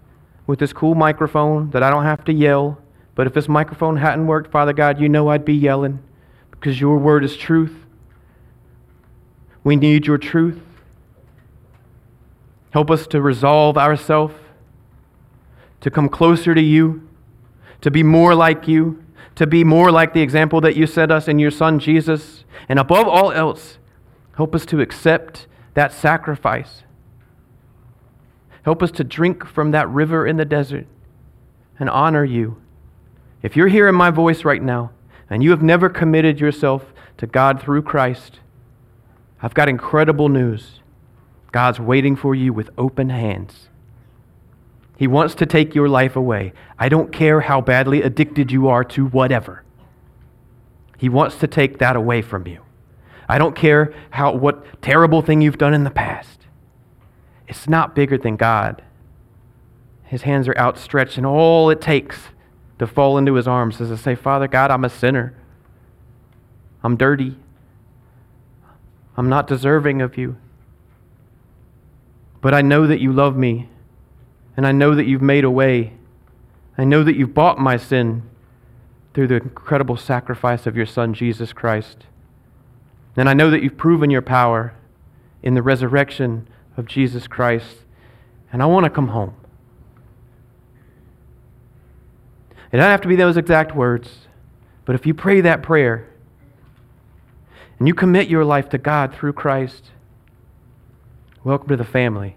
with 0.45 0.59
this 0.59 0.73
cool 0.73 0.93
microphone 0.93 1.71
that 1.71 1.81
I 1.81 1.89
don't 1.89 2.03
have 2.03 2.23
to 2.25 2.33
yell. 2.33 2.77
But 3.15 3.25
if 3.25 3.33
this 3.33 3.49
microphone 3.49 3.97
hadn't 3.97 4.27
worked, 4.27 4.51
Father 4.51 4.73
God, 4.73 5.01
you 5.01 5.09
know 5.09 5.29
I'd 5.29 5.45
be 5.45 5.55
yelling 5.55 6.03
because 6.51 6.79
your 6.79 6.99
word 6.99 7.23
is 7.23 7.35
truth. 7.35 7.75
We 9.63 9.75
need 9.75 10.05
your 10.05 10.19
truth. 10.19 10.61
Help 12.69 12.91
us 12.91 13.07
to 13.07 13.19
resolve 13.19 13.75
ourselves 13.75 14.35
to 15.81 15.89
come 15.89 16.09
closer 16.09 16.53
to 16.53 16.61
you 16.61 17.07
to 17.81 17.89
be 17.89 18.03
more 18.03 18.35
like 18.35 18.67
you, 18.67 19.03
to 19.33 19.47
be 19.47 19.63
more 19.63 19.91
like 19.91 20.13
the 20.13 20.21
example 20.21 20.61
that 20.61 20.75
you 20.75 20.85
set 20.85 21.09
us 21.09 21.27
in 21.27 21.39
your 21.39 21.49
Son 21.49 21.79
Jesus. 21.79 22.43
And 22.67 22.77
above 22.77 23.07
all 23.07 23.31
else, 23.31 23.78
help 24.39 24.55
us 24.55 24.65
to 24.65 24.79
accept 24.79 25.47
that 25.73 25.91
sacrifice. 25.91 26.83
Help 28.63 28.81
us 28.81 28.89
to 28.89 29.03
drink 29.03 29.45
from 29.45 29.71
that 29.71 29.89
river 29.89 30.25
in 30.25 30.37
the 30.37 30.45
desert 30.45 30.87
and 31.77 31.89
honor 31.89 32.23
you. 32.23 32.55
If 33.41 33.57
you're 33.57 33.67
hearing 33.67 33.95
my 33.95 34.11
voice 34.11 34.45
right 34.45 34.63
now 34.63 34.91
and 35.29 35.43
you 35.43 35.49
have 35.49 35.61
never 35.61 35.89
committed 35.89 36.39
yourself 36.39 36.93
to 37.17 37.27
God 37.27 37.61
through 37.61 37.81
Christ, 37.81 38.39
I've 39.41 39.53
got 39.53 39.67
incredible 39.67 40.29
news. 40.29 40.79
God's 41.51 41.81
waiting 41.81 42.15
for 42.15 42.33
you 42.33 42.53
with 42.53 42.69
open 42.77 43.09
hands. 43.09 43.67
He 44.95 45.05
wants 45.05 45.35
to 45.35 45.45
take 45.45 45.75
your 45.75 45.89
life 45.89 46.15
away. 46.15 46.53
I 46.77 46.87
don't 46.87 47.11
care 47.11 47.41
how 47.41 47.59
badly 47.59 48.03
addicted 48.03 48.53
you 48.53 48.69
are 48.69 48.85
to 48.85 49.07
whatever. 49.07 49.65
He 50.97 51.09
wants 51.09 51.35
to 51.39 51.47
take 51.47 51.79
that 51.79 51.97
away 51.97 52.21
from 52.21 52.47
you. 52.47 52.61
I 53.29 53.37
don't 53.37 53.55
care 53.55 53.93
how 54.09 54.35
what 54.35 54.81
terrible 54.81 55.21
thing 55.21 55.41
you've 55.41 55.57
done 55.59 55.73
in 55.73 55.85
the 55.85 55.91
past. 55.91 56.41
It's 57.47 57.69
not 57.69 57.95
bigger 57.95 58.17
than 58.17 58.35
God. 58.35 58.81
His 60.03 60.23
hands 60.23 60.47
are 60.47 60.57
outstretched, 60.57 61.17
and 61.17 61.25
all 61.25 61.69
it 61.69 61.79
takes 61.79 62.29
to 62.79 62.87
fall 62.87 63.17
into 63.17 63.35
his 63.35 63.47
arms 63.47 63.79
is 63.79 63.89
to 63.89 63.97
say, 63.97 64.15
Father 64.15 64.47
God, 64.47 64.71
I'm 64.71 64.83
a 64.85 64.89
sinner. 64.89 65.35
I'm 66.83 66.97
dirty. 66.97 67.37
I'm 69.15 69.29
not 69.29 69.47
deserving 69.47 70.01
of 70.01 70.17
you. 70.17 70.37
But 72.41 72.53
I 72.53 72.61
know 72.61 72.87
that 72.87 73.01
you 73.01 73.13
love 73.13 73.37
me 73.37 73.69
And 74.59 74.67
I 74.67 74.73
know 74.73 74.93
that 74.93 75.05
you've 75.05 75.21
made 75.21 75.45
a 75.45 75.49
way. 75.51 75.93
I 76.77 76.83
know 76.83 77.01
that 77.05 77.15
you've 77.15 77.33
bought 77.33 77.59
my 77.59 77.77
sin 77.77 78.23
through 79.13 79.27
the 79.27 79.35
incredible 79.35 79.95
sacrifice 79.95 80.67
of 80.67 80.75
your 80.75 80.85
Son, 80.85 81.13
Jesus 81.13 81.53
Christ. 81.53 82.05
And 83.15 83.27
I 83.27 83.33
know 83.33 83.49
that 83.49 83.61
you've 83.61 83.77
proven 83.77 84.09
your 84.09 84.21
power 84.21 84.73
in 85.43 85.53
the 85.53 85.61
resurrection 85.61 86.47
of 86.77 86.85
Jesus 86.85 87.27
Christ. 87.27 87.77
And 88.51 88.63
I 88.63 88.65
want 88.65 88.85
to 88.85 88.89
come 88.89 89.09
home. 89.09 89.35
It 92.71 92.77
doesn't 92.77 92.91
have 92.91 93.01
to 93.01 93.07
be 93.07 93.15
those 93.15 93.35
exact 93.35 93.75
words, 93.75 94.27
but 94.85 94.93
if 94.95 95.05
you 95.05 95.13
pray 95.13 95.41
that 95.41 95.63
prayer 95.63 96.07
and 97.79 97.87
you 97.87 97.95
commit 97.95 98.29
your 98.29 98.45
life 98.45 98.69
to 98.69 98.77
God 98.77 99.13
through 99.13 99.33
Christ, 99.33 99.91
welcome 101.43 101.67
to 101.69 101.77
the 101.77 101.83
family. 101.83 102.35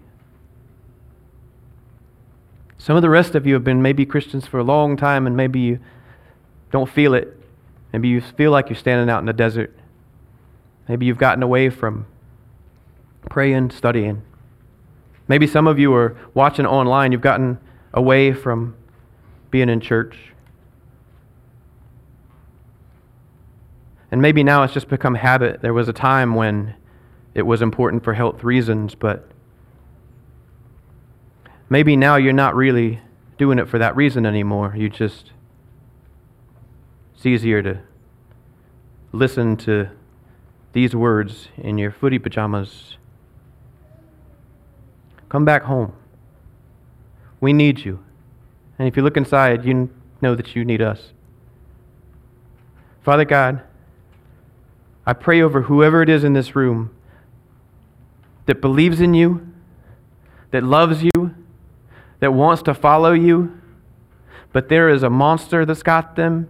Some 2.79 2.95
of 2.95 3.01
the 3.01 3.09
rest 3.09 3.35
of 3.35 3.45
you 3.45 3.53
have 3.53 3.63
been 3.63 3.81
maybe 3.81 4.05
Christians 4.05 4.47
for 4.47 4.57
a 4.57 4.63
long 4.63 4.97
time 4.97 5.27
and 5.27 5.37
maybe 5.37 5.59
you 5.59 5.79
don't 6.71 6.89
feel 6.89 7.13
it. 7.13 7.39
Maybe 7.93 8.07
you 8.07 8.19
feel 8.19 8.51
like 8.51 8.69
you're 8.69 8.75
standing 8.75 9.09
out 9.09 9.19
in 9.19 9.25
the 9.25 9.33
desert. 9.33 9.77
Maybe 10.87 11.05
you've 11.05 11.17
gotten 11.17 11.43
away 11.43 11.69
from 11.69 12.05
praying, 13.29 13.71
studying. 13.71 14.21
Maybe 15.27 15.47
some 15.47 15.67
of 15.67 15.79
you 15.79 15.93
are 15.93 16.17
watching 16.33 16.65
online, 16.65 17.11
you've 17.11 17.21
gotten 17.21 17.57
away 17.93 18.33
from 18.33 18.75
being 19.51 19.69
in 19.69 19.79
church. 19.79 20.17
And 24.11 24.21
maybe 24.21 24.43
now 24.43 24.63
it's 24.63 24.73
just 24.73 24.89
become 24.89 25.15
habit. 25.15 25.61
There 25.61 25.73
was 25.73 25.87
a 25.87 25.93
time 25.93 26.35
when 26.35 26.75
it 27.33 27.43
was 27.43 27.61
important 27.61 28.03
for 28.03 28.13
health 28.13 28.43
reasons, 28.43 28.93
but 28.93 29.31
maybe 31.69 31.95
now 31.95 32.17
you're 32.17 32.33
not 32.33 32.55
really 32.55 32.99
doing 33.37 33.57
it 33.57 33.67
for 33.67 33.79
that 33.79 33.95
reason 33.95 34.25
anymore. 34.25 34.75
You 34.77 34.89
just, 34.89 35.31
it's 37.15 37.25
easier 37.25 37.63
to 37.63 37.79
listen 39.11 39.57
to 39.57 39.89
these 40.73 40.95
words 40.95 41.47
in 41.57 41.77
your 41.77 41.91
footy 41.91 42.19
pajamas. 42.19 42.97
Come 45.29 45.45
back 45.45 45.63
home. 45.63 45.93
We 47.39 47.53
need 47.53 47.85
you. 47.85 48.03
And 48.77 48.87
if 48.87 48.97
you 48.97 49.03
look 49.03 49.17
inside, 49.17 49.65
you 49.65 49.89
know 50.21 50.35
that 50.35 50.55
you 50.55 50.65
need 50.65 50.81
us. 50.81 51.13
Father 53.03 53.25
God, 53.25 53.61
I 55.05 55.13
pray 55.13 55.41
over 55.41 55.63
whoever 55.63 56.01
it 56.01 56.09
is 56.09 56.23
in 56.23 56.33
this 56.33 56.55
room 56.55 56.95
that 58.45 58.61
believes 58.61 58.99
in 58.99 59.13
you, 59.13 59.47
that 60.51 60.63
loves 60.63 61.03
you, 61.03 61.35
that 62.19 62.33
wants 62.33 62.61
to 62.63 62.73
follow 62.73 63.11
you, 63.13 63.59
but 64.51 64.69
there 64.69 64.89
is 64.89 65.03
a 65.03 65.09
monster 65.09 65.65
that's 65.65 65.83
got 65.83 66.15
them. 66.15 66.49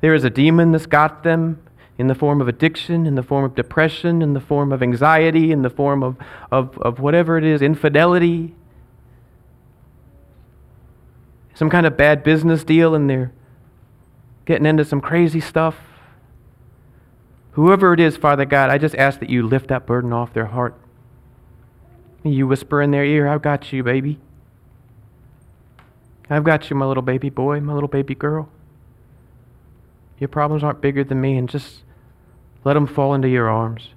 There 0.00 0.14
is 0.14 0.24
a 0.24 0.30
demon 0.30 0.72
that's 0.72 0.86
got 0.86 1.22
them 1.22 1.62
in 1.98 2.08
the 2.08 2.14
form 2.14 2.40
of 2.40 2.48
addiction, 2.48 3.06
in 3.06 3.14
the 3.14 3.22
form 3.22 3.44
of 3.44 3.54
depression, 3.54 4.20
in 4.20 4.34
the 4.34 4.40
form 4.40 4.72
of 4.72 4.82
anxiety, 4.82 5.50
in 5.50 5.62
the 5.62 5.70
form 5.70 6.02
of, 6.02 6.16
of, 6.52 6.76
of 6.78 7.00
whatever 7.00 7.38
it 7.38 7.44
is, 7.44 7.62
infidelity, 7.62 8.54
some 11.54 11.70
kind 11.70 11.86
of 11.86 11.96
bad 11.96 12.22
business 12.22 12.64
deal, 12.64 12.94
and 12.94 13.08
they're 13.08 13.32
getting 14.44 14.66
into 14.66 14.84
some 14.84 15.00
crazy 15.00 15.40
stuff. 15.40 15.76
Whoever 17.52 17.94
it 17.94 18.00
is, 18.00 18.18
Father 18.18 18.44
God, 18.44 18.68
I 18.68 18.76
just 18.76 18.94
ask 18.96 19.20
that 19.20 19.30
you 19.30 19.42
lift 19.42 19.68
that 19.68 19.86
burden 19.86 20.12
off 20.12 20.34
their 20.34 20.46
heart. 20.46 20.78
You 22.22 22.46
whisper 22.46 22.82
in 22.82 22.90
their 22.90 23.04
ear, 23.04 23.26
I've 23.26 23.40
got 23.40 23.72
you, 23.72 23.82
baby. 23.82 24.18
I've 26.28 26.44
got 26.44 26.68
you, 26.68 26.76
my 26.76 26.84
little 26.84 27.02
baby 27.02 27.30
boy, 27.30 27.60
my 27.60 27.72
little 27.72 27.88
baby 27.88 28.14
girl. 28.14 28.50
Your 30.18 30.28
problems 30.28 30.62
aren't 30.62 30.82
bigger 30.82 31.04
than 31.04 31.20
me, 31.20 31.38
and 31.38 31.48
just 31.48 31.82
let 32.66 32.74
them 32.74 32.88
fall 32.88 33.14
into 33.14 33.28
your 33.28 33.48
arms. 33.48 33.90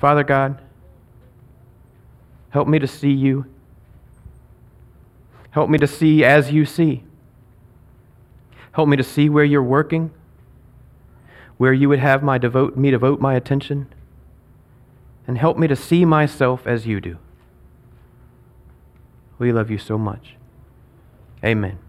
Father 0.00 0.24
God, 0.24 0.60
help 2.50 2.66
me 2.66 2.80
to 2.80 2.88
see 2.88 3.12
you. 3.12 3.46
Help 5.52 5.70
me 5.70 5.78
to 5.78 5.86
see 5.86 6.24
as 6.24 6.50
you 6.50 6.64
see. 6.66 7.04
Help 8.72 8.88
me 8.88 8.96
to 8.96 9.04
see 9.04 9.28
where 9.28 9.44
you're 9.44 9.62
working, 9.62 10.10
where 11.56 11.72
you 11.72 11.88
would 11.88 12.00
have 12.00 12.24
my 12.24 12.36
devote, 12.36 12.76
me 12.76 12.90
devote 12.90 13.20
my 13.20 13.36
attention, 13.36 13.86
and 15.24 15.38
help 15.38 15.56
me 15.56 15.68
to 15.68 15.76
see 15.76 16.04
myself 16.04 16.66
as 16.66 16.84
you 16.84 17.00
do. 17.00 17.16
We 19.38 19.52
love 19.52 19.70
you 19.70 19.78
so 19.78 19.98
much. 19.98 20.34
Amen. 21.44 21.85